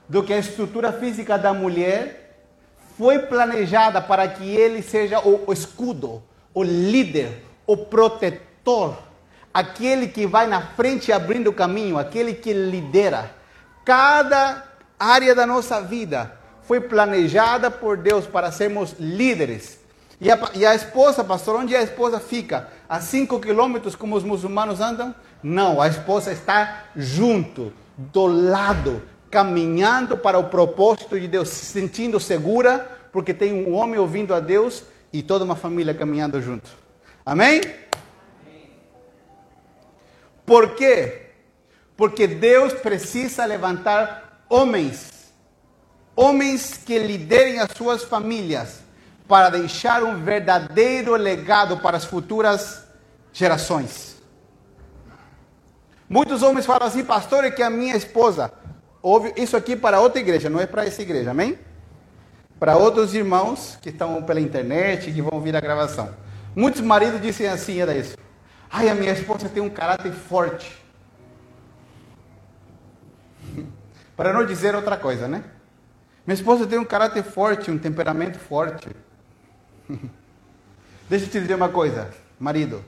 do 0.08 0.24
que 0.24 0.34
a 0.34 0.38
estrutura 0.38 0.92
física 0.92 1.38
da 1.38 1.54
mulher, 1.54 2.22
foi 2.98 3.20
planejada 3.20 4.02
para 4.02 4.28
que 4.28 4.44
ele 4.44 4.82
seja 4.82 5.20
o, 5.20 5.52
escudo, 5.52 6.22
o 6.54 6.64
líder, 6.64 7.44
o 7.66 7.78
protetor, 7.78 8.98
aquele 9.54 10.08
que 10.08 10.28
vai 10.28 10.48
na 10.48 10.62
frente 10.62 11.12
abrindo 11.12 11.50
o 11.50 11.54
caminho, 11.54 11.98
aquele 11.98 12.34
que 12.34 12.54
lidera. 12.54 13.34
Cada 13.86 14.66
área 15.00 15.34
da 15.34 15.48
nossa 15.48 15.82
vida 15.82 16.38
foi 16.64 16.80
planejada 16.80 17.72
por 17.72 17.98
Deus 17.98 18.28
para 18.28 18.52
sermos 18.52 18.96
líderes. 19.00 19.81
E 20.22 20.30
a, 20.30 20.40
e 20.54 20.64
a 20.64 20.76
esposa, 20.76 21.24
pastor, 21.24 21.56
onde 21.56 21.76
a 21.76 21.82
esposa 21.82 22.20
fica? 22.20 22.68
A 22.88 23.02
cinco 23.02 23.40
quilômetros 23.40 23.96
como 23.96 24.16
os 24.16 24.24
muçulmanos 24.24 24.80
andam? 24.80 25.16
Não, 25.42 25.82
a 25.82 25.88
esposa 25.88 26.32
está 26.32 26.86
junto, 26.96 27.74
do 27.98 28.28
lado, 28.28 29.02
caminhando 29.32 30.16
para 30.16 30.38
o 30.38 30.44
propósito 30.44 31.20
de 31.20 31.28
Deus, 31.28 31.50
se 31.50 31.66
sentindo 31.66 32.20
segura, 32.20 33.00
porque 33.12 33.34
tem 33.34 33.52
um 33.52 33.74
homem 33.74 34.00
ouvindo 34.00 34.36
a 34.36 34.40
Deus 34.40 34.84
e 35.12 35.24
toda 35.24 35.44
uma 35.44 35.56
família 35.56 35.94
caminhando 35.94 36.40
junto. 36.40 36.70
Amém? 37.26 37.62
Por 40.46 40.76
quê? 40.76 41.30
Porque 41.98 42.28
Deus 42.28 42.74
precisa 42.74 43.44
levantar 43.46 44.46
homens, 44.48 45.34
homens 46.16 46.78
que 46.78 47.00
liderem 47.00 47.60
as 47.60 47.72
suas 47.76 48.04
famílias, 48.04 48.81
para 49.32 49.48
deixar 49.48 50.04
um 50.04 50.22
verdadeiro 50.22 51.16
legado 51.16 51.78
para 51.78 51.96
as 51.96 52.04
futuras 52.04 52.84
gerações. 53.32 54.22
Muitos 56.10 56.44
homens 56.44 56.66
falam 56.66 56.86
assim, 56.86 57.06
pastor, 57.06 57.46
é 57.46 57.50
que 57.50 57.64
a 57.64 57.70
minha 57.70 57.96
esposa, 57.96 58.52
ouve 59.02 59.32
isso 59.38 59.56
aqui 59.56 59.74
para 59.74 60.02
outra 60.02 60.20
igreja, 60.20 60.50
não 60.50 60.60
é 60.60 60.68
para 60.68 60.86
essa 60.86 61.02
igreja, 61.02 61.32
amém? 61.32 61.58
Para 62.60 62.76
outros 62.76 63.16
irmãos 63.16 63.78
que 63.82 63.88
estão 63.88 64.22
pela 64.22 64.42
internet, 64.42 65.10
que 65.10 65.22
vão 65.22 65.36
ouvir 65.36 65.56
a 65.56 65.62
gravação. 65.62 66.14
Muitos 66.54 66.82
maridos 66.82 67.22
dizem 67.22 67.48
assim, 67.48 67.80
era 67.80 67.96
isso. 67.96 68.18
Ai, 68.70 68.90
a 68.90 68.94
minha 68.94 69.14
esposa 69.14 69.48
tem 69.48 69.64
um 69.64 69.70
caráter 69.70 70.12
forte. 70.12 70.78
Para 74.18 74.34
não 74.34 74.46
dizer 74.46 74.76
outra 74.76 74.98
coisa, 74.98 75.26
né? 75.26 75.42
Minha 76.28 76.36
esposa 76.36 76.68
tem 76.68 76.78
um 76.78 76.84
caráter 76.84 77.24
forte, 77.24 77.72
um 77.72 77.78
temperamento 77.78 78.38
forte. 78.38 78.90
Deixa 81.10 81.26
eu 81.26 81.30
te 81.30 81.40
dizer 81.40 81.56
uma 81.56 81.70
coisa, 81.70 82.10
marido. 82.40 82.84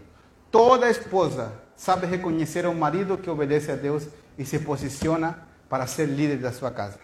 Toda 0.52 0.90
esposa 0.90 1.54
sabe 1.76 2.06
reconhecer 2.06 2.66
um 2.66 2.74
marido 2.74 3.18
que 3.18 3.30
obedece 3.30 3.72
a 3.72 3.76
Deus 3.76 4.08
e 4.38 4.46
se 4.46 4.60
posiciona 4.60 5.40
para 5.70 5.88
ser 5.88 6.06
líder 6.06 6.38
da 6.38 6.52
sua 6.52 6.72
casa. 6.72 7.00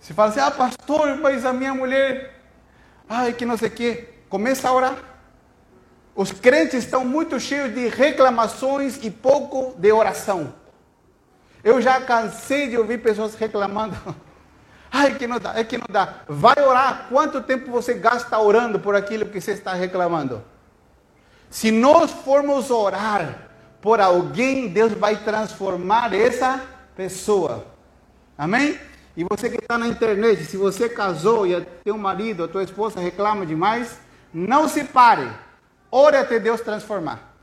Se 0.00 0.14
fala 0.14 0.30
assim, 0.30 0.40
ah, 0.40 0.50
pastor, 0.50 1.16
mas 1.16 1.44
a 1.44 1.52
minha 1.52 1.74
mulher, 1.74 2.32
ai, 3.08 3.32
que 3.32 3.44
não 3.44 3.56
sei 3.56 3.68
o 3.68 3.72
quê. 3.72 4.08
Começa 4.28 4.68
a 4.68 4.72
orar. 4.72 4.96
Os 6.14 6.32
crentes 6.32 6.84
estão 6.84 7.04
muito 7.04 7.38
cheios 7.38 7.74
de 7.74 7.88
reclamações 7.88 8.98
e 9.02 9.10
pouco 9.10 9.74
de 9.78 9.92
oração. 9.92 10.54
Eu 11.62 11.80
já 11.80 12.00
cansei 12.00 12.68
de 12.68 12.78
ouvir 12.78 12.98
pessoas 12.98 13.34
reclamando. 13.34 13.96
Ai, 14.90 15.14
que 15.16 15.26
não 15.26 15.38
dá, 15.38 15.54
é 15.56 15.64
que 15.64 15.76
não 15.76 15.86
dá. 15.88 16.22
Vai 16.26 16.60
orar. 16.64 17.06
Quanto 17.08 17.42
tempo 17.42 17.70
você 17.70 17.94
gasta 17.94 18.38
orando 18.38 18.80
por 18.80 18.94
aquilo 18.94 19.26
que 19.26 19.40
você 19.40 19.52
está 19.52 19.74
reclamando? 19.74 20.42
Se 21.50 21.70
nós 21.70 22.10
formos 22.10 22.70
orar 22.70 23.48
por 23.80 24.00
alguém, 24.00 24.68
Deus 24.68 24.92
vai 24.92 25.16
transformar 25.16 26.12
essa 26.12 26.62
pessoa. 26.96 27.66
Amém? 28.36 28.78
E 29.16 29.24
você 29.24 29.50
que 29.50 29.56
está 29.56 29.76
na 29.76 29.88
internet, 29.88 30.44
se 30.44 30.56
você 30.56 30.88
casou 30.88 31.46
e 31.46 31.60
teu 31.84 31.98
marido, 31.98 32.44
a 32.44 32.48
tua 32.48 32.62
esposa 32.62 33.00
reclama 33.00 33.44
demais, 33.44 33.98
não 34.32 34.68
se 34.68 34.84
pare. 34.84 35.28
Ore 35.90 36.16
até 36.16 36.38
Deus 36.38 36.60
transformar. 36.60 37.34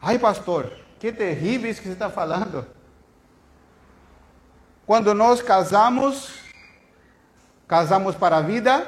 Ai, 0.00 0.18
pastor, 0.18 0.70
que 0.98 1.12
terrível 1.12 1.70
isso 1.70 1.80
que 1.80 1.88
você 1.88 1.94
está 1.94 2.10
falando. 2.10 2.66
Quando 4.88 5.12
nós 5.12 5.42
casamos, 5.42 6.30
casamos 7.66 8.14
para 8.14 8.38
a 8.38 8.40
vida 8.40 8.86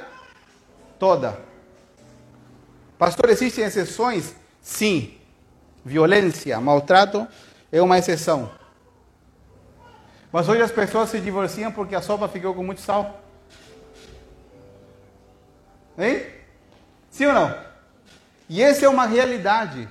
toda. 0.98 1.38
Pastor, 2.98 3.28
existem 3.28 3.64
exceções? 3.64 4.34
Sim. 4.62 5.14
Violência, 5.84 6.58
maltrato 6.58 7.28
é 7.70 7.82
uma 7.82 7.98
exceção. 7.98 8.50
Mas 10.32 10.48
hoje 10.48 10.62
as 10.62 10.72
pessoas 10.72 11.10
se 11.10 11.20
divorciam 11.20 11.70
porque 11.70 11.94
a 11.94 12.00
sopa 12.00 12.26
ficou 12.28 12.54
com 12.54 12.64
muito 12.64 12.80
sal. 12.80 13.20
Hein? 15.98 16.24
Sim 17.10 17.26
ou 17.26 17.34
não? 17.34 17.54
E 18.48 18.62
essa 18.62 18.86
é 18.86 18.88
uma 18.88 19.04
realidade. 19.04 19.86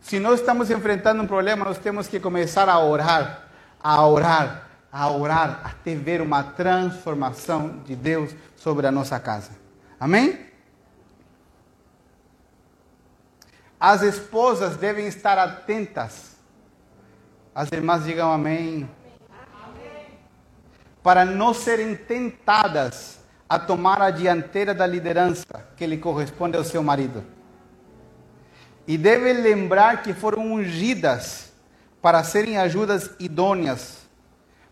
Se 0.00 0.20
nós 0.20 0.38
estamos 0.38 0.70
enfrentando 0.70 1.20
um 1.20 1.26
problema, 1.26 1.64
nós 1.64 1.78
temos 1.78 2.06
que 2.06 2.20
começar 2.20 2.68
a 2.68 2.78
orar 2.78 3.47
a 3.82 4.06
orar, 4.06 4.68
a 4.90 5.10
orar, 5.10 5.60
até 5.64 5.94
ver 5.94 6.20
uma 6.20 6.42
transformação 6.42 7.78
de 7.84 7.94
Deus 7.94 8.34
sobre 8.56 8.86
a 8.86 8.92
nossa 8.92 9.18
casa. 9.20 9.50
Amém? 9.98 10.46
As 13.80 14.02
esposas 14.02 14.76
devem 14.76 15.06
estar 15.06 15.38
atentas. 15.38 16.36
As 17.54 17.70
irmãs 17.70 18.04
digam 18.04 18.32
amém. 18.32 18.88
Para 21.02 21.24
não 21.24 21.54
serem 21.54 21.94
tentadas 21.94 23.18
a 23.48 23.58
tomar 23.58 24.02
a 24.02 24.10
dianteira 24.10 24.74
da 24.74 24.86
liderança 24.86 25.46
que 25.76 25.86
lhe 25.86 25.96
corresponde 25.96 26.56
ao 26.56 26.64
seu 26.64 26.82
marido. 26.82 27.24
E 28.86 28.98
devem 28.98 29.34
lembrar 29.34 30.02
que 30.02 30.12
foram 30.12 30.52
ungidas 30.52 31.47
para 32.00 32.22
serem 32.22 32.56
ajudas 32.56 33.10
idôneas, 33.18 33.98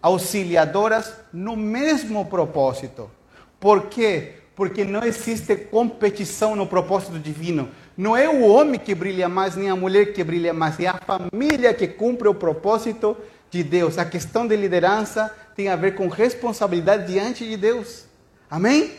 auxiliadoras 0.00 1.12
no 1.32 1.56
mesmo 1.56 2.24
propósito. 2.26 3.10
Por 3.58 3.86
quê? 3.86 4.34
Porque 4.54 4.84
não 4.84 5.02
existe 5.02 5.56
competição 5.56 6.54
no 6.54 6.66
propósito 6.66 7.18
divino. 7.18 7.68
Não 7.96 8.16
é 8.16 8.28
o 8.28 8.42
homem 8.46 8.78
que 8.78 8.94
brilha 8.94 9.28
mais, 9.28 9.56
nem 9.56 9.70
a 9.70 9.76
mulher 9.76 10.12
que 10.12 10.22
brilha 10.22 10.52
mais, 10.52 10.78
é 10.78 10.86
a 10.86 10.94
família 10.98 11.74
que 11.74 11.88
cumpre 11.88 12.28
o 12.28 12.34
propósito 12.34 13.16
de 13.50 13.62
Deus. 13.62 13.98
A 13.98 14.04
questão 14.04 14.46
de 14.46 14.56
liderança 14.56 15.34
tem 15.54 15.68
a 15.68 15.76
ver 15.76 15.94
com 15.94 16.08
responsabilidade 16.08 17.10
diante 17.12 17.46
de 17.46 17.56
Deus. 17.56 18.04
Amém? 18.50 18.92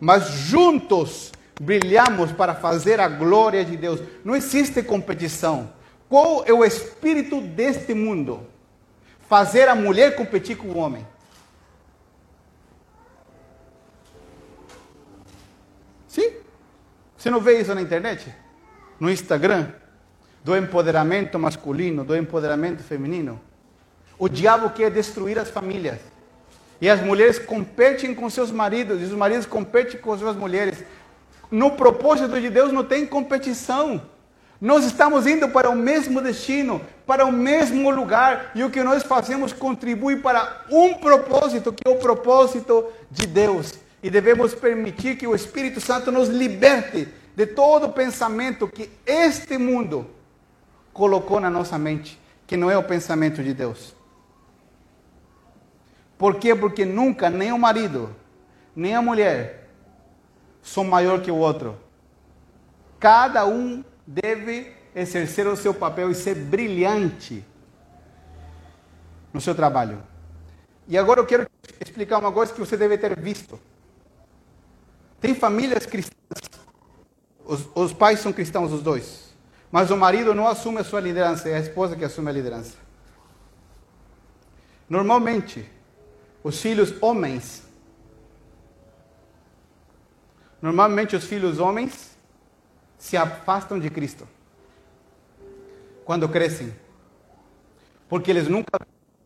Mas 0.00 0.28
juntos 0.28 1.32
brilhamos 1.60 2.32
para 2.32 2.54
fazer 2.54 3.00
a 3.00 3.08
glória 3.08 3.64
de 3.64 3.76
Deus. 3.76 4.00
Não 4.24 4.34
existe 4.34 4.82
competição. 4.82 5.70
Qual 6.10 6.44
é 6.44 6.52
o 6.52 6.64
espírito 6.64 7.40
deste 7.40 7.94
mundo? 7.94 8.44
Fazer 9.28 9.68
a 9.68 9.76
mulher 9.76 10.16
competir 10.16 10.56
com 10.56 10.66
o 10.66 10.76
homem. 10.76 11.06
Sim? 16.08 16.32
Você 17.16 17.30
não 17.30 17.40
vê 17.40 17.60
isso 17.60 17.72
na 17.72 17.80
internet? 17.80 18.34
No 18.98 19.08
Instagram? 19.08 19.68
Do 20.42 20.56
empoderamento 20.56 21.38
masculino, 21.38 22.04
do 22.04 22.16
empoderamento 22.16 22.82
feminino. 22.82 23.40
O 24.18 24.28
diabo 24.28 24.70
quer 24.70 24.90
destruir 24.90 25.38
as 25.38 25.48
famílias. 25.48 26.00
E 26.80 26.90
as 26.90 27.00
mulheres 27.00 27.38
competem 27.38 28.16
com 28.16 28.28
seus 28.28 28.50
maridos, 28.50 29.00
e 29.00 29.04
os 29.04 29.12
maridos 29.12 29.46
competem 29.46 30.00
com 30.00 30.18
suas 30.18 30.34
mulheres. 30.34 30.82
No 31.52 31.76
propósito 31.76 32.40
de 32.40 32.50
Deus 32.50 32.72
não 32.72 32.82
tem 32.82 33.06
competição. 33.06 34.02
Nós 34.60 34.84
estamos 34.84 35.26
indo 35.26 35.48
para 35.48 35.70
o 35.70 35.74
mesmo 35.74 36.20
destino, 36.20 36.82
para 37.06 37.24
o 37.24 37.32
mesmo 37.32 37.90
lugar, 37.90 38.52
e 38.54 38.62
o 38.62 38.68
que 38.68 38.82
nós 38.82 39.02
fazemos 39.02 39.54
contribui 39.54 40.16
para 40.16 40.66
um 40.70 40.94
propósito, 40.94 41.72
que 41.72 41.88
é 41.88 41.90
o 41.90 41.96
propósito 41.96 42.84
de 43.10 43.26
Deus. 43.26 43.74
E 44.02 44.10
devemos 44.10 44.54
permitir 44.54 45.16
que 45.16 45.26
o 45.26 45.34
Espírito 45.34 45.80
Santo 45.80 46.12
nos 46.12 46.28
liberte 46.28 47.08
de 47.34 47.46
todo 47.46 47.88
pensamento 47.88 48.68
que 48.68 48.90
este 49.06 49.56
mundo 49.56 50.06
colocou 50.92 51.40
na 51.40 51.48
nossa 51.48 51.78
mente, 51.78 52.20
que 52.46 52.56
não 52.56 52.70
é 52.70 52.76
o 52.76 52.82
pensamento 52.82 53.42
de 53.42 53.54
Deus. 53.54 53.94
Por 56.18 56.34
quê? 56.34 56.54
Porque 56.54 56.84
nunca 56.84 57.30
nem 57.30 57.50
o 57.50 57.58
marido, 57.58 58.14
nem 58.76 58.94
a 58.94 59.00
mulher 59.00 59.70
são 60.62 60.84
maior 60.84 61.22
que 61.22 61.30
o 61.30 61.36
outro. 61.36 61.78
Cada 62.98 63.46
um 63.46 63.82
deve 64.10 64.72
exercer 64.92 65.46
o 65.46 65.56
seu 65.56 65.72
papel 65.72 66.10
e 66.10 66.14
ser 66.16 66.34
brilhante 66.34 67.44
no 69.32 69.40
seu 69.40 69.54
trabalho. 69.54 70.02
E 70.88 70.98
agora 70.98 71.20
eu 71.20 71.26
quero 71.26 71.48
explicar 71.80 72.18
uma 72.18 72.32
coisa 72.32 72.52
que 72.52 72.58
você 72.58 72.76
deve 72.76 72.98
ter 72.98 73.18
visto. 73.20 73.60
Tem 75.20 75.32
famílias 75.32 75.86
cristãs, 75.86 76.16
os, 77.44 77.68
os 77.72 77.92
pais 77.92 78.18
são 78.18 78.32
cristãos, 78.32 78.72
os 78.72 78.82
dois, 78.82 79.32
mas 79.70 79.92
o 79.92 79.96
marido 79.96 80.34
não 80.34 80.48
assume 80.48 80.78
a 80.78 80.84
sua 80.84 80.98
liderança, 81.00 81.48
é 81.48 81.54
a 81.54 81.60
esposa 81.60 81.94
que 81.94 82.04
assume 82.04 82.30
a 82.30 82.32
liderança. 82.32 82.74
Normalmente, 84.88 85.70
os 86.42 86.60
filhos 86.60 87.00
homens, 87.00 87.62
normalmente 90.60 91.14
os 91.14 91.24
filhos 91.24 91.60
homens 91.60 92.09
se 93.00 93.16
afastam 93.16 93.80
de 93.80 93.88
Cristo 93.88 94.28
quando 96.04 96.28
crescem, 96.28 96.72
porque 98.08 98.30
eles 98.30 98.46
nunca 98.46 98.78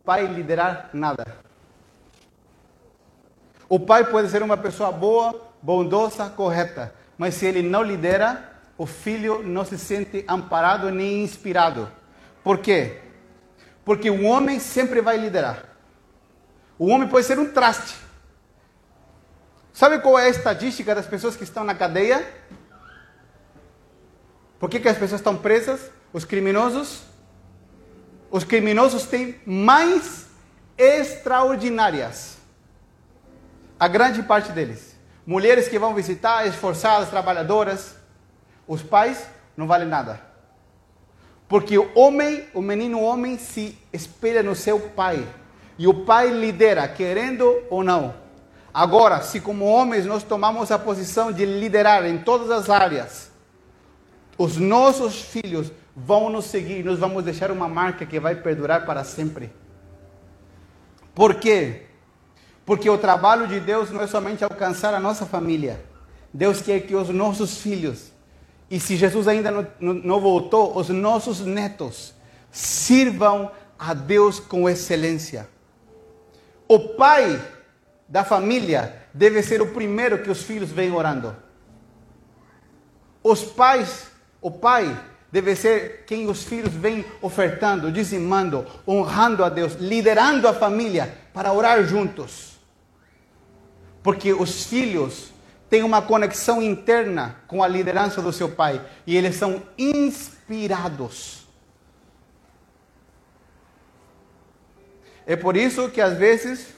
pai 0.04 0.26
liderar 0.26 0.90
nada. 0.92 1.38
O 3.68 3.80
pai 3.80 4.04
pode 4.04 4.28
ser 4.28 4.42
uma 4.42 4.56
pessoa 4.56 4.92
boa, 4.92 5.50
bondosa, 5.60 6.30
correta, 6.30 6.94
mas 7.18 7.34
se 7.34 7.46
ele 7.46 7.62
não 7.62 7.82
lidera, 7.82 8.52
o 8.78 8.86
filho 8.86 9.42
não 9.42 9.64
se 9.64 9.76
sente 9.76 10.24
amparado 10.28 10.90
nem 10.90 11.24
inspirado. 11.24 11.90
Por 12.44 12.58
quê? 12.58 13.00
Porque 13.84 14.08
o 14.08 14.24
homem 14.24 14.60
sempre 14.60 15.00
vai 15.00 15.16
liderar. 15.16 15.64
O 16.78 16.86
homem 16.86 17.08
pode 17.08 17.26
ser 17.26 17.38
um 17.38 17.52
traste. 17.52 17.96
Sabe 19.72 19.98
qual 19.98 20.18
é 20.18 20.26
a 20.26 20.28
estatística 20.28 20.94
das 20.94 21.06
pessoas 21.06 21.34
que 21.34 21.42
estão 21.42 21.64
na 21.64 21.74
cadeia? 21.74 22.24
Por 24.58 24.70
que, 24.70 24.80
que 24.80 24.88
as 24.88 24.98
pessoas 24.98 25.20
estão 25.20 25.36
presas? 25.36 25.90
Os 26.12 26.24
criminosos? 26.24 27.02
Os 28.30 28.44
criminosos 28.44 29.04
têm 29.04 29.36
mais 29.44 30.26
extraordinárias. 30.76 32.38
A 33.78 33.88
grande 33.88 34.22
parte 34.22 34.52
deles. 34.52 34.96
Mulheres 35.26 35.68
que 35.68 35.78
vão 35.78 35.94
visitar, 35.94 36.46
esforçadas, 36.46 37.08
trabalhadoras. 37.08 37.94
Os 38.66 38.82
pais 38.82 39.26
não 39.56 39.66
valem 39.66 39.88
nada. 39.88 40.20
Porque 41.48 41.78
o 41.78 41.90
homem, 41.94 42.46
o 42.54 42.62
menino 42.62 43.00
homem, 43.00 43.38
se 43.38 43.78
espelha 43.92 44.42
no 44.42 44.54
seu 44.54 44.80
pai. 44.80 45.26
E 45.78 45.86
o 45.86 46.04
pai 46.04 46.30
lidera, 46.30 46.86
querendo 46.88 47.62
ou 47.68 47.84
não. 47.84 48.14
Agora, 48.72 49.22
se 49.22 49.40
como 49.40 49.66
homens 49.66 50.06
nós 50.06 50.22
tomamos 50.22 50.72
a 50.72 50.78
posição 50.78 51.30
de 51.30 51.44
liderar 51.44 52.04
em 52.06 52.18
todas 52.18 52.50
as 52.50 52.68
áreas, 52.68 53.30
os 54.36 54.56
nossos 54.56 55.20
filhos 55.22 55.70
vão 55.94 56.28
nos 56.28 56.46
seguir, 56.46 56.84
nós 56.84 56.98
vamos 56.98 57.24
deixar 57.24 57.50
uma 57.50 57.68
marca 57.68 58.04
que 58.04 58.18
vai 58.18 58.34
perdurar 58.34 58.84
para 58.84 59.04
sempre. 59.04 59.52
Por 61.14 61.36
quê? 61.36 61.82
Porque 62.66 62.90
o 62.90 62.98
trabalho 62.98 63.46
de 63.46 63.60
Deus 63.60 63.90
não 63.90 64.02
é 64.02 64.06
somente 64.06 64.42
alcançar 64.42 64.92
a 64.94 65.00
nossa 65.00 65.24
família. 65.24 65.84
Deus 66.32 66.60
quer 66.60 66.80
que 66.80 66.96
os 66.96 67.10
nossos 67.10 67.58
filhos, 67.58 68.10
e 68.68 68.80
se 68.80 68.96
Jesus 68.96 69.28
ainda 69.28 69.50
não, 69.50 69.66
não, 69.78 70.20
voltou, 70.20 70.76
os 70.76 70.88
nossos 70.88 71.40
netos, 71.40 72.12
sirvam 72.50 73.52
a 73.78 73.94
Deus 73.94 74.40
com 74.40 74.68
excelência. 74.68 75.48
O 76.66 76.80
pai 76.96 77.40
da 78.08 78.24
família 78.24 79.02
deve 79.12 79.42
ser 79.42 79.62
o 79.62 79.72
primeiro 79.72 80.22
que 80.22 80.30
os 80.30 80.42
filhos 80.42 80.70
vêm 80.70 80.90
orando. 80.90 81.36
Os 83.22 83.44
pais, 83.44 84.08
o 84.44 84.50
pai 84.50 84.96
deve 85.32 85.56
ser 85.56 86.04
quem 86.06 86.28
os 86.28 86.44
filhos 86.44 86.72
vêm 86.72 87.02
ofertando, 87.22 87.90
dizimando, 87.90 88.66
honrando 88.86 89.42
a 89.42 89.48
Deus, 89.48 89.72
liderando 89.80 90.46
a 90.46 90.52
família 90.52 91.12
para 91.32 91.52
orar 91.52 91.82
juntos. 91.84 92.58
Porque 94.02 94.32
os 94.32 94.66
filhos 94.66 95.32
têm 95.68 95.82
uma 95.82 96.02
conexão 96.02 96.62
interna 96.62 97.36
com 97.48 97.62
a 97.62 97.66
liderança 97.66 98.20
do 98.20 98.32
seu 98.32 98.50
pai 98.50 98.84
e 99.06 99.16
eles 99.16 99.34
são 99.36 99.62
inspirados 99.78 101.44
É 105.26 105.36
por 105.36 105.56
isso 105.56 105.88
que 105.88 106.00
às 106.02 106.18
vezes 106.18 106.74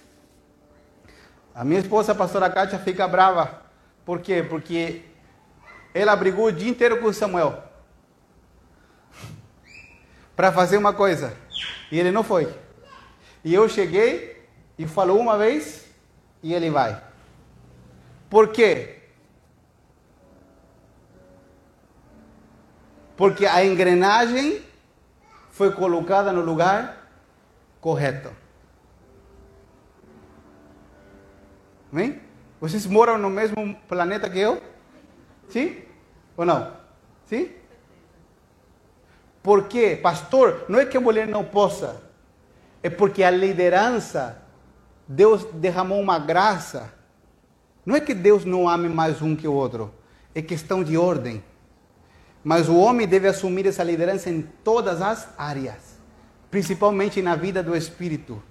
a 1.53 1.65
minha 1.65 1.81
esposa, 1.81 2.13
a 2.13 2.15
pastora 2.15 2.51
Kátia, 2.51 2.79
fica 2.79 3.09
brava. 3.09 3.63
Por 4.05 4.21
quê? 4.21 4.45
Porque 4.49 5.03
ela 5.97 6.15
brigou 6.15 6.47
o 6.47 6.53
dia 6.53 6.69
inteiro 6.69 7.01
com 7.01 7.11
Samuel 7.11 7.65
para 10.37 10.53
fazer 10.53 10.77
uma 10.77 10.93
coisa 10.93 11.35
e 11.91 11.99
ele 11.99 12.11
não 12.11 12.23
foi. 12.23 12.55
E 13.43 13.55
eu 13.55 13.67
cheguei 13.67 14.47
e 14.79 14.87
falou 14.87 15.19
uma 15.19 15.39
vez 15.39 15.87
e 16.43 16.53
ele 16.53 16.71
vai. 16.71 17.03
Por 18.29 18.49
quê? 18.49 18.99
Porque 23.17 23.47
a 23.47 23.65
engrenagem 23.65 24.63
foi 25.51 25.73
colocada 25.73 26.31
no 26.31 26.43
lugar 26.43 27.09
correto. 27.81 28.31
Amém? 31.91 32.21
Vocês 32.61 32.85
moram 32.85 33.17
no 33.17 33.31
mesmo 33.31 33.75
planeta 33.89 34.29
que 34.29 34.39
eu? 34.39 34.63
Sim? 35.49 35.86
Ou 36.37 36.45
não? 36.45 36.73
Sim? 37.27 37.51
Porque, 39.43 39.97
pastor, 39.97 40.65
não 40.69 40.79
é 40.79 40.87
que 40.87 40.97
a 40.97 41.01
mulher 41.01 41.27
não 41.27 41.45
possa, 41.45 42.03
é 42.83 42.91
porque 42.91 43.23
a 43.23 43.31
liderança, 43.31 44.43
Deus 45.07 45.45
derramou 45.53 46.01
uma 46.01 46.19
graça. 46.19 46.93
Não 47.85 47.95
é 47.95 48.01
que 48.01 48.13
Deus 48.13 48.45
não 48.45 48.69
ame 48.69 48.89
mais 48.89 49.23
um 49.23 49.37
que 49.37 49.47
o 49.47 49.53
outro, 49.53 49.95
é 50.35 50.43
questão 50.43 50.83
de 50.83 50.97
ordem. 50.97 51.43
Mas 52.43 52.69
o 52.69 52.77
homem 52.77 53.07
deve 53.07 53.29
assumir 53.29 53.67
essa 53.67 53.83
liderança 53.83 54.31
em 54.31 54.43
todas 54.43 55.01
as 55.01 55.29
áreas 55.39 55.97
principalmente 56.51 57.21
na 57.21 57.37
vida 57.37 57.63
do 57.63 57.77
espírito. 57.77 58.43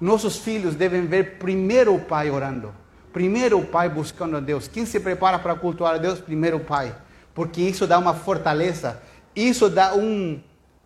Nossos 0.00 0.38
filhos 0.38 0.74
devem 0.74 1.06
ver 1.06 1.38
primeiro 1.38 1.94
o 1.94 2.00
pai 2.00 2.30
orando, 2.30 2.72
primeiro 3.12 3.58
o 3.58 3.66
pai 3.66 3.88
buscando 3.88 4.36
a 4.36 4.40
Deus. 4.40 4.68
Quem 4.68 4.86
se 4.86 5.00
prepara 5.00 5.38
para 5.38 5.54
cultuar 5.54 5.94
a 5.94 5.98
Deus? 5.98 6.20
Primeiro 6.20 6.58
o 6.58 6.64
pai, 6.64 6.94
porque 7.40 7.62
isso 7.62 7.86
dá 7.86 7.98
uma 7.98 8.12
fortaleza, 8.12 9.00
isso 9.34 9.70
dá 9.70 9.94
um, 9.94 10.38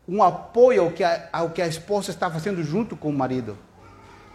um 0.07 0.23
apoio 0.23 0.83
ao 0.83 0.93
que, 0.93 1.03
a, 1.03 1.29
ao 1.33 1.51
que 1.51 1.61
a 1.61 1.67
esposa 1.67 2.13
está 2.13 2.31
fazendo 2.31 2.63
junto 2.63 2.95
com 2.95 3.09
o 3.09 3.13
marido. 3.13 3.59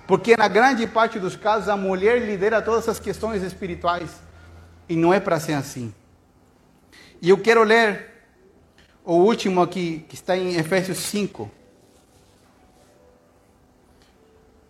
Porque 0.05 0.35
na 0.35 0.49
grande 0.49 0.85
parte 0.85 1.17
dos 1.17 1.37
casos 1.37 1.69
a 1.69 1.77
mulher 1.77 2.21
lidera 2.21 2.61
todas 2.61 2.81
essas 2.81 2.99
questões 2.99 3.41
espirituais 3.41 4.19
e 4.89 4.97
não 4.97 5.13
é 5.13 5.21
para 5.21 5.39
ser 5.39 5.53
assim. 5.53 5.93
E 7.21 7.29
eu 7.29 7.37
quero 7.37 7.63
ler 7.63 8.11
o 9.05 9.13
último 9.13 9.61
aqui, 9.61 10.05
que 10.09 10.15
está 10.15 10.35
em 10.35 10.57
Efésios 10.57 10.97
5. 10.97 11.49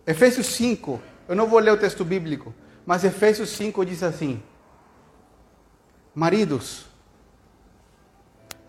Efésios 0.06 0.46
5, 0.46 1.02
eu 1.26 1.34
não 1.34 1.48
vou 1.48 1.58
ler 1.58 1.72
o 1.72 1.76
texto 1.76 2.04
bíblico, 2.04 2.54
mas 2.86 3.02
Efésios 3.02 3.50
5 3.50 3.84
diz 3.84 4.04
assim: 4.04 4.40
Maridos, 6.14 6.89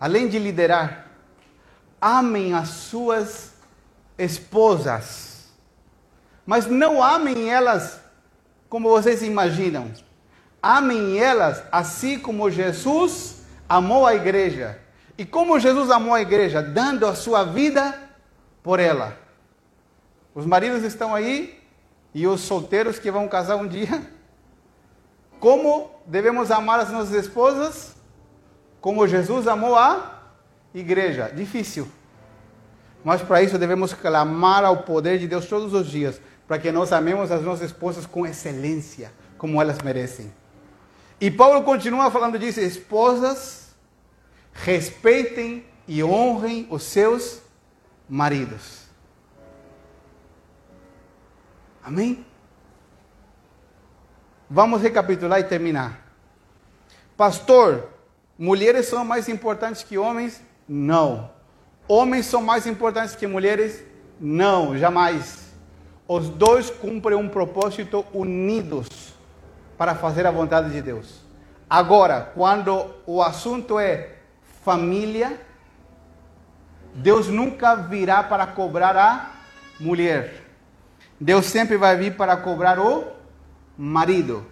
além 0.02 0.26
de 0.26 0.36
liderar, 0.36 1.06
amem 2.00 2.54
as 2.54 2.70
suas 2.70 3.52
esposas, 4.18 5.52
mas 6.44 6.66
não 6.66 7.00
amem 7.00 7.48
elas 7.48 8.00
como 8.68 8.88
vocês 8.88 9.22
imaginam. 9.22 9.92
Amem 10.60 11.20
elas 11.20 11.62
assim 11.70 12.18
como 12.18 12.50
Jesus 12.50 13.44
amou 13.68 14.04
a 14.04 14.16
igreja. 14.16 14.76
E 15.16 15.24
como 15.24 15.60
Jesus 15.60 15.88
amou 15.88 16.14
a 16.14 16.20
igreja? 16.20 16.60
Dando 16.60 17.06
a 17.06 17.14
sua 17.14 17.44
vida 17.44 17.96
por 18.60 18.80
ela. 18.80 19.16
Os 20.34 20.44
maridos 20.44 20.82
estão 20.82 21.14
aí 21.14 21.62
e 22.12 22.26
os 22.26 22.40
solteiros 22.40 22.98
que 22.98 23.08
vão 23.08 23.28
casar 23.28 23.54
um 23.54 23.68
dia. 23.68 24.04
Como 25.38 25.92
devemos 26.06 26.50
amar 26.50 26.80
as 26.80 26.90
nossas 26.90 27.14
esposas? 27.14 28.01
Como 28.82 29.06
Jesus 29.06 29.46
amou 29.46 29.76
a 29.76 30.22
igreja. 30.74 31.30
Difícil. 31.32 31.88
Mas 33.04 33.22
para 33.22 33.40
isso 33.40 33.56
devemos 33.56 33.94
clamar 33.94 34.64
ao 34.64 34.78
poder 34.78 35.20
de 35.20 35.28
Deus 35.28 35.46
todos 35.46 35.72
os 35.72 35.86
dias, 35.86 36.20
para 36.48 36.58
que 36.58 36.72
nós 36.72 36.92
amemos 36.92 37.30
as 37.30 37.42
nossas 37.42 37.70
esposas 37.70 38.06
com 38.06 38.26
excelência, 38.26 39.12
como 39.38 39.62
elas 39.62 39.80
merecem. 39.82 40.34
E 41.20 41.30
Paulo 41.30 41.62
continua 41.62 42.10
falando 42.10 42.36
disso: 42.36 42.60
esposas, 42.60 43.72
respeitem 44.52 45.64
e 45.86 46.02
honrem 46.02 46.66
os 46.68 46.82
seus 46.82 47.40
maridos. 48.08 48.82
Amém? 51.84 52.26
Vamos 54.50 54.82
recapitular 54.82 55.38
e 55.38 55.44
terminar. 55.44 56.04
Pastor, 57.16 57.91
mulheres 58.42 58.86
são 58.86 59.04
mais 59.04 59.28
importantes 59.28 59.84
que 59.84 59.96
homens? 59.96 60.42
Não. 60.68 61.30
Homens 61.86 62.26
são 62.26 62.42
mais 62.42 62.66
importantes 62.66 63.14
que 63.14 63.24
mulheres? 63.24 63.84
Não, 64.20 64.76
jamais. 64.76 65.52
Os 66.08 66.28
dois 66.28 66.68
cumprem 66.68 67.16
um 67.16 67.28
propósito 67.28 68.04
unidos 68.12 69.14
para 69.78 69.94
fazer 69.94 70.26
a 70.26 70.32
vontade 70.32 70.70
de 70.70 70.82
Deus. 70.82 71.20
Agora, 71.70 72.32
quando 72.34 72.90
o 73.06 73.22
assunto 73.22 73.78
é 73.78 74.16
família, 74.64 75.40
Deus 76.96 77.28
nunca 77.28 77.76
virá 77.76 78.24
para 78.24 78.44
cobrar 78.44 78.96
a 78.96 79.30
mulher. 79.78 80.42
Deus 81.20 81.46
sempre 81.46 81.76
vai 81.76 81.96
vir 81.96 82.16
para 82.16 82.36
cobrar 82.36 82.80
o 82.80 83.04
marido. 83.78 84.44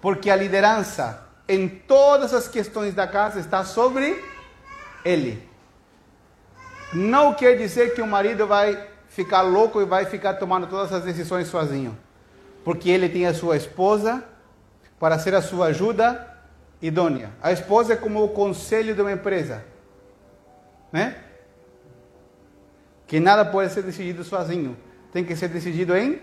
Porque 0.00 0.28
a 0.28 0.34
liderança 0.34 1.27
em 1.48 1.66
todas 1.66 2.34
as 2.34 2.46
questões 2.46 2.94
da 2.94 3.06
casa 3.06 3.40
está 3.40 3.64
sobre 3.64 4.22
ele. 5.04 5.42
Não 6.92 7.32
quer 7.32 7.56
dizer 7.56 7.94
que 7.94 8.02
o 8.02 8.06
marido 8.06 8.46
vai 8.46 8.86
ficar 9.08 9.40
louco 9.42 9.80
e 9.80 9.86
vai 9.86 10.04
ficar 10.04 10.34
tomando 10.34 10.66
todas 10.66 10.92
as 10.92 11.02
decisões 11.04 11.48
sozinho. 11.48 11.96
Porque 12.62 12.90
ele 12.90 13.08
tem 13.08 13.26
a 13.26 13.32
sua 13.32 13.56
esposa 13.56 14.22
para 15.00 15.18
ser 15.18 15.34
a 15.34 15.40
sua 15.40 15.66
ajuda 15.66 16.36
idônea. 16.82 17.30
A 17.42 17.50
esposa 17.50 17.94
é 17.94 17.96
como 17.96 18.22
o 18.22 18.28
conselho 18.28 18.94
de 18.94 19.00
uma 19.00 19.12
empresa. 19.12 19.64
Né? 20.92 21.16
Que 23.06 23.18
nada 23.18 23.44
pode 23.44 23.72
ser 23.72 23.82
decidido 23.82 24.22
sozinho. 24.22 24.76
Tem 25.12 25.24
que 25.24 25.34
ser 25.34 25.48
decidido 25.48 25.96
em 25.96 26.20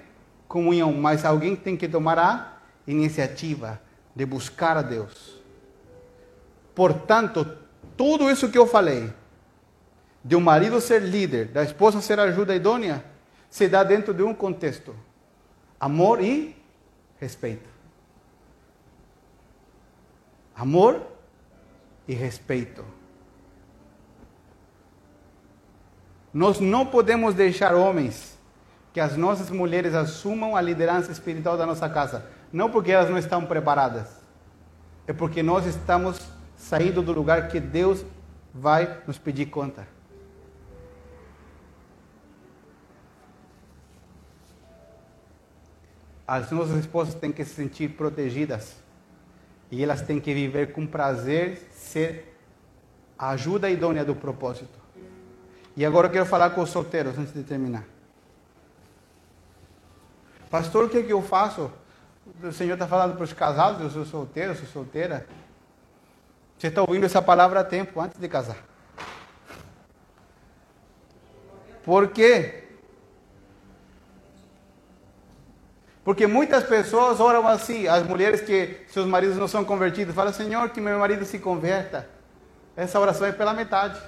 comunhão. 0.47 0.93
Mas 0.93 1.25
alguém 1.25 1.55
tem 1.55 1.75
que 1.75 1.87
tomar 1.87 2.19
a 2.19 2.57
iniciativa 2.87 3.81
de 4.15 4.25
buscar 4.25 4.77
a 4.77 4.81
Deus. 4.81 5.35
Portanto, 6.73 7.57
tudo 7.97 8.29
isso 8.29 8.49
que 8.49 8.57
eu 8.57 8.65
falei, 8.65 9.13
de 10.23 10.35
um 10.35 10.41
marido 10.41 10.79
ser 10.81 11.01
líder, 11.01 11.47
da 11.49 11.63
esposa 11.63 12.01
ser 12.01 12.19
ajuda 12.19 12.55
idônea, 12.55 13.03
se 13.49 13.67
dá 13.67 13.83
dentro 13.83 14.13
de 14.13 14.23
um 14.23 14.33
contexto: 14.33 14.95
amor 15.79 16.21
e 16.21 16.55
respeito. 17.19 17.69
Amor 20.55 21.01
e 22.07 22.13
respeito. 22.13 22.83
Nós 26.33 26.59
não 26.59 26.85
podemos 26.85 27.33
deixar 27.33 27.75
homens 27.75 28.37
que 28.93 28.99
as 28.99 29.15
nossas 29.15 29.49
mulheres 29.49 29.93
assumam 29.93 30.55
a 30.55 30.61
liderança 30.61 31.11
espiritual 31.11 31.57
da 31.57 31.65
nossa 31.65 31.89
casa. 31.89 32.25
Não 32.55 32.71
porque 32.71 32.89
elas 32.89 33.09
não 33.09 33.17
estão 33.17 33.45
preparadas, 33.45 34.07
é 35.05 35.11
porque 35.11 35.43
nós 35.43 35.65
estamos 35.65 36.21
saindo 36.55 37.01
do 37.01 37.11
lugar 37.11 37.49
que 37.49 37.59
Deus 37.59 38.05
vai 38.53 39.01
nos 39.05 39.17
pedir 39.17 39.47
conta. 39.47 39.85
As 46.25 46.49
nossas 46.49 46.77
esposas 46.77 47.13
têm 47.15 47.29
que 47.29 47.43
se 47.43 47.53
sentir 47.53 47.89
protegidas 47.89 48.77
e 49.69 49.83
elas 49.83 50.01
têm 50.01 50.21
que 50.21 50.33
viver 50.33 50.71
com 50.71 50.87
prazer, 50.87 51.57
ser 51.73 52.39
a 53.19 53.31
ajuda 53.31 53.69
idônea 53.69 54.05
do 54.05 54.15
propósito. 54.15 54.79
E 55.75 55.85
agora 55.85 56.07
eu 56.07 56.11
quero 56.11 56.25
falar 56.25 56.51
com 56.51 56.61
os 56.61 56.69
solteiros 56.69 57.17
antes 57.17 57.33
de 57.33 57.43
terminar. 57.43 57.83
Pastor, 60.49 60.85
o 60.85 60.89
que, 60.89 60.99
é 60.99 61.03
que 61.03 61.11
eu 61.11 61.21
faço? 61.21 61.69
O 62.25 62.51
Senhor 62.51 62.73
está 62.73 62.87
falando 62.87 63.15
para 63.15 63.23
os 63.23 63.33
casados, 63.33 63.81
eu 63.81 63.89
sou 63.89 64.05
solteiro, 64.05 64.51
eu 64.51 64.55
sou 64.55 64.67
solteira. 64.67 65.27
Você 66.57 66.67
está 66.67 66.81
ouvindo 66.81 67.05
essa 67.05 67.21
palavra 67.21 67.59
a 67.59 67.63
tempo, 67.63 68.01
antes 68.01 68.19
de 68.19 68.27
casar. 68.27 68.57
Por 71.83 72.07
quê? 72.07 72.63
Porque 76.03 76.25
muitas 76.25 76.63
pessoas 76.63 77.19
oram 77.19 77.47
assim, 77.47 77.87
as 77.87 78.03
mulheres 78.03 78.41
que 78.41 78.85
seus 78.87 79.05
maridos 79.05 79.37
não 79.37 79.47
são 79.47 79.63
convertidos, 79.63 80.15
falam, 80.15 80.33
Senhor, 80.33 80.69
que 80.69 80.81
meu 80.81 80.97
marido 80.97 81.25
se 81.25 81.37
converta. 81.37 82.09
Essa 82.75 82.99
oração 82.99 83.27
é 83.27 83.31
pela 83.31 83.53
metade. 83.53 83.99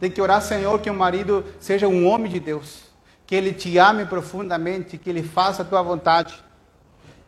Tem 0.00 0.10
que 0.10 0.20
orar, 0.20 0.42
Senhor, 0.42 0.80
que 0.80 0.90
o 0.90 0.94
marido 0.94 1.44
seja 1.60 1.86
um 1.86 2.06
homem 2.06 2.30
de 2.30 2.40
Deus, 2.40 2.84
que 3.26 3.34
ele 3.34 3.52
te 3.52 3.78
ame 3.78 4.06
profundamente, 4.06 4.98
que 4.98 5.10
ele 5.10 5.22
faça 5.22 5.62
a 5.62 5.64
tua 5.64 5.82
vontade 5.82 6.49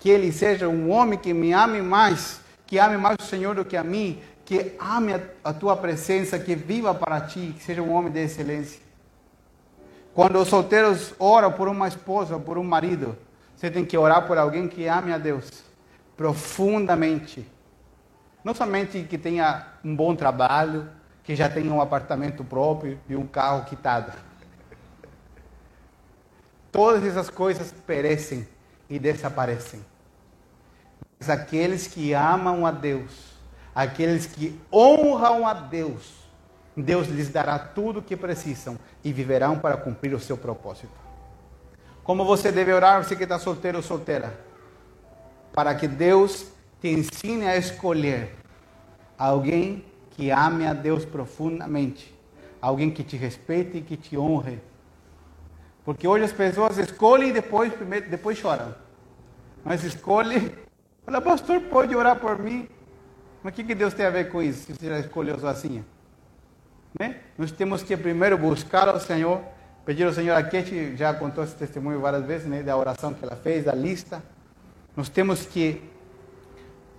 que 0.03 0.11
ele 0.11 0.33
seja 0.33 0.69
um 0.69 0.91
homem 0.91 1.17
que 1.17 1.33
me 1.33 1.53
ame 1.53 1.81
mais, 1.81 2.41
que 2.67 2.77
ame 2.77 2.97
mais 2.97 3.17
o 3.21 3.23
Senhor 3.23 3.55
do 3.55 3.65
que 3.65 3.77
a 3.77 3.85
mim, 3.85 4.21
que 4.45 4.75
ame 4.81 5.13
a, 5.45 5.53
tua 5.53 5.77
presença, 5.77 6.41
que 6.41 6.57
viva 6.57 6.93
para 6.93 7.21
ti, 7.21 7.55
que 7.57 7.63
seja 7.63 7.81
um 7.83 7.93
homem 7.93 8.11
de 8.11 8.19
excelência. 8.19 8.81
Quando 10.13 10.41
os 10.41 10.49
solteiros 10.49 11.15
oram 11.21 11.53
por 11.53 11.69
uma 11.69 11.87
esposa, 11.87 12.37
por 12.37 12.59
um 12.59 12.65
marido, 12.65 13.17
você 13.55 13.71
tem 13.71 13.85
que 13.85 13.97
orar 13.97 14.27
por 14.27 14.37
alguém 14.37 14.67
que 14.67 14.89
ame 14.89 15.13
a 15.13 15.19
Deus 15.19 15.49
profundamente. 16.17 17.47
Não 18.43 18.57
somente 18.57 19.05
que 19.05 19.17
tenha 19.17 19.69
um 19.85 19.95
bom 19.95 20.17
trabalho, 20.17 20.89
que 21.23 21.37
já 21.37 21.49
tenha 21.49 21.73
um 21.73 21.81
apartamento 21.81 22.43
próprio 22.43 22.99
e 23.09 23.15
um 23.15 23.25
carro 23.25 23.67
quitado. 23.67 24.13
Todas 26.73 27.05
essas 27.05 27.31
coisas 27.31 27.73
perecem 27.87 28.49
e 28.91 28.99
desaparecem. 28.99 29.92
Mas 31.23 31.31
aqueles 31.31 31.87
que 31.87 32.13
amam 32.13 32.67
a 32.67 32.73
Deus, 32.73 33.13
aqueles 33.73 34.27
que 34.27 34.61
honram 34.73 35.47
a 35.47 35.55
Deus, 35.55 36.15
Deus 36.77 37.07
lhes 37.07 37.29
dará 37.29 37.61
tudo 37.61 38.01
o 38.01 38.03
que 38.03 38.17
precisam 38.17 38.77
e 39.05 39.13
viverão 39.13 39.57
para 39.57 39.77
cumprir 39.77 40.13
o 40.15 40.19
seu 40.19 40.37
propósito. 40.37 40.91
Como 42.03 42.25
você 42.25 42.51
deve 42.51 42.73
orar, 42.73 43.05
você 43.05 43.15
que 43.15 43.23
está 43.23 43.39
solteiro 43.39 43.77
ou 43.77 43.85
solteira? 43.85 44.37
Para 45.53 45.77
que 45.77 45.87
Deus 45.87 46.47
te 46.81 46.89
ensine 46.89 47.47
a 47.47 47.57
escolher 47.57 48.35
alguém 49.17 49.85
que 50.11 50.33
ame 50.33 50.67
a 50.67 50.75
Deus 50.75 51.05
profundamente, 51.05 52.13
alguém 52.61 52.91
que 52.91 53.05
te 53.05 53.17
respeite 53.17 53.79
e 53.79 53.83
que 53.83 53.97
te 53.97 54.19
honre. 54.19 54.59
Porque 55.85 56.09
hoje 56.09 56.25
as 56.25 56.33
pessoas 56.33 56.79
escolhem 56.79 57.29
e 57.29 57.33
depois, 57.33 57.73
depois 58.11 58.37
choram. 58.39 58.75
Mas 59.65 59.85
escolhe 59.85 60.61
Fala, 61.05 61.21
pastor, 61.21 61.61
pode 61.63 61.95
orar 61.97 62.17
por 62.17 62.39
mim? 62.39 62.69
Mas 63.43 63.53
o 63.53 63.57
que, 63.57 63.65
que 63.65 63.75
Deus 63.75 63.93
tem 63.93 64.07
a 64.07 64.11
ver 64.11 64.31
com 64.31 64.41
isso, 64.41 64.67
se 64.67 64.73
você 64.73 64.89
já 64.89 65.01
escolheu 65.01 65.39
sozinha? 65.39 65.85
Né? 66.99 67.17
Nós 67.37 67.51
temos 67.51 67.83
que 67.83 67.97
primeiro 67.97 68.39
buscar 68.39 68.89
ao 68.89 69.01
Senhor, 69.01 69.41
pedir 69.85 70.05
ao 70.05 70.13
Senhor, 70.13 70.37
a 70.37 70.43
Kate 70.43 70.97
já 70.97 71.13
contou 71.13 71.43
esse 71.43 71.57
testemunho 71.57 72.01
várias 72.01 72.25
vezes, 72.25 72.47
né, 72.47 72.63
da 72.63 72.77
oração 72.77 73.13
que 73.13 73.25
ela 73.25 73.35
fez, 73.35 73.65
da 73.65 73.75
lista. 73.75 74.23
Nós 74.97 75.09
temos 75.09 75.45
que 75.45 75.83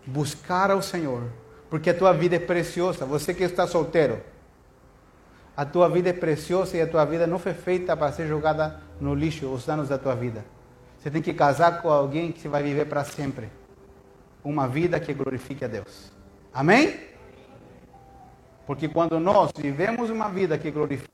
buscar 0.05 0.69
ao 0.69 0.81
Senhor, 0.81 1.23
porque 1.69 1.89
a 1.91 1.93
tua 1.93 2.11
vida 2.11 2.35
é 2.35 2.39
preciosa. 2.39 3.05
Você 3.05 3.33
que 3.33 3.43
está 3.43 3.65
solteiro, 3.65 4.19
a 5.55 5.63
tua 5.63 5.87
vida 5.87 6.09
é 6.09 6.13
preciosa 6.13 6.75
e 6.75 6.81
a 6.81 6.87
tua 6.87 7.05
vida 7.05 7.25
não 7.25 7.39
foi 7.39 7.53
feita 7.53 7.95
para 7.95 8.11
ser 8.11 8.27
jogada 8.27 8.81
no 8.99 9.15
lixo 9.15 9.45
os 9.47 9.69
anos 9.69 9.87
da 9.87 9.97
tua 9.97 10.15
vida. 10.15 10.43
Você 10.99 11.09
tem 11.09 11.21
que 11.21 11.33
casar 11.33 11.81
com 11.81 11.89
alguém 11.89 12.33
que 12.33 12.41
você 12.41 12.49
vai 12.49 12.63
viver 12.63 12.85
para 12.85 13.05
sempre 13.05 13.49
uma 14.43 14.67
vida 14.67 14.99
que 14.99 15.13
glorifique 15.13 15.63
a 15.63 15.67
Deus. 15.67 16.11
Amém? 16.53 16.99
Porque 18.65 18.87
quando 18.87 19.19
nós 19.19 19.51
vivemos 19.55 20.09
uma 20.09 20.29
vida 20.29 20.57
que 20.57 20.71
glorifica, 20.71 21.11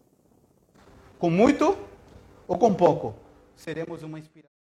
com 1.18 1.30
muito 1.30 1.78
ou 2.48 2.58
com 2.58 2.74
pouco, 2.74 3.16
seremos 3.56 4.04
uma 4.04 4.20
inspiração. 4.20 4.49